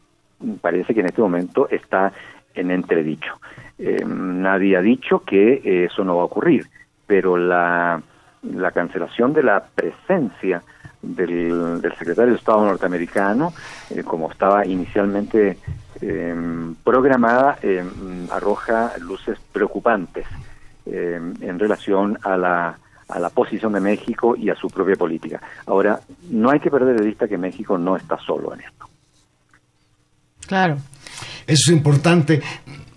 parece 0.61 0.95
que 0.95 1.01
en 1.01 1.07
este 1.07 1.21
momento 1.21 1.69
está 1.69 2.13
en 2.55 2.71
entredicho. 2.71 3.35
Eh, 3.79 4.05
nadie 4.07 4.77
ha 4.77 4.83
dicho 4.83 5.21
que 5.21 5.85
eso 5.85 6.05
no 6.05 6.17
va 6.17 6.23
a 6.23 6.27
ocurrir, 6.27 6.67
pero 7.07 7.37
la 7.37 8.03
la 8.43 8.71
cancelación 8.71 9.33
de 9.33 9.43
la 9.43 9.63
presencia 9.63 10.63
del, 11.03 11.81
secretario 11.99 12.33
de 12.33 12.39
Estado 12.39 12.65
norteamericano, 12.65 13.53
eh, 13.91 14.03
como 14.03 14.31
estaba 14.31 14.67
inicialmente 14.67 15.59
em, 16.01 16.75
programada, 16.77 17.59
em, 17.63 18.31
arroja 18.31 18.93
luces 18.99 19.39
preocupantes 19.53 20.27
em, 20.87 21.35
en 21.41 21.59
relación 21.59 22.19
a 22.23 22.37
la, 22.37 22.79
a 23.09 23.19
la 23.19 23.31
posición 23.31 23.73
de 23.73 23.81
México 23.81 24.35
y 24.37 24.51
a 24.51 24.55
su 24.55 24.69
propia 24.69 24.97
política. 24.97 25.41
Ahora, 25.67 26.01
no 26.31 26.51
hay 26.51 26.61
que 26.61 26.71
perder 26.71 26.99
de 26.99 27.07
vista 27.07 27.29
que 27.29 27.39
México 27.39 27.77
no 27.77 27.97
está 27.97 28.19
solo 28.19 28.55
en 28.55 28.61
esto. 28.61 28.87
Claro. 30.47 30.77
Eso 31.47 31.71
es 31.71 31.77
importante. 31.77 32.43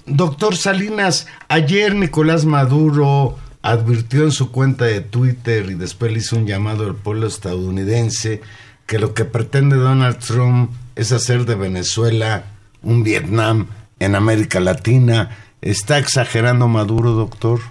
Doctor 0.06 0.56
Salinas, 0.56 1.28
ayer 1.48 1.96
Nicolás 1.96 2.46
Maduro 2.46 3.38
advirtió 3.64 4.24
en 4.24 4.32
su 4.32 4.52
cuenta 4.52 4.86
de 4.86 5.02
Twitter 5.02 5.72
y 5.72 5.74
después 5.74 6.12
le 6.12 6.20
hizo 6.20 6.36
un 6.36 6.46
llamado 6.46 6.86
al 6.86 6.96
pueblo 6.96 7.26
estadounidense 7.26 8.42
que 8.86 9.00
lo 9.00 9.14
que 9.14 9.26
pretende 9.26 9.78
Donald 9.78 10.20
Trump 10.20 10.72
es 10.96 11.12
hacer 11.12 11.46
de 11.46 11.56
Venezuela 11.56 12.44
un 12.84 13.04
Vietnam 13.04 13.68
en 14.00 14.16
América 14.16 14.60
Latina. 14.60 15.30
¿Está 15.62 15.98
exagerando 15.98 16.68
Maduro, 16.68 17.12
doctor? 17.12 17.62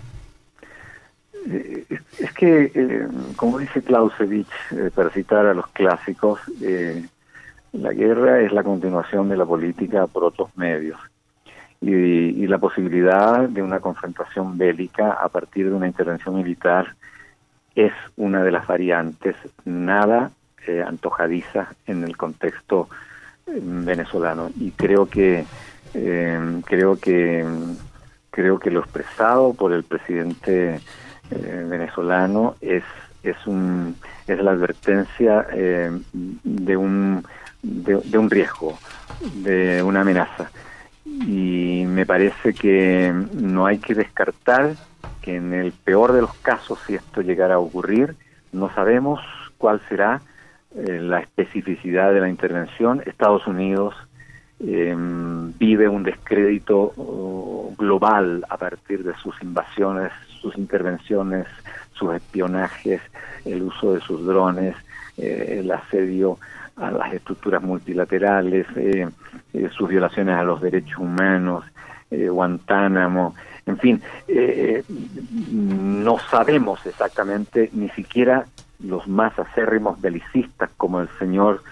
Eh, 1.47 1.85
es 2.19 2.33
que, 2.33 2.73
eh, 2.75 3.07
como 3.37 3.59
dice 3.59 3.83
Clausewitz, 3.83 4.49
eh, 4.71 4.91
para 4.95 5.11
citar 5.11 5.45
a 5.45 5.53
los 5.53 5.67
clásicos, 5.69 6.41
la 7.73 7.93
guerra 7.93 8.41
es 8.41 8.53
la 8.53 8.63
continuación 8.63 9.29
de 9.29 9.37
la 9.37 9.45
política 9.45 10.07
por 10.07 10.25
otros 10.25 10.49
medios. 10.57 10.99
Y, 11.83 12.47
la 12.47 12.59
posibilidad 12.59 13.49
de 13.49 13.63
una 13.63 13.81
confrontación 13.81 14.57
bélica 14.57 15.13
a 15.13 15.29
partir 15.29 15.69
de 15.69 15.75
una 15.75 15.87
intervención 15.87 16.37
militar 16.37 16.95
es 17.75 17.93
una 18.17 18.45
de 18.45 18.51
las 18.53 18.67
variantes 18.67 19.35
nada 19.65 20.31
antojadiza 20.87 21.69
en 21.87 22.05
el 22.05 22.17
contexto 22.17 22.89
venezolano. 23.47 24.51
Y 24.57 24.71
creo 24.73 25.07
que 25.07 25.45
creo 25.93 26.99
que 27.01 27.45
creo 28.33 28.59
que 28.59 28.71
lo 28.71 28.81
expresado 28.81 29.55
por 29.55 29.73
el 29.73 29.85
presidente 29.85 30.81
eh, 31.31 31.67
venezolano 31.69 32.57
es 32.61 32.83
es 33.23 33.37
un 33.47 33.95
es 34.27 34.39
la 34.43 34.53
advertencia 34.53 35.47
eh, 35.53 35.91
de 36.13 36.77
un 36.77 37.25
de, 37.63 38.19
un 38.19 38.29
riesgo 38.29 38.77
de 39.35 39.83
una 39.83 40.01
amenaza 40.01 40.51
y 41.27 41.85
me 41.87 42.07
parece 42.07 42.55
que 42.55 43.13
no 43.35 43.67
hay 43.67 43.79
que 43.79 43.95
descartar 43.95 44.75
que 45.21 45.37
en 45.37 45.53
el 45.53 45.73
peor 45.73 46.13
de 46.13 46.23
los 46.23 46.35
casos 46.35 46.79
si 46.87 46.95
esto 46.95 47.21
llegara 47.21 47.55
a 47.55 47.59
ocurrir 47.59 48.17
no 48.53 48.73
sabemos 48.75 49.21
cuál 49.59 49.81
será 49.89 50.21
eh, 50.75 50.99
la 51.01 51.21
especificidad 51.21 52.13
de 52.13 52.21
la 52.21 52.29
intervención. 52.29 53.03
Estados 53.07 53.47
Unidos 53.47 53.95
vive 54.59 55.89
un 55.89 56.05
descrédito 56.05 56.93
oh, 56.97 57.75
global 57.77 58.45
a 58.49 58.57
partir 58.57 59.03
de 59.03 59.13
sus 59.17 59.35
invasiones 59.43 60.13
sus 60.43 60.59
intervenciones, 60.59 61.47
sus 61.95 62.15
espionajes, 62.15 63.01
el 63.45 63.63
uso 63.63 63.95
de 63.95 64.01
sus 64.01 64.27
drones, 64.27 64.75
eh, 65.17 65.61
el 65.61 65.71
asedio 65.71 66.39
a 66.77 66.91
las 66.91 67.13
estructuras 67.13 67.63
multilaterales, 67.63 68.67
eh, 68.77 69.09
eh, 69.53 69.69
sus 69.77 69.89
violaciones 69.89 70.37
a 70.37 70.43
los 70.43 70.61
derechos 70.61 70.99
humanos, 70.99 71.65
Guantánamo, 72.15 73.35
en 73.65 73.79
fin, 73.79 74.03
no 75.51 76.19
sabemos 76.19 76.85
exactamente, 76.85 77.71
ni 77.73 77.89
siquiera 77.89 78.45
los 78.81 79.09
más 79.09 79.39
acérrimos 79.39 79.99
belicistas 79.99 80.69
como 80.77 81.01
el 81.01 81.09
señor 81.19 81.63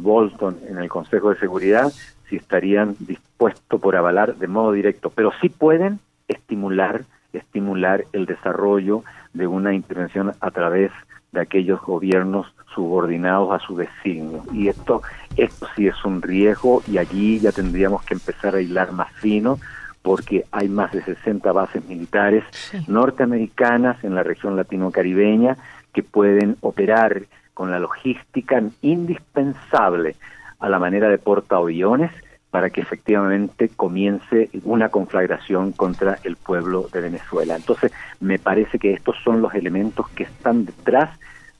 Bolton 0.00 0.56
en 0.70 0.78
el 0.78 0.88
Consejo 0.88 1.34
de 1.34 1.38
Seguridad, 1.38 1.92
si 2.30 2.36
estarían 2.36 2.96
dispuestos 2.98 3.78
por 3.78 3.94
avalar 3.94 4.36
de 4.36 4.46
modo 4.46 4.72
directo, 4.72 5.10
pero 5.10 5.32
sí 5.42 5.50
pueden 5.50 6.00
estimular 6.28 7.04
estimular 7.38 8.04
el 8.12 8.26
desarrollo 8.26 9.04
de 9.32 9.46
una 9.46 9.74
intervención 9.74 10.32
a 10.40 10.50
través 10.50 10.92
de 11.34 11.42
aquellos 11.42 11.80
gobiernos 11.82 12.46
subordinados 12.74 13.52
a 13.52 13.58
su 13.64 13.76
designio. 13.76 14.42
Y 14.52 14.68
esto, 14.68 15.02
esto 15.36 15.66
sí 15.76 15.86
es 15.86 16.04
un 16.04 16.22
riesgo 16.22 16.82
y 16.88 16.98
allí 16.98 17.38
ya 17.40 17.52
tendríamos 17.52 18.02
que 18.04 18.14
empezar 18.14 18.54
a 18.54 18.60
hilar 18.60 18.92
más 18.92 19.12
fino 19.12 19.58
porque 20.02 20.44
hay 20.52 20.68
más 20.68 20.92
de 20.92 21.02
60 21.02 21.50
bases 21.52 21.84
militares 21.86 22.44
norteamericanas 22.88 24.02
en 24.04 24.14
la 24.14 24.22
región 24.22 24.56
latino-caribeña 24.56 25.56
que 25.92 26.02
pueden 26.02 26.56
operar 26.60 27.22
con 27.54 27.70
la 27.70 27.78
logística 27.78 28.62
indispensable 28.82 30.16
a 30.58 30.68
la 30.68 30.78
manera 30.78 31.08
de 31.08 31.18
portaaviones 31.18 32.10
para 32.54 32.70
que 32.70 32.80
efectivamente 32.80 33.68
comience 33.68 34.48
una 34.62 34.88
conflagración 34.88 35.72
contra 35.72 36.20
el 36.22 36.36
pueblo 36.36 36.86
de 36.92 37.00
Venezuela. 37.00 37.56
Entonces, 37.56 37.90
me 38.20 38.38
parece 38.38 38.78
que 38.78 38.92
estos 38.92 39.16
son 39.24 39.42
los 39.42 39.54
elementos 39.54 40.08
que 40.10 40.22
están 40.22 40.64
detrás 40.64 41.10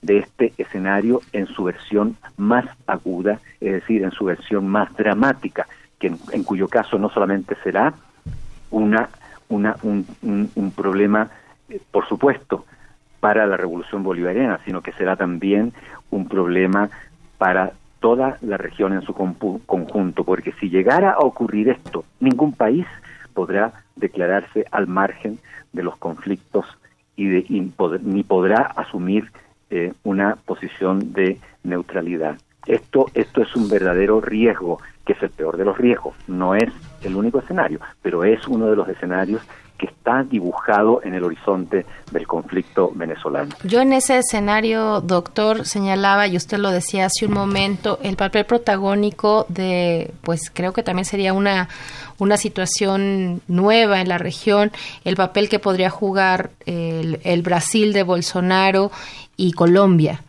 de 0.02 0.18
este 0.18 0.52
escenario 0.56 1.20
en 1.32 1.48
su 1.48 1.64
versión 1.64 2.16
más 2.36 2.66
aguda, 2.86 3.40
es 3.60 3.72
decir, 3.72 4.04
en 4.04 4.12
su 4.12 4.26
versión 4.26 4.68
más 4.68 4.94
dramática, 4.94 5.66
que 5.98 6.14
en, 6.30 6.44
cuyo 6.44 6.68
caso 6.68 6.96
no 6.96 7.10
solamente 7.10 7.56
será 7.64 7.92
una, 8.70 9.08
una, 9.48 9.74
un, 9.82 10.72
problema, 10.76 11.28
eh, 11.70 11.80
por 11.90 12.06
supuesto, 12.06 12.66
para 13.18 13.46
la 13.46 13.56
revolución 13.56 14.04
bolivariana, 14.04 14.60
sino 14.64 14.80
que 14.80 14.92
será 14.92 15.16
también 15.16 15.72
un 16.10 16.28
problema 16.28 16.88
para 17.36 17.72
toda 18.04 18.36
la 18.42 18.58
región 18.58 18.92
en 18.92 19.00
su 19.00 19.14
conjunto, 19.14 20.24
porque 20.24 20.52
si 20.60 20.68
llegara 20.68 21.12
a 21.12 21.20
ocurrir 21.20 21.70
esto, 21.70 22.04
ningún 22.20 22.52
país 22.52 22.84
podrá 23.32 23.72
declararse 23.96 24.66
al 24.70 24.88
margen 24.88 25.38
de 25.72 25.82
los 25.82 25.96
conflictos 25.96 26.66
y, 27.16 27.28
de, 27.28 27.70
ni 28.02 28.22
podrá 28.22 28.58
asumir 28.76 29.32
eh, 29.70 29.94
una 30.02 30.36
posición 30.36 31.14
de 31.14 31.38
neutralidad. 31.62 32.36
Esto, 32.66 33.06
esto 33.14 33.40
es 33.40 33.56
un 33.56 33.70
verdadero 33.70 34.20
riesgo, 34.20 34.80
que 35.06 35.14
es 35.14 35.22
el 35.22 35.30
peor 35.30 35.56
de 35.56 35.64
los 35.64 35.78
riesgos. 35.78 36.14
No 36.28 36.54
es 36.54 36.70
el 37.00 37.16
único 37.16 37.38
escenario, 37.38 37.80
pero 38.02 38.22
es 38.22 38.46
uno 38.46 38.66
de 38.66 38.76
los 38.76 38.86
escenarios 38.86 39.40
está 39.84 40.22
dibujado 40.22 41.00
en 41.02 41.14
el 41.14 41.24
horizonte 41.24 41.86
del 42.10 42.26
conflicto 42.26 42.90
venezolano. 42.94 43.54
Yo 43.64 43.80
en 43.80 43.92
ese 43.92 44.18
escenario, 44.18 45.00
doctor, 45.00 45.64
señalaba, 45.64 46.26
y 46.26 46.36
usted 46.36 46.58
lo 46.58 46.70
decía 46.70 47.06
hace 47.06 47.26
un 47.26 47.32
momento, 47.32 47.98
el 48.02 48.16
papel 48.16 48.44
protagónico 48.44 49.46
de, 49.48 50.12
pues 50.22 50.50
creo 50.52 50.72
que 50.72 50.82
también 50.82 51.04
sería 51.04 51.32
una, 51.32 51.68
una 52.18 52.36
situación 52.36 53.40
nueva 53.48 54.00
en 54.00 54.08
la 54.08 54.18
región, 54.18 54.72
el 55.04 55.16
papel 55.16 55.48
que 55.48 55.58
podría 55.58 55.90
jugar 55.90 56.50
el, 56.66 57.20
el 57.24 57.42
Brasil 57.42 57.92
de 57.92 58.02
Bolsonaro 58.02 58.90
y 59.36 59.52
Colombia. 59.52 60.22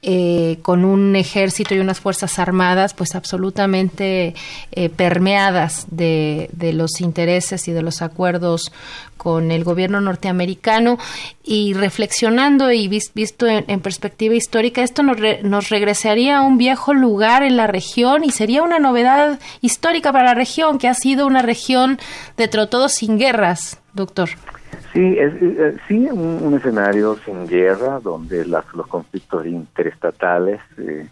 Eh, 0.00 0.60
con 0.62 0.84
un 0.84 1.16
ejército 1.16 1.74
y 1.74 1.80
unas 1.80 1.98
fuerzas 1.98 2.38
armadas 2.38 2.94
pues 2.94 3.16
absolutamente 3.16 4.32
eh, 4.70 4.90
permeadas 4.90 5.86
de, 5.90 6.48
de, 6.52 6.72
los 6.72 7.00
intereses 7.00 7.66
y 7.66 7.72
de 7.72 7.82
los 7.82 8.00
acuerdos 8.00 8.70
con 9.16 9.50
el 9.50 9.64
gobierno 9.64 10.00
norteamericano. 10.00 10.98
Y 11.42 11.74
reflexionando 11.74 12.70
y 12.70 12.86
visto 12.86 13.48
en, 13.48 13.80
perspectiva 13.80 14.36
histórica 14.36 14.82
esto 14.82 15.02
nos, 15.02 15.16
nos 15.42 15.68
regresaría 15.68 16.38
a 16.38 16.42
un 16.42 16.58
viejo 16.58 16.94
lugar 16.94 17.42
en 17.42 17.56
la 17.56 17.66
región 17.66 18.22
y 18.22 18.30
sería 18.30 18.62
una 18.62 18.78
novedad 18.78 19.40
histórica 19.62 20.12
para 20.12 20.26
la 20.26 20.34
región 20.34 20.78
que 20.78 20.86
ha 20.86 20.94
sido 20.94 21.26
una 21.26 21.42
región 21.42 21.98
de 22.36 22.46
todo 22.46 22.88
sin 22.88 23.18
guerras 23.18 23.78
doctor 23.94 24.30
Sí, 24.92 25.16
es, 25.18 25.32
sí 25.86 26.08
un, 26.10 26.54
escenario 26.54 27.16
sin 27.24 27.46
guerra 27.46 28.00
donde 28.00 28.44
las, 28.46 28.64
los 28.74 28.86
conflictos 28.86 29.46
interestatales, 29.46 30.60
eh, 30.78 31.06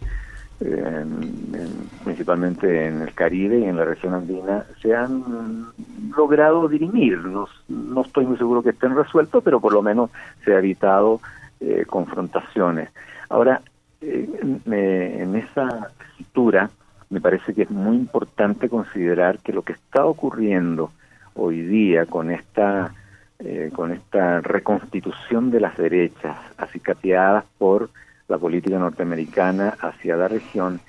principalmente 2.03 2.87
en 2.87 3.03
el 3.03 3.13
Caribe 3.13 3.59
y 3.59 3.65
en 3.65 3.77
la 3.77 3.85
región 3.85 4.15
andina, 4.15 4.65
se 4.81 4.95
han 4.95 5.67
logrado 6.15 6.67
dirimir. 6.67 7.19
No, 7.19 7.47
no 7.67 8.01
estoy 8.01 8.25
muy 8.25 8.37
seguro 8.37 8.63
que 8.63 8.71
estén 8.71 8.95
resueltos, 8.95 9.43
pero 9.43 9.59
por 9.59 9.73
lo 9.73 9.81
menos 9.81 10.09
se 10.43 10.53
ha 10.53 10.57
evitado 10.57 11.21
eh, 11.59 11.85
confrontaciones. 11.87 12.89
Ahora, 13.29 13.61
eh, 14.01 14.27
en 14.65 15.35
esa 15.35 15.89
escritura 16.09 16.69
me 17.09 17.21
parece 17.21 17.53
que 17.53 17.63
es 17.63 17.71
muy 17.71 17.95
importante 17.95 18.69
considerar 18.69 19.39
que 19.39 19.53
lo 19.53 19.61
que 19.61 19.73
está 19.73 20.05
ocurriendo 20.05 20.91
hoy 21.35 21.61
día 21.61 22.05
con 22.05 22.31
esta 22.31 22.93
eh, 23.39 23.69
con 23.71 23.91
esta 23.91 24.41
reconstitución 24.41 25.51
de 25.51 25.59
las 25.59 25.77
derechas 25.77 26.35
acicateadas 26.57 27.45
por 27.59 27.91
la 28.27 28.39
política 28.39 28.79
norteamericana 28.79 29.77
hacia 29.79 30.17
la 30.17 30.27
región, 30.27 30.79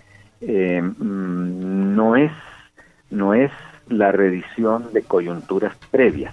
eh, 0.40 0.80
mm, 0.80 1.94
no 1.94 2.16
es 2.16 2.32
no 3.10 3.34
es 3.34 3.50
la 3.88 4.12
reedición 4.12 4.94
de 4.94 5.02
coyunturas 5.02 5.76
previas. 5.90 6.32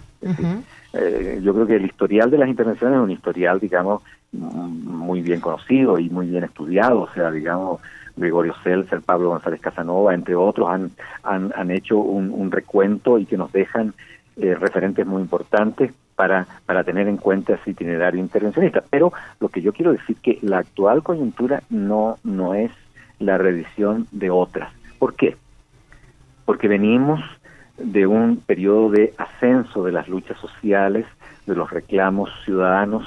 Eh, 0.94 1.42
yo 1.44 1.54
creo 1.54 1.68
que 1.68 1.76
el 1.76 1.86
historial 1.86 2.32
de 2.32 2.38
las 2.38 2.48
intervenciones 2.48 2.96
es 2.96 3.04
un 3.04 3.12
historial, 3.12 3.60
digamos, 3.60 4.02
muy 4.32 5.22
bien 5.22 5.42
conocido 5.42 6.00
y 6.00 6.10
muy 6.10 6.28
bien 6.28 6.46
estudiado, 6.46 7.02
o 7.02 7.10
sea, 7.14 7.30
digamos, 7.30 7.82
Gregorio 8.16 8.56
Seltzer, 8.64 9.02
Pablo 9.02 9.32
González 9.32 9.60
Casanova, 9.60 10.14
entre 10.14 10.36
otros, 10.36 10.70
han, 10.70 10.92
han, 11.24 11.52
han 11.58 11.72
hecho 11.72 11.98
un, 11.98 12.32
un, 12.32 12.52
recuento 12.52 13.20
y 13.20 13.26
que 13.26 13.36
nos 13.38 13.52
dejan 13.52 13.94
referentes 14.38 15.06
muy 15.06 15.22
importantes 15.22 15.94
para, 16.16 16.48
para 16.66 16.84
tener 16.84 17.08
en 17.08 17.18
cuenta 17.18 17.56
ese 17.56 17.72
itinerario 17.72 18.20
intervencionista. 18.20 18.84
Pero 18.90 19.14
lo 19.40 19.50
que 19.50 19.62
yo 19.62 19.74
quiero 19.74 19.92
decir 19.92 20.18
que 20.18 20.40
la 20.42 20.60
actual 20.60 21.04
coyuntura 21.04 21.64
no, 21.70 22.18
no 22.24 22.54
es 22.54 22.72
la 23.20 23.38
revisión 23.38 24.08
de 24.12 24.30
otras. 24.30 24.72
¿Por 25.00 25.16
qué? 25.16 25.38
Porque 26.46 26.68
venimos 26.68 27.22
de 27.78 28.08
un 28.08 28.38
periodo 28.38 28.90
de 28.90 29.14
ascenso 29.18 29.84
de 29.84 29.92
las 29.92 30.08
luchas 30.08 30.38
sociales, 30.40 31.06
de 31.46 31.56
los 31.56 31.70
reclamos 31.70 32.30
ciudadanos, 32.46 33.06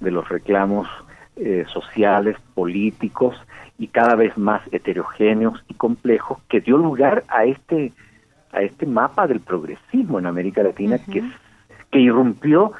de 0.00 0.10
los 0.10 0.28
reclamos 0.28 0.88
eh, 1.36 1.64
sociales, 1.72 2.36
políticos 2.54 3.36
y 3.78 3.88
cada 3.88 4.14
vez 4.14 4.38
más 4.38 4.62
heterogéneos 4.70 5.64
y 5.68 5.74
complejos 5.74 6.38
que 6.48 6.60
dio 6.60 6.76
lugar 6.76 7.24
a 7.28 7.44
este 7.44 7.92
a 8.52 8.62
este 8.62 8.86
mapa 8.86 9.26
del 9.26 9.40
progresismo 9.40 10.20
en 10.20 10.26
América 10.26 10.62
Latina 10.62 10.98
que, 10.98 11.24
que 11.94 12.00
irrumpió 12.00 12.72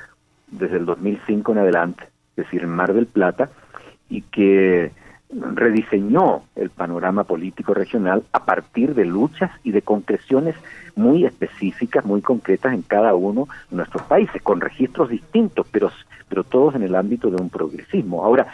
desde 0.50 0.76
el 0.76 0.86
2005 0.86 1.52
en 1.52 1.58
adelante, 1.58 2.02
es 2.30 2.46
decir, 2.46 2.64
en 2.64 2.70
Mar 2.70 2.92
del 2.92 3.06
Plata, 3.06 3.48
y 4.10 4.22
que 4.22 4.90
rediseñó 5.30 6.42
el 6.56 6.70
panorama 6.70 7.22
político 7.22 7.74
regional 7.74 8.24
a 8.32 8.44
partir 8.44 8.92
de 8.96 9.04
luchas 9.04 9.52
y 9.62 9.70
de 9.70 9.82
concreciones 9.82 10.56
muy 10.96 11.24
específicas, 11.24 12.04
muy 12.04 12.22
concretas 12.22 12.74
en 12.74 12.82
cada 12.82 13.14
uno 13.14 13.46
de 13.70 13.76
nuestros 13.76 14.02
países, 14.02 14.42
con 14.42 14.60
registros 14.60 15.10
distintos, 15.10 15.64
pero, 15.70 15.92
pero 16.28 16.42
todos 16.42 16.74
en 16.74 16.82
el 16.82 16.96
ámbito 16.96 17.30
de 17.30 17.40
un 17.40 17.50
progresismo. 17.50 18.24
Ahora, 18.24 18.48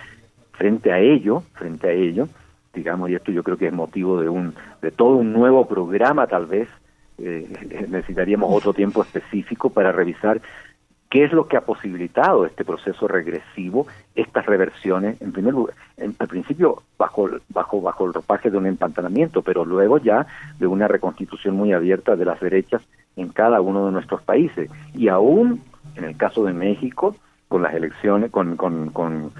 frente 0.52 0.92
a 0.92 0.98
ello, 0.98 1.42
frente 1.54 1.88
a 1.88 1.92
ello, 1.92 2.28
digamos, 2.74 3.08
y 3.08 3.14
esto 3.14 3.32
yo 3.32 3.42
creo 3.42 3.56
que 3.56 3.68
es 3.68 3.72
motivo 3.72 4.20
de 4.20 4.28
un, 4.28 4.52
de 4.82 4.90
todo 4.90 5.16
un 5.16 5.32
nuevo 5.32 5.66
programa 5.66 6.26
tal 6.26 6.44
vez, 6.44 6.68
eh, 7.20 7.86
necesitaríamos 7.88 8.52
otro 8.52 8.72
tiempo 8.72 9.02
específico 9.02 9.70
para 9.70 9.92
revisar 9.92 10.40
¿Qué 11.10 11.24
es 11.24 11.32
lo 11.32 11.48
que 11.48 11.56
ha 11.56 11.62
posibilitado 11.62 12.46
este 12.46 12.64
proceso 12.64 13.08
regresivo, 13.08 13.88
estas 14.14 14.46
reversiones? 14.46 15.20
En 15.20 15.32
primer 15.32 15.52
lugar, 15.54 15.74
al 15.98 16.28
principio 16.28 16.84
bajo, 16.96 17.28
bajo, 17.48 17.80
bajo 17.80 18.06
el 18.06 18.14
ropaje 18.14 18.48
de 18.48 18.56
un 18.56 18.66
empantanamiento, 18.66 19.42
pero 19.42 19.64
luego 19.64 19.98
ya 19.98 20.28
de 20.60 20.68
una 20.68 20.86
reconstitución 20.86 21.56
muy 21.56 21.72
abierta 21.72 22.14
de 22.14 22.24
las 22.24 22.38
derechas 22.38 22.82
en 23.16 23.30
cada 23.30 23.60
uno 23.60 23.86
de 23.86 23.92
nuestros 23.92 24.22
países. 24.22 24.70
Y 24.94 25.08
aún 25.08 25.60
en 25.96 26.04
el 26.04 26.16
caso 26.16 26.44
de 26.44 26.52
México, 26.52 27.16
con 27.48 27.64
las 27.64 27.74
elecciones, 27.74 28.30
con, 28.30 28.56
con, 28.56 28.90
con, 28.90 29.32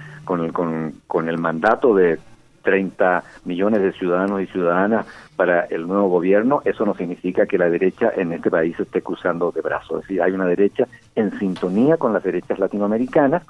el, 0.43 0.51
con, 0.51 0.93
con 1.07 1.29
el 1.29 1.37
mandato 1.37 1.95
de 1.95 2.19
30 2.61 3.23
millones 3.45 3.81
de 3.81 3.91
ciudadanos 3.93 4.41
y 4.41 4.47
ciudadanas 4.47 5.05
para 5.35 5.61
el 5.65 5.87
nuevo 5.87 6.07
gobierno, 6.09 6.61
eso 6.65 6.85
no 6.85 6.93
significa 6.95 7.45
que 7.45 7.57
la 7.57 7.69
derecha 7.69 8.11
en 8.15 8.31
este 8.31 8.51
país 8.51 8.79
esté 8.79 9.01
cruzando 9.01 9.51
de 9.51 9.61
brazos. 9.61 10.01
Es 10.01 10.07
decir, 10.07 10.21
hay 10.21 10.31
una 10.31 10.45
derecha 10.45 10.87
en 11.15 11.37
sintonía 11.39 11.97
con 11.97 12.13
las 12.13 12.23
derechas 12.23 12.59
latinoamericanas, 12.59 13.43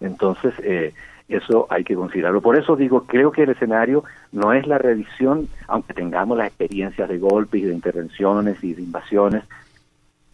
entonces 0.00 0.54
eh, 0.62 0.92
eso 1.28 1.66
hay 1.70 1.84
que 1.84 1.94
considerarlo. 1.94 2.40
Por 2.40 2.56
eso 2.56 2.76
digo, 2.76 3.04
creo 3.06 3.32
que 3.32 3.42
el 3.42 3.50
escenario 3.50 4.04
no 4.32 4.52
es 4.52 4.66
la 4.66 4.78
revisión, 4.78 5.48
aunque 5.66 5.94
tengamos 5.94 6.38
las 6.38 6.48
experiencias 6.48 7.08
de 7.08 7.18
golpes 7.18 7.62
y 7.62 7.64
de 7.64 7.74
intervenciones 7.74 8.62
y 8.62 8.74
de 8.74 8.82
invasiones, 8.82 9.44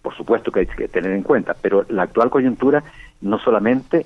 por 0.02 0.14
supuesto 0.14 0.50
que 0.50 0.60
hay 0.60 0.66
que 0.66 0.88
tener 0.88 1.12
en 1.12 1.22
cuenta, 1.22 1.54
pero 1.60 1.86
la 1.88 2.02
actual 2.02 2.28
coyuntura 2.28 2.82
no 3.20 3.38
solamente 3.38 4.04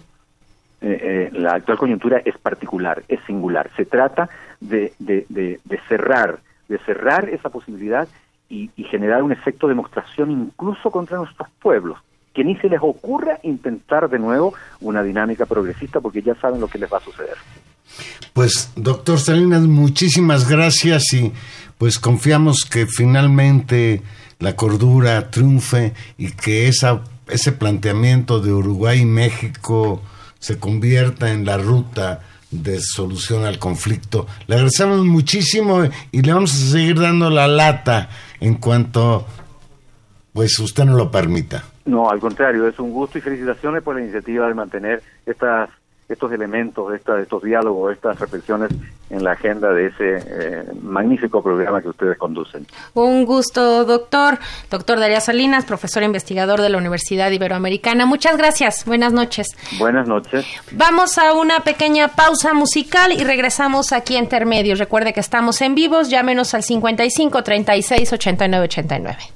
eh, 0.88 1.00
eh, 1.02 1.30
la 1.32 1.54
actual 1.54 1.78
coyuntura 1.78 2.22
es 2.24 2.38
particular, 2.38 3.02
es 3.08 3.18
singular. 3.26 3.70
Se 3.76 3.84
trata 3.84 4.28
de, 4.60 4.92
de, 5.00 5.58
cerrar, 5.88 6.38
de 6.68 6.78
cerrar 6.78 7.28
esa 7.28 7.48
posibilidad 7.48 8.06
y, 8.48 8.70
generar 8.88 9.24
un 9.24 9.32
efecto 9.32 9.66
de 9.66 9.72
demostración 9.72 10.30
incluso 10.30 10.92
contra 10.92 11.18
nuestros 11.18 11.48
pueblos, 11.60 11.98
que 12.32 12.44
ni 12.44 12.54
se 12.58 12.68
les 12.68 12.78
ocurra 12.80 13.40
intentar 13.42 14.08
de 14.08 14.20
nuevo 14.20 14.54
una 14.80 15.02
dinámica 15.02 15.44
progresista 15.44 16.00
porque 16.00 16.22
ya 16.22 16.36
saben 16.36 16.60
lo 16.60 16.68
que 16.68 16.78
les 16.78 16.92
va 16.92 16.98
a 16.98 17.00
suceder. 17.00 17.36
Pues, 18.32 18.70
doctor 18.76 19.18
Salinas, 19.18 19.62
muchísimas 19.62 20.48
gracias 20.48 21.12
y 21.14 21.32
pues 21.78 21.98
confiamos 21.98 22.64
que 22.64 22.86
finalmente 22.86 24.02
la 24.38 24.54
cordura 24.54 25.32
triunfe 25.32 25.94
y 26.16 26.30
que 26.30 26.68
esa, 26.68 27.02
ese 27.26 27.50
planteamiento 27.50 28.38
de 28.40 28.52
Uruguay 28.52 29.00
y 29.00 29.06
México 29.06 30.00
se 30.46 30.60
convierta 30.60 31.32
en 31.32 31.44
la 31.44 31.56
ruta 31.56 32.20
de 32.52 32.78
solución 32.80 33.44
al 33.44 33.58
conflicto. 33.58 34.28
Le 34.46 34.54
agradecemos 34.54 35.04
muchísimo 35.04 35.82
y 36.12 36.22
le 36.22 36.32
vamos 36.32 36.54
a 36.54 36.70
seguir 36.70 37.00
dando 37.00 37.30
la 37.30 37.48
lata 37.48 38.08
en 38.38 38.54
cuanto 38.54 39.26
pues 40.32 40.56
usted 40.60 40.84
no 40.84 40.96
lo 40.96 41.10
permita. 41.10 41.64
No, 41.84 42.08
al 42.08 42.20
contrario, 42.20 42.68
es 42.68 42.78
un 42.78 42.92
gusto 42.92 43.18
y 43.18 43.22
felicitaciones 43.22 43.82
por 43.82 43.96
la 43.96 44.02
iniciativa 44.02 44.46
de 44.46 44.54
mantener 44.54 45.02
estas 45.24 45.68
estos 46.08 46.30
elementos, 46.32 46.94
esta, 46.94 47.20
estos 47.20 47.42
diálogos, 47.42 47.92
estas 47.92 48.18
reflexiones 48.18 48.70
en 49.10 49.24
la 49.24 49.32
agenda 49.32 49.72
de 49.72 49.86
ese 49.86 50.16
eh, 50.16 50.64
magnífico 50.80 51.42
programa 51.42 51.80
que 51.80 51.88
ustedes 51.88 52.16
conducen. 52.16 52.66
Un 52.94 53.24
gusto, 53.24 53.84
doctor. 53.84 54.38
Doctor 54.70 55.00
Darío 55.00 55.20
Salinas, 55.20 55.64
profesor 55.64 56.02
investigador 56.02 56.60
de 56.60 56.68
la 56.68 56.78
Universidad 56.78 57.30
Iberoamericana. 57.30 58.06
Muchas 58.06 58.36
gracias. 58.36 58.84
Buenas 58.84 59.12
noches. 59.12 59.48
Buenas 59.78 60.08
noches. 60.08 60.46
Vamos 60.72 61.18
a 61.18 61.32
una 61.34 61.60
pequeña 61.60 62.08
pausa 62.08 62.54
musical 62.54 63.12
y 63.12 63.24
regresamos 63.24 63.92
aquí 63.92 64.16
a 64.16 64.20
Intermedios. 64.20 64.78
Recuerde 64.78 65.12
que 65.12 65.20
estamos 65.20 65.60
en 65.60 65.74
vivos. 65.74 66.08
Llámenos 66.08 66.54
al 66.54 66.62
55 66.62 67.42
36 67.42 68.12
89 68.12 68.64
89. 68.64 69.35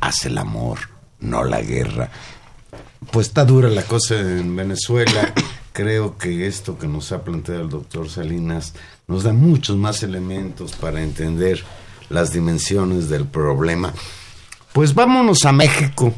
hace 0.00 0.28
el 0.28 0.38
amor, 0.38 0.78
no 1.20 1.44
la 1.44 1.60
guerra. 1.60 2.10
Pues 3.10 3.28
está 3.28 3.44
dura 3.44 3.68
la 3.68 3.82
cosa 3.82 4.18
en 4.18 4.54
Venezuela. 4.54 5.32
Creo 5.72 6.16
que 6.16 6.46
esto 6.46 6.78
que 6.78 6.86
nos 6.86 7.12
ha 7.12 7.22
planteado 7.22 7.60
el 7.60 7.68
doctor 7.68 8.08
Salinas 8.08 8.72
nos 9.06 9.24
da 9.24 9.32
muchos 9.32 9.76
más 9.76 10.02
elementos 10.02 10.72
para 10.72 11.02
entender 11.02 11.62
las 12.08 12.32
dimensiones 12.32 13.08
del 13.08 13.26
problema. 13.26 13.92
Pues 14.72 14.94
vámonos 14.94 15.44
a 15.44 15.52
México. 15.52 16.14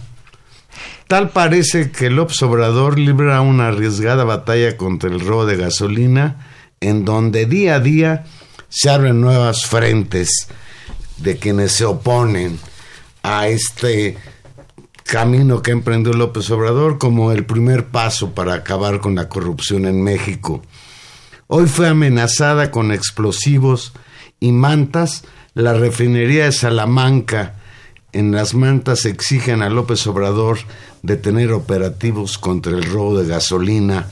Tal 1.09 1.31
parece 1.31 1.91
que 1.91 2.11
López 2.11 2.41
Obrador 2.43 2.99
libra 2.99 3.41
una 3.41 3.69
arriesgada 3.69 4.25
batalla 4.25 4.77
contra 4.77 5.11
el 5.11 5.21
robo 5.21 5.47
de 5.47 5.57
gasolina, 5.57 6.47
en 6.81 7.05
donde 7.05 7.47
día 7.47 7.77
a 7.77 7.81
día 7.81 8.25
se 8.69 8.91
abren 8.91 9.21
nuevas 9.21 9.67
frentes 9.67 10.49
de 11.17 11.37
quienes 11.37 11.73
se 11.73 11.85
oponen 11.85 12.59
a 13.23 13.49
este 13.49 14.17
camino 15.05 15.63
que 15.63 15.71
emprendió 15.71 16.13
López 16.13 16.51
Obrador 16.51 16.99
como 16.99 17.33
el 17.33 17.47
primer 17.47 17.87
paso 17.87 18.35
para 18.35 18.55
acabar 18.55 19.01
con 19.01 19.15
la 19.15 19.29
corrupción 19.29 19.87
en 19.87 20.03
México. 20.03 20.63
Hoy 21.47 21.67
fue 21.67 21.89
amenazada 21.89 22.71
con 22.71 22.93
explosivos 22.93 23.95
y 24.39 24.53
mantas 24.53 25.25
la 25.55 25.73
refinería 25.73 26.45
de 26.45 26.53
Salamanca. 26.53 27.55
En 28.13 28.33
las 28.33 28.55
mantas 28.55 29.07
exigen 29.07 29.63
a 29.63 29.71
López 29.71 30.07
Obrador 30.07 30.59
detener 31.03 31.53
operativos 31.53 32.37
contra 32.37 32.73
el 32.73 32.85
robo 32.85 33.19
de 33.19 33.27
gasolina. 33.27 34.09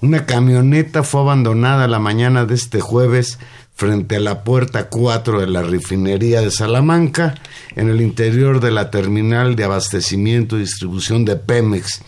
Una 0.00 0.26
camioneta 0.26 1.02
fue 1.02 1.22
abandonada 1.22 1.88
la 1.88 1.98
mañana 1.98 2.44
de 2.44 2.54
este 2.54 2.80
jueves 2.80 3.38
frente 3.78 4.16
a 4.16 4.20
la 4.20 4.42
puerta 4.42 4.88
4 4.88 5.40
de 5.40 5.46
la 5.46 5.62
refinería 5.62 6.40
de 6.40 6.50
Salamanca, 6.50 7.36
en 7.76 7.88
el 7.88 8.00
interior 8.00 8.58
de 8.58 8.72
la 8.72 8.90
terminal 8.90 9.54
de 9.54 9.62
abastecimiento 9.62 10.56
y 10.56 10.62
distribución 10.62 11.24
de 11.24 11.36
Pemex. 11.36 12.02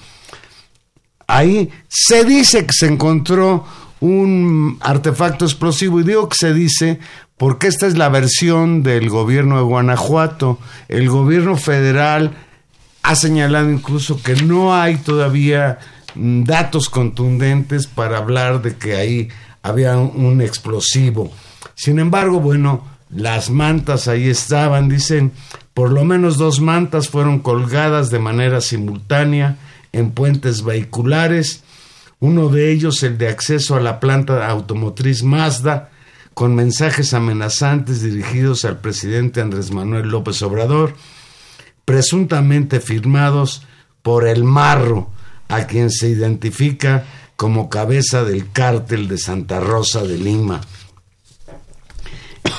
Ahí 1.29 1.71
se 1.87 2.25
dice 2.25 2.67
que 2.67 2.73
se 2.73 2.87
encontró 2.87 3.65
un 4.01 4.79
artefacto 4.81 5.45
explosivo 5.45 6.01
y 6.01 6.03
digo 6.03 6.29
que 6.29 6.37
se 6.41 6.53
dice 6.53 6.99
porque 7.37 7.69
esta 7.69 7.87
es 7.87 7.97
la 7.97 8.09
versión 8.09 8.83
del 8.83 9.09
gobierno 9.09 9.59
de 9.59 9.63
Guanajuato. 9.63 10.59
El 10.89 11.09
gobierno 11.09 11.57
federal 11.57 12.33
ha 13.05 13.15
señalado 13.15 13.71
incluso 13.71 14.21
que 14.21 14.35
no 14.35 14.75
hay 14.75 14.97
todavía 14.97 15.79
mm, 16.17 16.43
datos 16.43 16.89
contundentes 16.89 17.87
para 17.87 18.19
hablar 18.19 18.61
de 18.61 18.75
que 18.75 18.97
ahí 18.97 19.29
había 19.63 19.97
un 19.99 20.41
explosivo. 20.41 21.31
Sin 21.75 21.99
embargo, 21.99 22.41
bueno, 22.41 22.85
las 23.11 23.51
mantas 23.51 24.09
ahí 24.09 24.29
estaban, 24.29 24.89
dicen, 24.89 25.33
por 25.75 25.91
lo 25.91 26.05
menos 26.05 26.37
dos 26.37 26.61
mantas 26.61 27.09
fueron 27.09 27.41
colgadas 27.41 28.11
de 28.11 28.19
manera 28.19 28.61
simultánea 28.61 29.57
en 29.93 30.13
puentes 30.13 30.63
vehiculares, 30.63 31.65
uno 32.21 32.49
de 32.49 32.71
ellos 32.71 33.03
el 33.03 33.19
de 33.19 33.29
acceso 33.29 33.77
a 33.77 33.81
la 33.81 33.99
planta 33.99 34.47
automotriz 34.47 35.23
Mazda, 35.23 35.91
con 36.35 36.55
mensajes 36.55 37.13
amenazantes 37.13 38.03
dirigidos 38.03 38.65
al 38.65 38.79
presidente 38.79 39.41
Andrés 39.41 39.73
Manuel 39.73 40.09
López 40.09 40.41
Obrador, 40.43 40.95
presuntamente 41.85 42.81
firmados 42.81 43.67
por 44.03 44.29
el 44.29 44.45
Marro, 44.45 45.11
a 45.49 45.67
quien 45.67 45.91
se 45.91 46.09
identifica 46.09 47.05
como 47.37 47.69
cabeza 47.69 48.23
del 48.23 48.53
cártel 48.53 49.09
de 49.09 49.19
Santa 49.19 49.61
Rosa 49.61 50.03
de 50.03 50.19
Lima. 50.19 50.61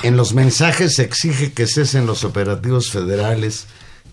En 0.02 0.16
los 0.16 0.34
mensajes 0.34 0.96
se 0.96 1.02
exige 1.02 1.52
que 1.52 1.66
cesen 1.66 2.06
los 2.06 2.24
operativos 2.24 2.90
federales 2.90 3.66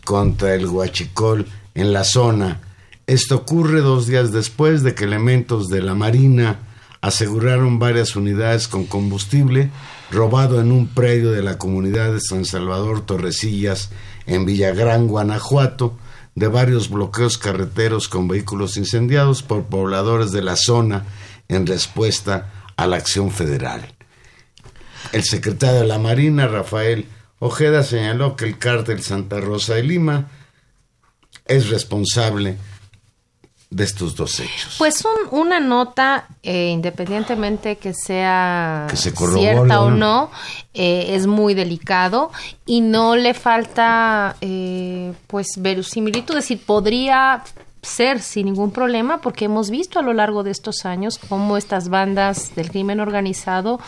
contra 0.04 0.54
el 0.54 0.68
huachicol 0.68 1.48
en 1.74 1.94
la 1.94 2.04
zona. 2.04 2.62
Esto 3.08 3.38
ocurre 3.38 3.82
dos 3.82 4.06
días 4.06 4.32
después 4.32 4.84
de 4.84 4.94
que 4.94 5.06
elementos 5.06 5.68
de 5.68 5.82
la 5.82 5.96
Marina 5.96 6.60
aseguraron 7.02 7.80
varias 7.80 8.16
unidades 8.16 8.68
con 8.68 8.86
combustible 8.86 9.72
robado 10.12 10.60
en 10.60 10.72
un 10.72 10.88
predio 10.88 11.32
de 11.32 11.42
la 11.42 11.58
comunidad 11.58 12.12
de 12.12 12.22
San 12.22 12.46
Salvador 12.46 13.06
Torrecillas 13.06 13.90
en 14.26 14.46
Villagrán, 14.46 15.08
Guanajuato, 15.08 15.98
de 16.36 16.48
varios 16.48 16.90
bloqueos 16.90 17.38
carreteros 17.38 18.08
con 18.08 18.28
vehículos 18.28 18.78
incendiados 18.78 19.44
por 19.44 19.66
pobladores 19.66 20.32
de 20.32 20.42
la 20.42 20.56
zona 20.56 21.06
en 21.48 21.66
respuesta 21.66 22.54
a 22.78 22.88
la 22.88 22.98
acción 22.98 23.32
federal. 23.32 23.99
El 25.12 25.24
secretario 25.24 25.82
de 25.82 25.88
la 25.88 26.00
Marina, 26.00 26.48
Rafael 26.48 27.08
Ojeda, 27.40 27.84
señaló 27.84 28.36
que 28.36 28.46
el 28.46 28.58
cártel 28.58 29.02
Santa 29.02 29.40
Rosa 29.40 29.76
de 29.76 29.84
Lima 29.84 30.30
es 31.46 31.70
responsable 31.70 32.58
de 33.70 33.84
estos 33.84 34.16
dos 34.16 34.40
hechos? 34.40 34.76
Pues 34.78 35.04
una 35.32 35.60
nota, 35.60 36.28
eh, 36.42 36.70
independientemente 36.70 37.78
que 37.78 37.94
sea 37.94 38.88
cierta 38.94 39.82
o 39.82 39.92
no, 39.92 40.32
eh, 40.74 41.16
es 41.16 41.28
muy 41.28 41.54
delicado 41.54 42.32
y 42.66 42.82
no 42.82 43.16
le 43.16 43.34
falta 43.34 44.36
eh, 44.42 45.14
pues 45.28 45.48
verosimilitud, 45.58 46.36
es 46.36 46.46
decir, 46.46 46.64
podría 46.66 47.44
ser 47.82 48.20
sin 48.22 48.48
ningún 48.48 48.72
problema 48.72 49.22
porque 49.22 49.46
hemos 49.46 49.70
visto 49.70 50.00
a 50.00 50.02
lo 50.02 50.14
largo 50.14 50.44
de 50.44 50.52
estos 50.52 50.86
años 50.86 51.20
cómo 51.30 51.58
estas 51.58 51.90
bandas 51.90 52.56
del 52.56 52.70
crimen 52.70 53.00
organizado 53.00 53.80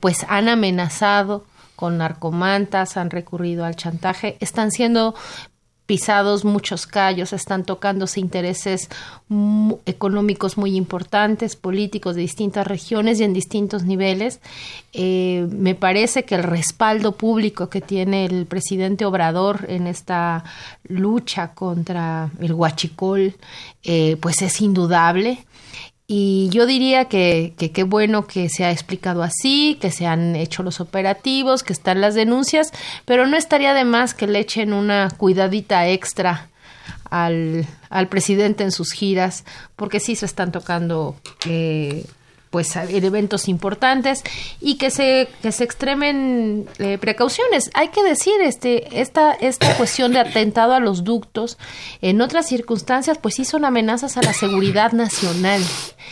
pues 0.00 0.24
han 0.28 0.48
amenazado 0.48 1.44
con 1.80 1.96
narcomantas, 1.96 2.98
han 2.98 3.08
recurrido 3.08 3.64
al 3.64 3.74
chantaje, 3.74 4.36
están 4.40 4.70
siendo 4.70 5.14
pisados 5.90 6.44
muchos 6.44 6.86
callos, 6.86 7.32
están 7.32 7.64
tocándose 7.64 8.20
intereses 8.20 8.88
económicos 9.86 10.56
muy 10.56 10.76
importantes, 10.76 11.56
políticos 11.56 12.14
de 12.14 12.20
distintas 12.20 12.64
regiones 12.64 13.18
y 13.18 13.24
en 13.24 13.34
distintos 13.34 13.82
niveles. 13.82 14.38
Eh, 14.92 15.48
me 15.50 15.74
parece 15.74 16.22
que 16.24 16.36
el 16.36 16.44
respaldo 16.44 17.16
público 17.16 17.68
que 17.70 17.80
tiene 17.80 18.24
el 18.26 18.46
presidente 18.46 19.04
Obrador 19.04 19.66
en 19.68 19.88
esta 19.88 20.44
lucha 20.84 21.54
contra 21.54 22.30
el 22.38 22.52
huachicol, 22.52 23.34
eh, 23.82 24.16
pues 24.20 24.42
es 24.42 24.60
indudable. 24.60 25.44
Y 26.12 26.48
yo 26.50 26.66
diría 26.66 27.04
que 27.04 27.52
qué 27.56 27.84
bueno 27.84 28.26
que 28.26 28.48
se 28.48 28.64
ha 28.64 28.72
explicado 28.72 29.22
así, 29.22 29.78
que 29.80 29.92
se 29.92 30.08
han 30.08 30.34
hecho 30.34 30.64
los 30.64 30.80
operativos, 30.80 31.62
que 31.62 31.72
están 31.72 32.00
las 32.00 32.16
denuncias, 32.16 32.72
pero 33.04 33.28
no 33.28 33.36
estaría 33.36 33.74
de 33.74 33.84
más 33.84 34.12
que 34.12 34.26
le 34.26 34.40
echen 34.40 34.72
una 34.72 35.08
cuidadita 35.16 35.86
extra 35.86 36.48
al, 37.08 37.64
al 37.90 38.08
presidente 38.08 38.64
en 38.64 38.72
sus 38.72 38.90
giras, 38.90 39.44
porque 39.76 40.00
sí 40.00 40.16
se 40.16 40.26
están 40.26 40.50
tocando 40.50 41.14
eh, 41.46 42.04
pues 42.50 42.74
en 42.74 43.04
eventos 43.04 43.48
importantes 43.48 44.22
y 44.60 44.74
que 44.74 44.90
se 44.90 45.28
que 45.40 45.52
se 45.52 45.62
extremen 45.62 46.68
eh, 46.78 46.98
precauciones. 46.98 47.70
Hay 47.74 47.88
que 47.88 48.02
decir 48.02 48.34
este 48.42 49.00
esta 49.00 49.32
esta 49.32 49.74
cuestión 49.76 50.12
de 50.12 50.18
atentado 50.18 50.74
a 50.74 50.80
los 50.80 51.04
ductos 51.04 51.58
en 52.02 52.20
otras 52.20 52.48
circunstancias 52.48 53.18
pues 53.18 53.36
sí 53.36 53.44
son 53.44 53.64
amenazas 53.64 54.16
a 54.16 54.22
la 54.22 54.32
seguridad 54.34 54.92
nacional. 54.92 55.62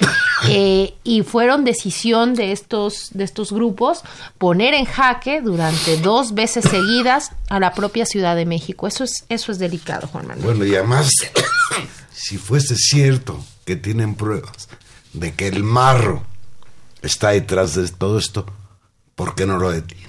Eh, 0.49 0.95
y 1.03 1.22
fueron 1.22 1.64
decisión 1.64 2.34
de 2.34 2.53
estos 2.53 3.11
de 3.12 3.24
estos 3.24 3.51
grupos 3.51 4.03
poner 4.39 4.72
en 4.72 4.84
jaque 4.84 5.41
durante 5.41 5.97
dos 5.97 6.32
veces 6.32 6.64
seguidas 6.64 7.32
a 7.49 7.59
la 7.59 7.74
propia 7.74 8.07
Ciudad 8.07 8.36
de 8.36 8.47
México. 8.47 8.86
Eso 8.86 9.03
es 9.03 9.24
eso 9.28 9.51
es 9.51 9.59
delicado 9.59 10.07
Juan 10.07 10.28
Manuel. 10.28 10.45
Bueno 10.45 10.64
y 10.64 10.76
además 10.76 11.11
si 12.12 12.39
fuese 12.39 12.76
cierto 12.76 13.45
que 13.64 13.74
tienen 13.74 14.14
pruebas 14.14 14.68
de 15.13 15.35
que 15.35 15.49
el 15.49 15.63
marro 15.63 16.23
está 17.03 17.31
detrás 17.31 17.75
de 17.75 17.89
todo 17.89 18.19
esto, 18.19 18.47
¿por 19.15 19.35
qué 19.35 19.47
no 19.47 19.59
lo 19.59 19.71
detiene? 19.71 20.09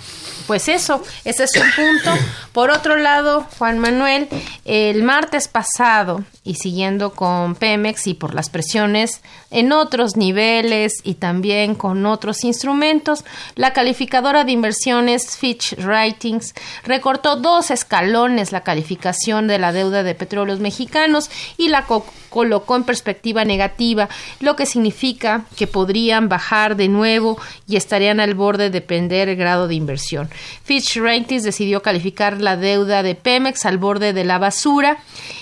Pues 0.50 0.68
eso, 0.68 1.04
ese 1.26 1.44
es 1.44 1.52
un 1.58 1.72
punto. 1.76 2.12
Por 2.54 2.72
otro 2.72 2.98
lado, 2.98 3.46
Juan 3.60 3.78
Manuel, 3.78 4.28
el 4.66 5.04
martes 5.04 5.48
pasado, 5.48 6.24
y 6.44 6.56
siguiendo 6.56 7.12
con 7.12 7.54
Pemex 7.54 8.08
y 8.08 8.16
por 8.16 8.34
las 8.34 8.50
presiones 8.50 9.22
en 9.52 9.72
otros 9.72 10.18
niveles 10.18 10.94
y 11.04 11.14
también 11.14 11.76
con 11.76 12.04
otros 12.08 12.44
instrumentos, 12.44 13.26
la 13.54 13.74
calificadora 13.74 14.44
de 14.44 14.52
inversiones 14.52 15.38
Fitch 15.38 15.74
Ratings 15.78 16.56
recortó 16.84 17.36
dos 17.36 17.70
escalones 17.70 18.52
la 18.52 18.62
calificación 18.62 19.48
de 19.48 19.60
la 19.60 19.72
deuda 19.72 20.02
de 20.02 20.16
petróleos 20.16 20.60
mexicanos 20.60 21.30
y 21.58 21.68
la 21.68 21.86
colocó 22.30 22.76
en 22.76 22.84
perspectiva 22.84 23.46
negativa, 23.46 24.10
lo 24.40 24.56
que 24.56 24.66
significa 24.66 25.46
que 25.58 25.68
podrían 25.68 26.30
bajar 26.30 26.76
de 26.76 26.88
nuevo 26.88 27.38
y 27.68 27.76
estarían 27.76 28.20
al 28.20 28.34
borde 28.34 28.66
de 28.66 28.70
depender 28.70 29.30
el 29.30 29.36
grado 29.36 29.68
de 29.68 29.76
inversión. 29.76 30.30
Fitch 30.64 30.98
Ratings 30.98 31.44
decidió 31.44 31.82
calificar 31.82 32.40
la 32.42 32.58
deuda 32.58 33.04
de 33.04 33.16
Pemex 33.16 33.66
al 33.66 33.78
borde 33.78 34.14
de 34.14 34.24
la 34.24 34.38
basura 34.38 35.00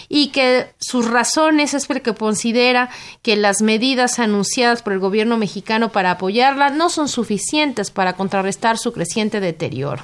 y 0.10 0.28
que 0.30 0.68
sus 0.80 1.10
razones 1.10 1.74
es 1.74 1.86
porque 1.86 2.14
considera 2.14 2.89
que 3.22 3.36
las 3.36 3.62
medidas 3.62 4.20
anunciadas 4.20 4.82
por 4.82 4.93
el 4.93 4.99
gobierno 4.99 5.38
mexicano 5.38 5.91
para 5.91 6.12
apoyarla 6.12 6.70
no 6.70 6.89
son 6.89 7.08
suficientes 7.08 7.91
para 7.91 8.14
contrarrestar 8.14 8.78
su 8.78 8.93
creciente 8.93 9.39
deterioro. 9.39 10.03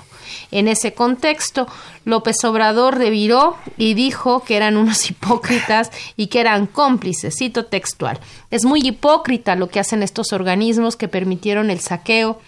En 0.51 0.67
ese 0.67 0.93
contexto, 0.93 1.67
López 2.05 2.43
Obrador 2.43 2.97
reviró 2.97 3.57
y 3.77 3.93
dijo 3.93 4.43
que 4.43 4.55
eran 4.55 4.77
unos 4.77 5.09
hipócritas 5.09 5.91
y 6.17 6.27
que 6.27 6.39
eran 6.41 6.67
cómplices, 6.67 7.35
cito 7.37 7.65
textual. 7.65 8.19
Es 8.51 8.65
muy 8.65 8.81
hipócrita 8.85 9.55
lo 9.55 9.69
que 9.69 9.79
hacen 9.79 10.03
estos 10.03 10.33
organismos 10.33 10.95
que 10.95 11.07
permitieron 11.07 11.69
el 11.69 11.79
saqueo 11.79 12.39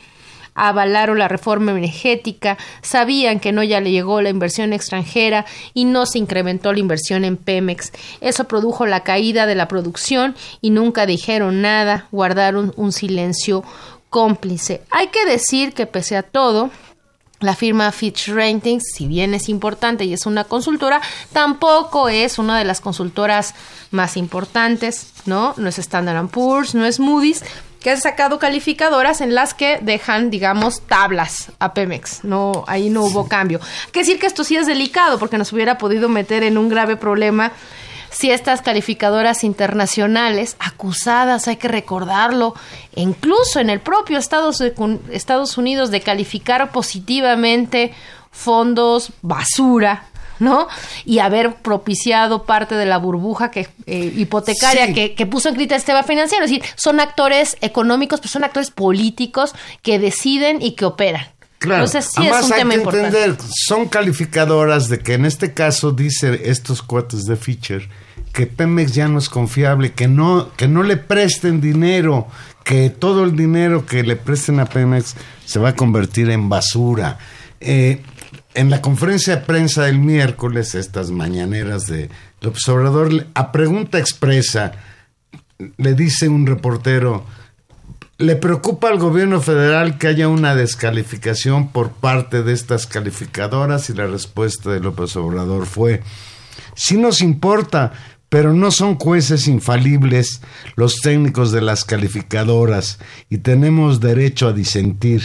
avalaron 0.55 1.19
la 1.19 1.27
reforma 1.27 1.71
energética, 1.71 2.57
sabían 2.81 3.39
que 3.39 3.51
no 3.51 3.61
ya 3.61 3.81
le 3.81 3.91
llegó 3.91 4.21
la 4.21 4.29
inversión 4.29 4.73
extranjera 4.73 5.45
y 5.73 5.85
no 5.85 6.05
se 6.05 6.17
incrementó 6.17 6.73
la 6.73 6.79
inversión 6.79 7.25
en 7.25 7.37
Pemex. 7.37 7.91
Eso 8.21 8.45
produjo 8.45 8.85
la 8.85 9.01
caída 9.01 9.45
de 9.45 9.55
la 9.55 9.67
producción 9.67 10.35
y 10.61 10.71
nunca 10.71 11.05
dijeron 11.05 11.61
nada, 11.61 12.07
guardaron 12.11 12.73
un 12.77 12.91
silencio 12.91 13.63
cómplice. 14.09 14.81
Hay 14.91 15.07
que 15.07 15.25
decir 15.25 15.73
que 15.73 15.85
pese 15.85 16.15
a 16.15 16.23
todo, 16.23 16.71
la 17.41 17.55
firma 17.55 17.91
Fitch 17.91 18.29
Ratings, 18.29 18.83
si 18.93 19.07
bien 19.07 19.33
es 19.33 19.49
importante 19.49 20.05
y 20.05 20.13
es 20.13 20.25
una 20.25 20.45
consultora, 20.45 21.01
tampoco 21.33 22.07
es 22.07 22.39
una 22.39 22.57
de 22.57 22.63
las 22.63 22.79
consultoras 22.79 23.53
más 23.91 24.15
importantes, 24.15 25.11
¿no? 25.25 25.53
No 25.57 25.67
es 25.67 25.77
Standard 25.77 26.27
Poor's, 26.29 26.75
no 26.75 26.85
es 26.85 26.99
Moody's, 26.99 27.43
que 27.85 27.91
han 27.91 28.01
sacado 28.01 28.39
calificadoras 28.39 29.21
en 29.21 29.35
las 29.35 29.53
que 29.53 29.77
dejan, 29.79 30.31
digamos, 30.31 30.81
tablas 30.87 31.51
a 31.59 31.75
Pemex. 31.75 32.23
No, 32.23 32.63
ahí 32.65 32.89
no 32.89 33.03
hubo 33.03 33.27
cambio. 33.27 33.59
Hay 33.61 33.91
que 33.91 33.99
decir 33.99 34.17
que 34.17 34.25
esto 34.25 34.43
sí 34.43 34.57
es 34.57 34.65
delicado 34.65 35.19
porque 35.19 35.37
nos 35.37 35.53
hubiera 35.53 35.77
podido 35.77 36.09
meter 36.09 36.41
en 36.41 36.57
un 36.57 36.67
grave 36.67 36.97
problema 36.97 37.51
si 38.09 38.31
estas 38.31 38.63
calificadoras 38.63 39.43
internacionales, 39.43 40.55
acusadas, 40.57 41.47
hay 41.47 41.57
que 41.57 41.67
recordarlo, 41.67 42.55
incluso 42.95 43.59
en 43.59 43.69
el 43.69 43.81
propio 43.81 44.17
Estados, 44.17 44.63
Estados 45.11 45.55
Unidos, 45.59 45.91
de 45.91 46.01
calificar 46.01 46.71
positivamente 46.71 47.93
fondos 48.31 49.11
basura, 49.21 50.07
¿no? 50.39 50.67
Y 51.05 51.19
haber 51.19 51.55
propiciado 51.55 52.43
parte 52.43 52.75
de 52.75 52.85
la 52.85 52.97
burbuja 52.97 53.51
que, 53.51 53.67
eh, 53.85 54.13
hipotecaria 54.15 54.93
que, 54.93 55.25
puso 55.25 55.49
en 55.49 55.55
crisis 55.55 55.73
el 55.73 55.79
sistema 55.79 56.03
financiero. 56.03 56.45
Es 56.45 56.51
decir, 56.51 56.65
son 56.75 56.99
actores 56.99 57.57
económicos, 57.61 58.19
pero 58.19 58.31
son 58.31 58.43
actores 58.43 58.71
políticos 58.71 59.53
que 59.81 59.99
deciden 59.99 60.61
y 60.61 60.71
que 60.71 60.85
operan. 60.85 61.27
Claro. 61.57 61.85
Entonces, 61.85 62.11
sí 62.13 62.27
es 62.27 62.43
un 62.43 62.51
tema 62.51 62.73
Entender, 62.75 63.37
son 63.67 63.87
calificadoras 63.87 64.89
de 64.89 64.99
que 64.99 65.13
en 65.13 65.25
este 65.25 65.53
caso 65.53 65.91
dice 65.91 66.41
estos 66.45 66.81
cuates 66.81 67.23
de 67.23 67.37
Fischer 67.37 67.89
que 68.35 68.47
Pemex 68.47 68.93
ya 68.93 69.07
no 69.07 69.17
es 69.17 69.29
confiable, 69.29 69.93
que 69.93 70.09
no, 70.09 70.51
que 70.57 70.67
no 70.67 70.83
le 70.83 70.97
presten 70.97 71.61
dinero, 71.61 72.27
que 72.65 72.89
todo 72.89 73.23
el 73.23 73.35
dinero 73.37 73.85
que 73.85 74.03
le 74.03 74.17
presten 74.17 74.59
a 74.59 74.65
Pemex 74.65 75.15
se 75.45 75.57
va 75.57 75.69
a 75.69 75.75
convertir 75.75 76.29
en 76.29 76.49
basura. 76.49 77.17
Eh, 77.61 78.01
en 78.55 78.69
la 78.69 78.81
conferencia 78.81 79.35
de 79.35 79.41
prensa 79.43 79.83
del 79.83 79.99
miércoles, 79.99 80.75
estas 80.75 81.11
mañaneras 81.11 81.87
de 81.87 82.09
López 82.41 82.67
Obrador, 82.69 83.27
a 83.33 83.51
pregunta 83.51 83.99
expresa, 83.99 84.71
le 85.77 85.93
dice 85.93 86.29
un 86.29 86.47
reportero, 86.47 87.25
¿le 88.17 88.37
preocupa 88.37 88.89
al 88.89 88.97
gobierno 88.97 89.41
federal 89.41 89.97
que 89.97 90.07
haya 90.07 90.29
una 90.29 90.55
descalificación 90.55 91.69
por 91.69 91.91
parte 91.91 92.43
de 92.43 92.53
estas 92.53 92.87
calificadoras? 92.87 93.89
Y 93.89 93.93
la 93.93 94.07
respuesta 94.07 94.71
de 94.71 94.79
López 94.79 95.15
Obrador 95.17 95.65
fue, 95.65 96.01
sí 96.75 96.97
nos 96.97 97.21
importa, 97.21 97.91
pero 98.29 98.53
no 98.53 98.71
son 98.71 98.95
jueces 98.95 99.47
infalibles 99.47 100.41
los 100.75 100.95
técnicos 101.01 101.51
de 101.51 101.61
las 101.61 101.83
calificadoras 101.83 102.99
y 103.29 103.39
tenemos 103.39 103.99
derecho 103.99 104.47
a 104.47 104.53
disentir 104.53 105.23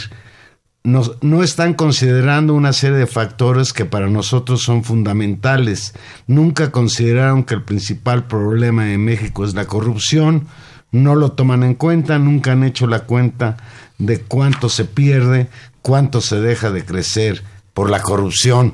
no, 0.83 1.43
están 1.43 1.75
considerando 1.75 2.53
una 2.53 2.73
serie 2.73 2.97
de 2.97 3.07
factores 3.07 3.71
que 3.71 3.85
para 3.85 4.07
nosotros 4.09 4.63
son 4.63 4.83
fundamentales. 4.83 5.93
Nunca 6.25 6.71
consideraron 6.71 7.43
que 7.43 7.53
el 7.53 7.63
principal 7.63 8.25
problema 8.25 8.85
de 8.85 8.97
México 8.97 9.45
es 9.45 9.53
la 9.53 9.65
corrupción, 9.65 10.47
no 10.91 11.15
lo 11.15 11.33
toman 11.33 11.63
en 11.63 11.75
cuenta, 11.75 12.17
nunca 12.17 12.53
han 12.53 12.63
hecho 12.63 12.87
la 12.87 13.01
cuenta 13.01 13.57
de 13.97 14.21
cuánto 14.21 14.69
se 14.69 14.85
pierde, 14.85 15.47
cuánto 15.81 16.19
se 16.19 16.41
deja 16.41 16.71
de 16.71 16.83
crecer 16.83 17.43
por 17.73 17.89
la 17.89 18.01
corrupción. 18.01 18.73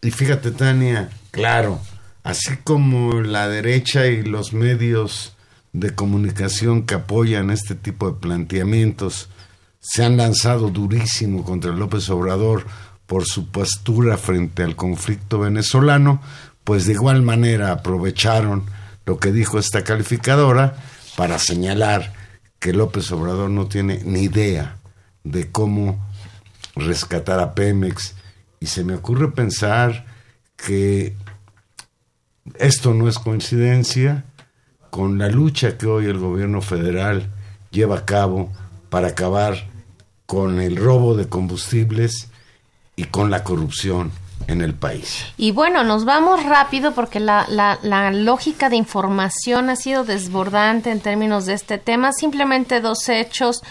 Y 0.00 0.12
fíjate, 0.12 0.52
Tania, 0.52 1.10
claro, 1.32 1.80
así 2.22 2.56
como 2.62 3.20
la 3.20 3.48
derecha 3.48 4.06
y 4.06 4.22
los 4.22 4.52
medios 4.52 5.36
de 5.72 5.94
comunicación 5.94 6.84
que 6.84 6.94
apoyan 6.94 7.50
este 7.50 7.74
tipo 7.74 8.10
de 8.10 8.18
planteamientos, 8.18 9.28
se 9.80 10.04
han 10.04 10.18
lanzado 10.18 10.70
durísimo 10.70 11.42
contra 11.42 11.72
López 11.72 12.08
Obrador 12.10 12.66
por 13.06 13.24
su 13.24 13.48
postura 13.48 14.16
frente 14.18 14.62
al 14.62 14.76
conflicto 14.76 15.40
venezolano, 15.40 16.20
pues 16.62 16.86
de 16.86 16.92
igual 16.92 17.22
manera 17.22 17.72
aprovecharon 17.72 18.64
lo 19.06 19.18
que 19.18 19.32
dijo 19.32 19.58
esta 19.58 19.82
calificadora 19.82 20.76
para 21.16 21.38
señalar 21.38 22.12
que 22.60 22.72
López 22.72 23.10
Obrador 23.10 23.50
no 23.50 23.66
tiene 23.66 24.02
ni 24.04 24.20
idea 24.20 24.76
de 25.24 25.50
cómo 25.50 25.98
rescatar 26.76 27.40
a 27.40 27.54
Pemex. 27.54 28.14
Y 28.60 28.66
se 28.66 28.84
me 28.84 28.94
ocurre 28.94 29.32
pensar 29.32 30.04
que 30.56 31.16
esto 32.58 32.92
no 32.94 33.08
es 33.08 33.18
coincidencia 33.18 34.24
con 34.90 35.18
la 35.18 35.28
lucha 35.28 35.78
que 35.78 35.86
hoy 35.86 36.06
el 36.06 36.18
gobierno 36.18 36.60
federal 36.60 37.30
lleva 37.70 37.98
a 37.98 38.04
cabo 38.04 38.52
para 38.90 39.08
acabar 39.08 39.54
con 40.26 40.60
el 40.60 40.76
robo 40.76 41.14
de 41.14 41.28
combustibles 41.28 42.28
y 42.96 43.04
con 43.04 43.30
la 43.30 43.42
corrupción 43.42 44.12
en 44.46 44.62
el 44.62 44.74
país. 44.74 45.24
Y 45.36 45.52
bueno, 45.52 45.84
nos 45.84 46.04
vamos 46.04 46.44
rápido 46.44 46.92
porque 46.92 47.20
la, 47.20 47.46
lógica 48.12 48.68
de 48.68 48.76
información 48.76 49.70
ha 49.70 49.76
sido 49.76 50.04
desbordante 50.04 50.90
en 50.90 51.00
términos 51.00 51.46
de 51.46 51.54
este 51.54 51.78
tema. 51.78 52.12
Simplemente 52.12 52.80
dos 52.80 53.08
hechos 53.08 53.62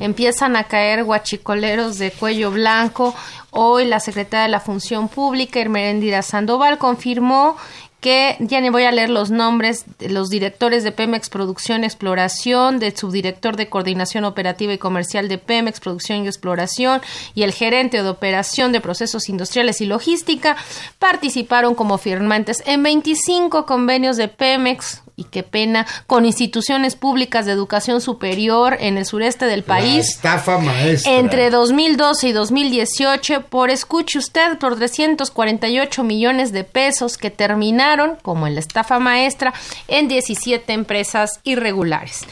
empiezan 0.00 0.56
a 0.56 0.64
caer 0.64 1.04
guachicoleros 1.04 1.98
de 1.98 2.10
cuello 2.10 2.50
blanco. 2.50 3.14
Hoy 3.50 3.84
la 3.84 4.00
secretaria 4.00 4.44
de 4.44 4.48
la 4.48 4.60
Función 4.60 5.08
Pública, 5.08 5.60
Hermerendira 5.60 6.22
Sandoval, 6.22 6.78
confirmó 6.78 7.56
que 8.02 8.36
ya 8.40 8.60
ni 8.60 8.68
voy 8.68 8.82
a 8.82 8.90
leer 8.90 9.08
los 9.08 9.30
nombres 9.30 9.84
de 10.00 10.10
los 10.10 10.28
directores 10.28 10.82
de 10.82 10.90
Pemex 10.90 11.30
Producción 11.30 11.82
y 11.82 11.86
Exploración, 11.86 12.80
del 12.80 12.96
subdirector 12.96 13.56
de 13.56 13.68
Coordinación 13.68 14.24
Operativa 14.24 14.72
y 14.72 14.78
Comercial 14.78 15.28
de 15.28 15.38
Pemex 15.38 15.78
Producción 15.78 16.24
y 16.24 16.26
Exploración 16.26 17.00
y 17.34 17.44
el 17.44 17.52
gerente 17.52 18.02
de 18.02 18.08
Operación 18.08 18.72
de 18.72 18.80
Procesos 18.80 19.28
Industriales 19.28 19.80
y 19.80 19.86
Logística 19.86 20.56
participaron 20.98 21.76
como 21.76 21.96
firmantes 21.96 22.64
en 22.66 22.82
25 22.82 23.66
convenios 23.66 24.16
de 24.16 24.26
Pemex 24.26 25.01
y 25.16 25.24
qué 25.24 25.42
pena, 25.42 25.86
con 26.06 26.24
instituciones 26.24 26.96
públicas 26.96 27.46
de 27.46 27.52
educación 27.52 28.00
superior 28.00 28.76
en 28.80 28.96
el 28.96 29.06
sureste 29.06 29.46
del 29.46 29.62
país. 29.62 30.08
estafa 30.08 30.58
maestra. 30.58 31.12
Entre 31.12 31.50
2012 31.50 32.28
y 32.28 32.32
2018, 32.32 33.46
por 33.48 33.70
escuche 33.70 34.18
usted, 34.18 34.58
por 34.58 34.76
348 34.76 36.04
millones 36.04 36.52
de 36.52 36.64
pesos 36.64 37.18
que 37.18 37.30
terminaron, 37.30 38.16
como 38.22 38.46
en 38.46 38.54
la 38.54 38.60
estafa 38.60 38.98
maestra, 38.98 39.52
en 39.88 40.08
17 40.08 40.72
empresas 40.72 41.40
irregulares. 41.44 42.24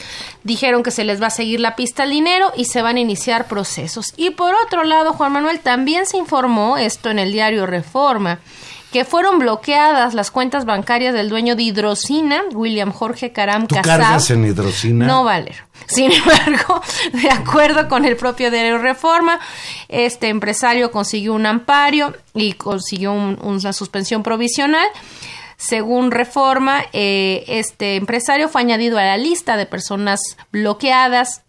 Dijeron 0.43 0.83
que 0.83 0.91
se 0.91 1.05
les 1.05 1.21
va 1.21 1.27
a 1.27 1.31
seguir 1.31 1.61
la 1.61 1.77
pista 1.77 2.05
al 2.05 2.11
dinero 2.11 2.53
y 2.57 2.65
se 2.65 2.83
van 2.83 2.97
a 2.97 3.01
iniciar 3.01 3.47
procesos. 3.47 4.07
Y 4.17 4.31
por 4.31 4.55
otro 4.55 4.85
lado, 4.85 5.13
Juan 5.13 5.33
Manuel 5.33 5.61
también 5.61 6.07
se 6.07 6.17
informó, 6.17 6.79
esto 6.79 7.11
en 7.11 7.19
el 7.19 7.33
diario 7.33 7.67
Reforma, 7.67 8.41
que 8.93 9.05
fueron 9.05 9.39
bloqueadas 9.39 10.15
las 10.15 10.31
cuentas 10.31 10.65
bancarias 10.65 11.15
del 11.15 11.29
dueño 11.29 11.55
de 11.57 11.63
Hidrocina, 11.63 12.43
William 12.53 12.93
Jorge 12.93 13.33
Caram 13.33 13.67
¿Tú 13.67 13.77
cargas 13.83 14.31
en 14.31 14.45
Hidrocina? 14.45 15.07
No, 15.07 15.25
Valer. 15.25 15.65
Sin 15.87 16.13
embargo, 16.13 16.83
de 17.13 17.31
acuerdo 17.31 17.89
con 17.89 18.05
el 18.05 18.17
propio 18.17 18.51
diario 18.51 18.79
Reforma, 18.79 19.41
este 19.89 20.29
empresario 20.29 20.91
consiguió 20.91 21.35
un 21.35 21.47
amparo 21.47 22.15
y 22.35 22.55
consiguió 22.55 23.13
una 23.13 23.73
suspensión 23.73 24.23
provisional. 24.23 24.87
Según 25.57 26.11
Reforma, 26.11 26.83
eh, 26.93 27.45
este 27.47 27.97
empresario 27.97 28.49
fue 28.49 28.63
añadido 28.63 28.99
a 28.99 29.03
la 29.03 29.19
lista 29.19 29.57
de 29.57 29.67
personas 29.67 30.21
bloqueadas 30.53 31.43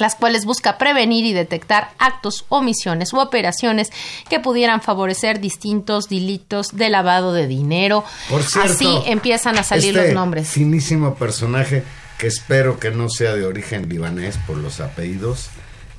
las 0.00 0.14
cuales 0.14 0.44
busca 0.44 0.78
prevenir 0.78 1.24
y 1.24 1.32
detectar 1.32 1.90
actos, 1.98 2.44
omisiones 2.48 3.12
u 3.12 3.18
operaciones 3.18 3.90
que 4.28 4.40
pudieran 4.40 4.80
favorecer 4.80 5.40
distintos 5.40 6.08
delitos 6.08 6.68
de 6.72 6.88
lavado 6.88 7.32
de 7.32 7.46
dinero. 7.46 8.04
Por 8.28 8.42
cierto, 8.42 8.72
Así 8.72 9.02
empiezan 9.06 9.58
a 9.58 9.62
salir 9.62 9.96
este 9.96 10.06
los 10.06 10.14
nombres. 10.14 10.48
Finísimo 10.48 11.14
personaje 11.14 11.84
que 12.18 12.26
espero 12.26 12.78
que 12.78 12.90
no 12.90 13.08
sea 13.08 13.34
de 13.34 13.46
origen 13.46 13.88
libanés 13.88 14.36
por 14.46 14.56
los 14.56 14.80
apellidos. 14.80 15.48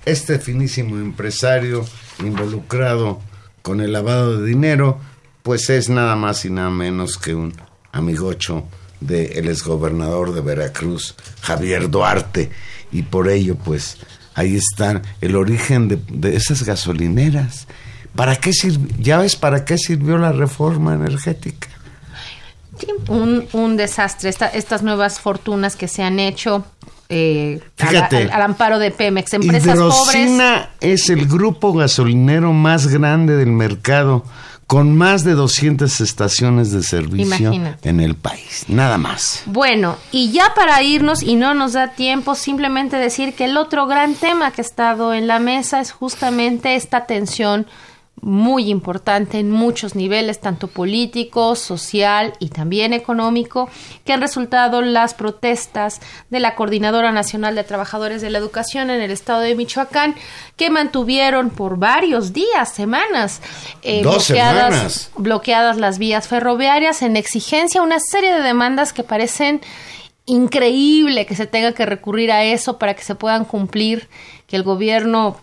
Este 0.06 0.39
finísimo 0.39 0.97
empresario 0.97 1.86
involucrado 2.20 3.20
con 3.62 3.82
el 3.82 3.93
lavado 3.93 4.38
de 4.38 4.47
dinero, 4.47 4.99
pues 5.43 5.70
es 5.70 5.89
nada 5.89 6.16
más 6.16 6.45
y 6.45 6.49
nada 6.49 6.70
menos 6.70 7.18
que 7.18 7.34
un 7.34 7.54
amigocho 7.91 8.66
del 8.99 9.49
exgobernador 9.49 10.34
de 10.34 10.41
Veracruz, 10.41 11.16
Javier 11.41 11.89
Duarte 11.89 12.52
y 12.92 13.04
por 13.04 13.30
ello 13.30 13.56
pues 13.56 13.98
ahí 14.34 14.56
está 14.56 15.02
el 15.22 15.36
origen 15.36 15.88
de, 15.88 16.36
esas 16.36 16.64
gasolineras. 16.64 17.68
¿Para 18.16 18.36
qué 18.36 18.52
¿Ya 19.00 19.20
ves 19.20 19.36
para 19.36 19.64
qué 19.64 19.78
sirvió 19.78 20.18
la 20.18 20.32
reforma 20.32 20.94
energética? 20.94 21.70
un, 23.08 23.48
un 23.54 23.78
desastre. 23.78 24.30
estas 24.30 24.82
nuevas 24.82 25.20
fortunas 25.20 25.76
que 25.76 25.88
se 25.88 26.04
han 26.04 26.20
hecho 26.20 26.66
eh, 27.10 27.60
al, 27.78 28.42
amparo 28.42 28.80
de 28.80 28.89
Pemex, 28.89 29.34
empresas 29.34 29.76
Hidrocina 29.76 30.70
es 30.80 31.10
el 31.10 31.28
grupo 31.28 31.74
gasolinero 31.74 32.54
más 32.54 32.88
grande 32.88 33.36
del 33.36 33.52
mercado 33.52 34.24
con 34.72 34.95
más 34.95 35.26
de 35.26 35.34
200 35.34 35.99
estaciones 35.99 36.72
de 36.72 36.82
servicio 36.82 37.51
en 37.84 37.99
el 37.99 38.15
país, 38.15 38.63
nada 38.69 38.97
más. 38.97 39.43
Bueno, 39.45 39.97
y 40.13 40.32
ya 40.32 40.53
para 40.55 40.82
irnos, 40.82 41.24
y 41.24 41.36
no 41.36 41.53
nos 41.53 41.74
da 41.74 41.89
tiempo, 41.89 42.36
simplemente 42.36 42.95
decir 42.95 43.34
que 43.34 43.43
el 43.43 43.57
otro 43.57 43.86
gran 43.86 44.15
tema 44.15 44.51
que 44.51 44.61
ha 44.61 44.63
estado 44.63 45.13
en 45.13 45.28
la 45.28 45.39
mesa 45.39 45.82
es 45.82 45.91
justamente 45.91 46.76
esta 46.76 47.05
tensión 47.05 47.67
muy 48.22 48.69
importante 48.69 49.39
en 49.39 49.49
muchos 49.49 49.95
niveles, 49.95 50.39
tanto 50.39 50.67
político, 50.67 51.55
social 51.55 52.34
y 52.39 52.49
también 52.49 52.93
económico, 52.93 53.69
que 54.05 54.13
han 54.13 54.22
resultado 54.22 54.82
las 54.82 55.13
protestas 55.13 55.99
de 56.30 56.39
la 56.39 56.55
Coordinadora 56.55 57.11
Nacional 57.11 57.55
de 57.55 57.63
Trabajadores 57.63 58.22
de 58.22 58.30
la 58.30 58.38
Educación 58.38 58.89
en 58.91 59.01
el 59.01 59.11
estado 59.11 59.41
de 59.41 59.55
Michoacán, 59.55 60.15
que 60.55 60.69
mantuvieron 60.69 61.49
por 61.49 61.78
varios 61.78 62.32
días, 62.32 62.72
semanas, 62.72 63.41
eh, 63.82 64.01
bloqueadas, 64.01 65.09
bloqueadas 65.17 65.78
las 65.78 65.97
vías 65.97 66.28
ferroviarias 66.28 67.01
en 67.01 67.17
exigencia 67.17 67.82
una 67.82 67.99
serie 67.99 68.34
de 68.34 68.41
demandas 68.41 68.93
que 68.93 69.03
parecen 69.03 69.61
increíble 70.26 71.26
que 71.26 71.36
se 71.36 71.47
tenga 71.47 71.74
que 71.74 71.86
recurrir 71.86 72.32
a 72.32 72.43
eso 72.43 72.78
para 72.78 72.93
que 72.93 73.03
se 73.03 73.15
puedan 73.15 73.43
cumplir, 73.45 74.07
que 74.47 74.55
el 74.55 74.63
gobierno 74.63 75.38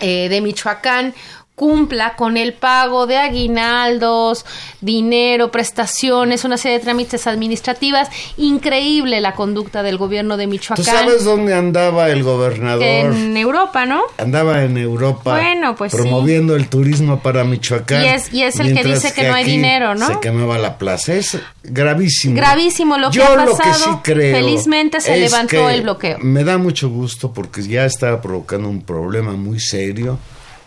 eh, 0.00 0.28
de 0.28 0.40
Michoacán 0.40 1.14
cumpla 1.62 2.16
con 2.16 2.36
el 2.36 2.54
pago 2.54 3.06
de 3.06 3.18
aguinaldos, 3.18 4.44
dinero, 4.80 5.52
prestaciones, 5.52 6.44
una 6.44 6.56
serie 6.56 6.78
de 6.78 6.82
trámites 6.82 7.28
administrativas. 7.28 8.08
Increíble 8.36 9.20
la 9.20 9.34
conducta 9.36 9.84
del 9.84 9.96
gobierno 9.96 10.36
de 10.36 10.48
Michoacán. 10.48 10.84
¿Tú 10.84 10.90
sabes 10.90 11.22
dónde 11.22 11.54
andaba 11.54 12.10
el 12.10 12.24
gobernador? 12.24 12.82
En 12.82 13.36
Europa, 13.36 13.86
¿no? 13.86 14.02
Andaba 14.18 14.64
en 14.64 14.76
Europa. 14.76 15.36
Bueno, 15.36 15.76
pues 15.76 15.92
promoviendo 15.92 16.56
el 16.56 16.66
turismo 16.66 17.20
para 17.20 17.44
Michoacán. 17.44 18.02
Y 18.02 18.08
es, 18.08 18.32
y 18.32 18.42
es 18.42 18.58
el 18.58 18.74
que 18.74 18.82
dice 18.82 19.14
que, 19.14 19.28
no 19.28 19.34
hay 19.34 19.44
dinero, 19.44 19.94
¿no? 19.94 20.08
Se 20.08 20.18
quemaba 20.18 20.58
la 20.58 20.78
plaza. 20.78 21.14
Es 21.14 21.38
gravísimo. 21.62 22.34
Gravísimo 22.34 22.98
lo 22.98 23.12
que 23.12 23.18
Yo 23.18 23.24
ha 23.24 23.36
pasado. 23.36 23.92
Lo 23.92 24.02
que 24.02 24.14
sí 24.14 24.14
creo 24.14 24.36
felizmente 24.36 25.00
se 25.00 25.16
levantó 25.16 25.70
el 25.70 25.82
bloqueo. 25.82 26.18
Me 26.22 26.42
da 26.42 26.58
mucho 26.58 26.88
gusto 26.88 27.32
porque 27.32 27.62
ya 27.62 27.84
estaba 27.84 28.20
provocando 28.20 28.68
un 28.68 28.82
problema 28.82 29.30
muy 29.34 29.60
serio 29.60 30.18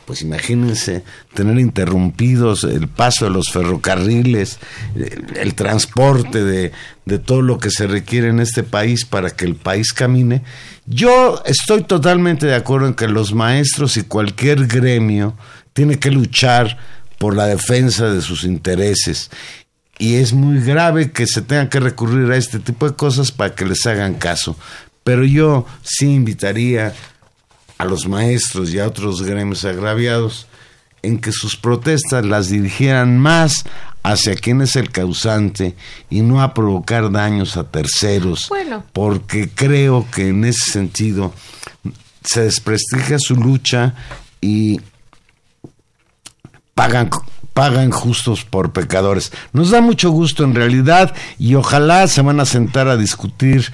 pues 0.05 0.21
imagínense 0.21 1.03
tener 1.33 1.59
interrumpidos 1.59 2.63
el 2.63 2.87
paso 2.87 3.25
de 3.25 3.31
los 3.31 3.51
ferrocarriles, 3.51 4.59
el, 5.35 5.55
transporte 5.55 6.43
de, 6.43 6.71
de, 7.05 7.19
todo 7.19 7.41
lo 7.41 7.57
que 7.57 7.71
se 7.71 7.87
requiere 7.87 8.29
en 8.29 8.39
este 8.39 8.63
país 8.63 9.05
para 9.05 9.31
que 9.31 9.45
el 9.45 9.55
país 9.55 9.93
camine. 9.93 10.43
Yo 10.85 11.41
estoy 11.45 11.83
totalmente 11.83 12.45
de 12.45 12.55
acuerdo 12.55 12.87
en 12.87 12.93
que 12.93 13.07
los 13.07 13.33
maestros 13.33 13.97
y 13.97 14.03
cualquier 14.03 14.67
gremio 14.67 15.35
tiene 15.73 15.97
que 15.97 16.11
luchar 16.11 16.77
por 17.17 17.35
la 17.35 17.47
defensa 17.47 18.09
de 18.09 18.21
sus 18.21 18.43
intereses. 18.43 19.31
Y 19.97 20.15
es 20.15 20.33
muy 20.33 20.59
grave 20.61 21.11
que 21.11 21.25
se 21.25 21.41
tenga 21.41 21.69
que 21.69 21.79
recurrir 21.79 22.31
a 22.31 22.37
este 22.37 22.59
tipo 22.59 22.87
de 22.89 22.95
cosas 22.95 23.31
para 23.31 23.55
que 23.55 23.65
les 23.65 23.85
hagan 23.85 24.15
caso. 24.15 24.57
Pero 25.03 25.23
yo 25.23 25.65
sí 25.83 26.13
invitaría 26.13 26.93
a 27.77 27.85
los 27.85 28.07
maestros 28.07 28.73
y 28.73 28.79
a 28.79 28.87
otros 28.87 29.21
gremios 29.21 29.65
agraviados 29.65 30.47
en 31.01 31.19
que 31.19 31.31
sus 31.31 31.55
protestas 31.55 32.25
las 32.25 32.49
dirigieran 32.49 33.19
más 33.19 33.65
hacia 34.03 34.35
quien 34.35 34.61
es 34.61 34.75
el 34.75 34.91
causante 34.91 35.75
y 36.09 36.21
no 36.21 36.41
a 36.41 36.53
provocar 36.53 37.11
daños 37.11 37.57
a 37.57 37.63
terceros, 37.65 38.51
porque 38.93 39.49
creo 39.49 40.07
que 40.11 40.29
en 40.29 40.45
ese 40.45 40.71
sentido 40.71 41.33
se 42.23 42.41
desprestigia 42.41 43.17
su 43.19 43.35
lucha 43.35 43.93
y 44.41 44.79
pagan 46.73 47.09
pagan 47.55 47.89
justos 47.89 48.43
por 48.43 48.73
pecadores. 48.73 49.31
Nos 49.53 49.71
da 49.71 49.79
mucho 49.79 50.09
gusto 50.09 50.43
en 50.43 50.53
realidad 50.53 51.15
y 51.39 51.55
ojalá 51.55 52.05
se 52.07 52.21
van 52.21 52.41
a 52.41 52.45
sentar 52.45 52.89
a 52.89 52.97
discutir 52.97 53.71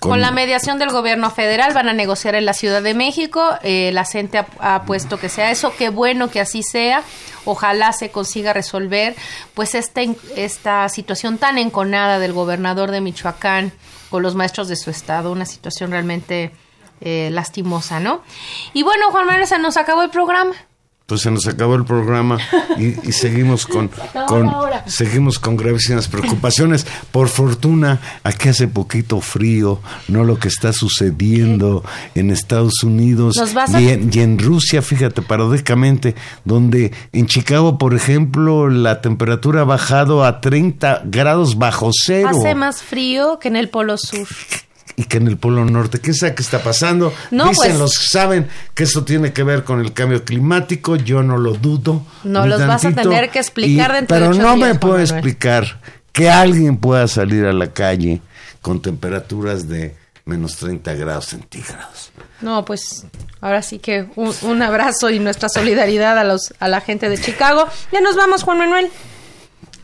con, 0.00 0.20
la 0.20 0.30
mediación 0.30 0.78
del 0.78 0.90
gobierno 0.90 1.30
federal 1.30 1.72
van 1.72 1.88
a 1.88 1.92
negociar 1.92 2.34
en 2.34 2.44
la 2.44 2.52
Ciudad 2.52 2.82
de 2.82 2.94
México. 2.94 3.56
Eh, 3.62 3.90
la 3.92 4.04
gente 4.04 4.44
ha, 4.58 4.82
puesto 4.82 5.18
que 5.18 5.28
sea 5.28 5.50
eso. 5.50 5.72
Qué 5.76 5.88
bueno 5.88 6.30
que 6.30 6.40
así 6.40 6.62
sea. 6.62 7.02
Ojalá 7.44 7.92
se 7.92 8.10
consiga 8.10 8.52
resolver 8.52 9.14
pues 9.54 9.74
esta, 9.74 10.02
esta 10.36 10.88
situación 10.88 11.38
tan 11.38 11.58
enconada 11.58 12.18
del 12.18 12.32
gobernador 12.32 12.90
de 12.90 13.00
Michoacán 13.00 13.72
con 14.10 14.22
los 14.22 14.34
maestros 14.34 14.68
de 14.68 14.76
su 14.76 14.90
estado. 14.90 15.32
Una 15.32 15.46
situación 15.46 15.90
realmente 15.90 16.52
eh, 17.00 17.28
lastimosa, 17.32 18.00
¿no? 18.00 18.22
Y 18.72 18.82
bueno, 18.82 19.10
Juan 19.10 19.26
Manuel, 19.26 19.46
se 19.46 19.58
nos 19.58 19.76
acabó 19.76 20.02
el 20.02 20.10
programa 20.10 20.54
pues 21.06 21.20
se 21.20 21.30
nos 21.30 21.46
acabó 21.46 21.76
el 21.76 21.84
programa 21.84 22.38
y, 22.78 23.12
seguimos 23.12 23.64
con, 23.66 23.90
con 24.26 24.50
seguimos 24.86 25.38
con 25.38 25.56
gravísimas 25.56 26.08
preocupaciones. 26.08 26.86
Por 27.12 27.28
fortuna, 27.28 28.00
aquí 28.24 28.48
hace 28.48 28.66
poquito 28.66 29.20
frío, 29.20 29.80
no 30.08 30.24
lo 30.24 30.38
que 30.38 30.48
está 30.48 30.72
sucediendo 30.72 31.84
en 32.16 32.30
Estados 32.30 32.82
Unidos 32.82 33.40
y, 33.78 33.88
en, 33.88 34.10
y, 34.12 34.18
en, 34.18 34.38
Rusia, 34.38 34.82
fíjate, 34.82 35.22
paradójicamente, 35.22 36.16
donde 36.44 36.92
en 37.12 37.26
Chicago, 37.26 37.78
por 37.78 37.94
ejemplo, 37.94 38.68
la 38.68 39.00
temperatura 39.00 39.60
ha 39.60 39.64
bajado 39.64 40.24
a 40.24 40.40
30 40.40 41.02
grados 41.04 41.56
bajo 41.56 41.90
cero. 41.92 42.30
Hace 42.30 42.56
más 42.56 42.82
frío 42.82 43.38
que 43.38 43.48
en 43.48 43.56
el 43.56 43.68
Polo 43.68 43.96
Sur 43.96 44.26
y 44.96 45.04
que 45.04 45.18
en 45.18 45.28
el 45.28 45.36
Polo 45.36 45.64
Norte. 45.64 46.00
¿Qué 46.00 46.14
sabe 46.14 46.34
que 46.34 46.42
está 46.42 46.62
pasando? 46.62 47.12
Dicen 47.30 47.52
pues 47.54 47.78
los 47.78 47.98
que 47.98 48.06
saben 48.06 48.48
que 48.74 48.84
eso 48.84 49.04
tiene 49.04 49.32
que 49.32 49.42
ver 49.42 49.62
con 49.62 49.80
el 49.80 49.92
cambio 49.92 50.24
climático. 50.24 50.96
Yo 50.96 51.22
no 51.22 51.36
lo 51.36 51.52
dudo. 51.52 52.04
No 52.24 52.46
los 52.46 52.66
vas 52.66 52.84
a 52.84 52.92
tener 52.92 53.30
que 53.30 53.38
explicar 53.38 53.92
dentro 53.92 54.16
Pero 54.16 54.32
de 54.32 54.38
no 54.38 54.56
me 54.56 54.74
puedo 54.74 54.98
explicar 54.98 55.80
que 56.12 56.30
alguien 56.30 56.78
pueda 56.78 57.06
salir 57.08 57.44
a 57.44 57.52
la 57.52 57.72
calle 57.72 58.22
con 58.62 58.80
temperaturas 58.80 59.68
de 59.68 59.94
menos 60.24 60.56
30 60.56 60.94
grados 60.94 61.26
centígrados. 61.26 62.10
No, 62.40 62.64
pues 62.64 63.06
ahora 63.40 63.62
sí 63.62 63.78
que 63.78 64.08
un, 64.16 64.34
un 64.42 64.62
abrazo 64.62 65.10
y 65.10 65.18
nuestra 65.18 65.48
solidaridad 65.48 66.18
a, 66.18 66.24
los, 66.24 66.52
a 66.58 66.68
la 66.68 66.80
gente 66.80 67.08
de 67.08 67.18
Chicago. 67.18 67.66
Ya 67.92 68.00
nos 68.00 68.16
vamos, 68.16 68.42
Juan 68.42 68.58
Manuel. 68.58 68.90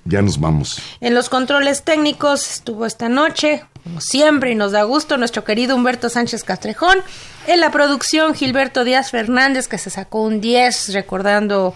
Ya 0.05 0.23
nos 0.23 0.41
vamos. 0.41 0.81
En 1.01 1.15
los 1.15 1.29
controles 1.29 1.83
técnicos 1.83 2.51
estuvo 2.51 2.87
esta 2.87 3.09
noche 3.09 3.65
como 3.83 4.01
siempre, 4.01 4.53
y 4.53 4.55
nos 4.55 4.73
da 4.73 4.85
gusto 4.85 5.17
nuestro 5.17 5.45
querido 5.45 5.75
Humberto 5.75 6.09
Sánchez 6.09 6.45
Castrejón. 6.45 6.99
En 7.49 7.61
la 7.61 7.73
producción, 7.73 8.35
Gilberto 8.35 8.85
Díaz 8.85 9.11
Fernández, 9.11 9.67
que 9.67 9.79
se 9.79 9.91
sacó 9.91 10.23
un 10.23 10.41
10 10.41 10.93
recordando 10.93 11.75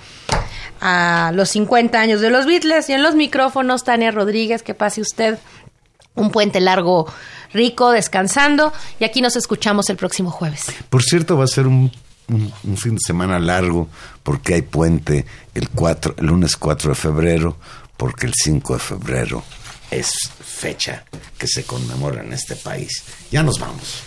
a 0.81 1.33
los 1.35 1.51
50 1.51 1.99
años 1.99 2.21
de 2.21 2.31
los 2.31 2.47
Beatles. 2.47 2.89
Y 2.91 2.93
en 2.93 3.03
los 3.03 3.17
micrófonos, 3.17 3.83
Tania 3.83 4.13
Rodríguez, 4.13 4.63
que 4.63 4.75
pase 4.75 5.01
usted 5.01 5.39
un 6.15 6.31
puente 6.31 6.61
largo, 6.61 7.13
rico, 7.53 7.91
descansando. 7.91 8.73
Y 9.01 9.05
aquí 9.05 9.21
nos 9.21 9.35
escuchamos 9.35 9.91
el 9.91 9.97
próximo 9.97 10.31
jueves. 10.31 10.67
Por 10.89 11.03
cierto, 11.03 11.37
va 11.37 11.45
a 11.45 11.49
ser 11.49 11.67
un, 11.67 11.91
un, 12.29 12.77
fin 12.77 12.95
de 12.95 13.01
semana 13.05 13.41
largo, 13.41 13.89
porque 14.23 14.55
hay 14.55 14.63
puente 14.63 15.27
el, 15.55 15.71
4, 15.71 16.15
el 16.19 16.27
lunes 16.27 16.57
4 16.57 16.91
de 16.91 16.95
febrero, 16.95 17.57
porque 17.97 18.27
el 18.27 18.35
5 18.35 18.75
de 18.75 18.81
febrero 18.81 19.45
es 19.91 20.11
fecha 20.41 21.05
que 21.39 21.47
se 21.47 21.65
conmemora 21.65 22.23
en 22.23 22.33
este 22.33 22.57
país. 22.57 23.05
Ya 23.31 23.43
nos 23.43 23.59
vamos. 23.59 24.03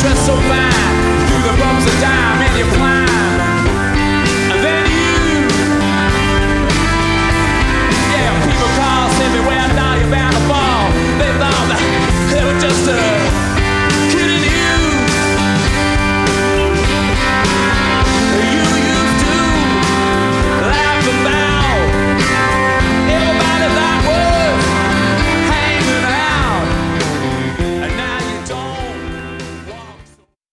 dress 0.00 0.24
so 0.24 0.69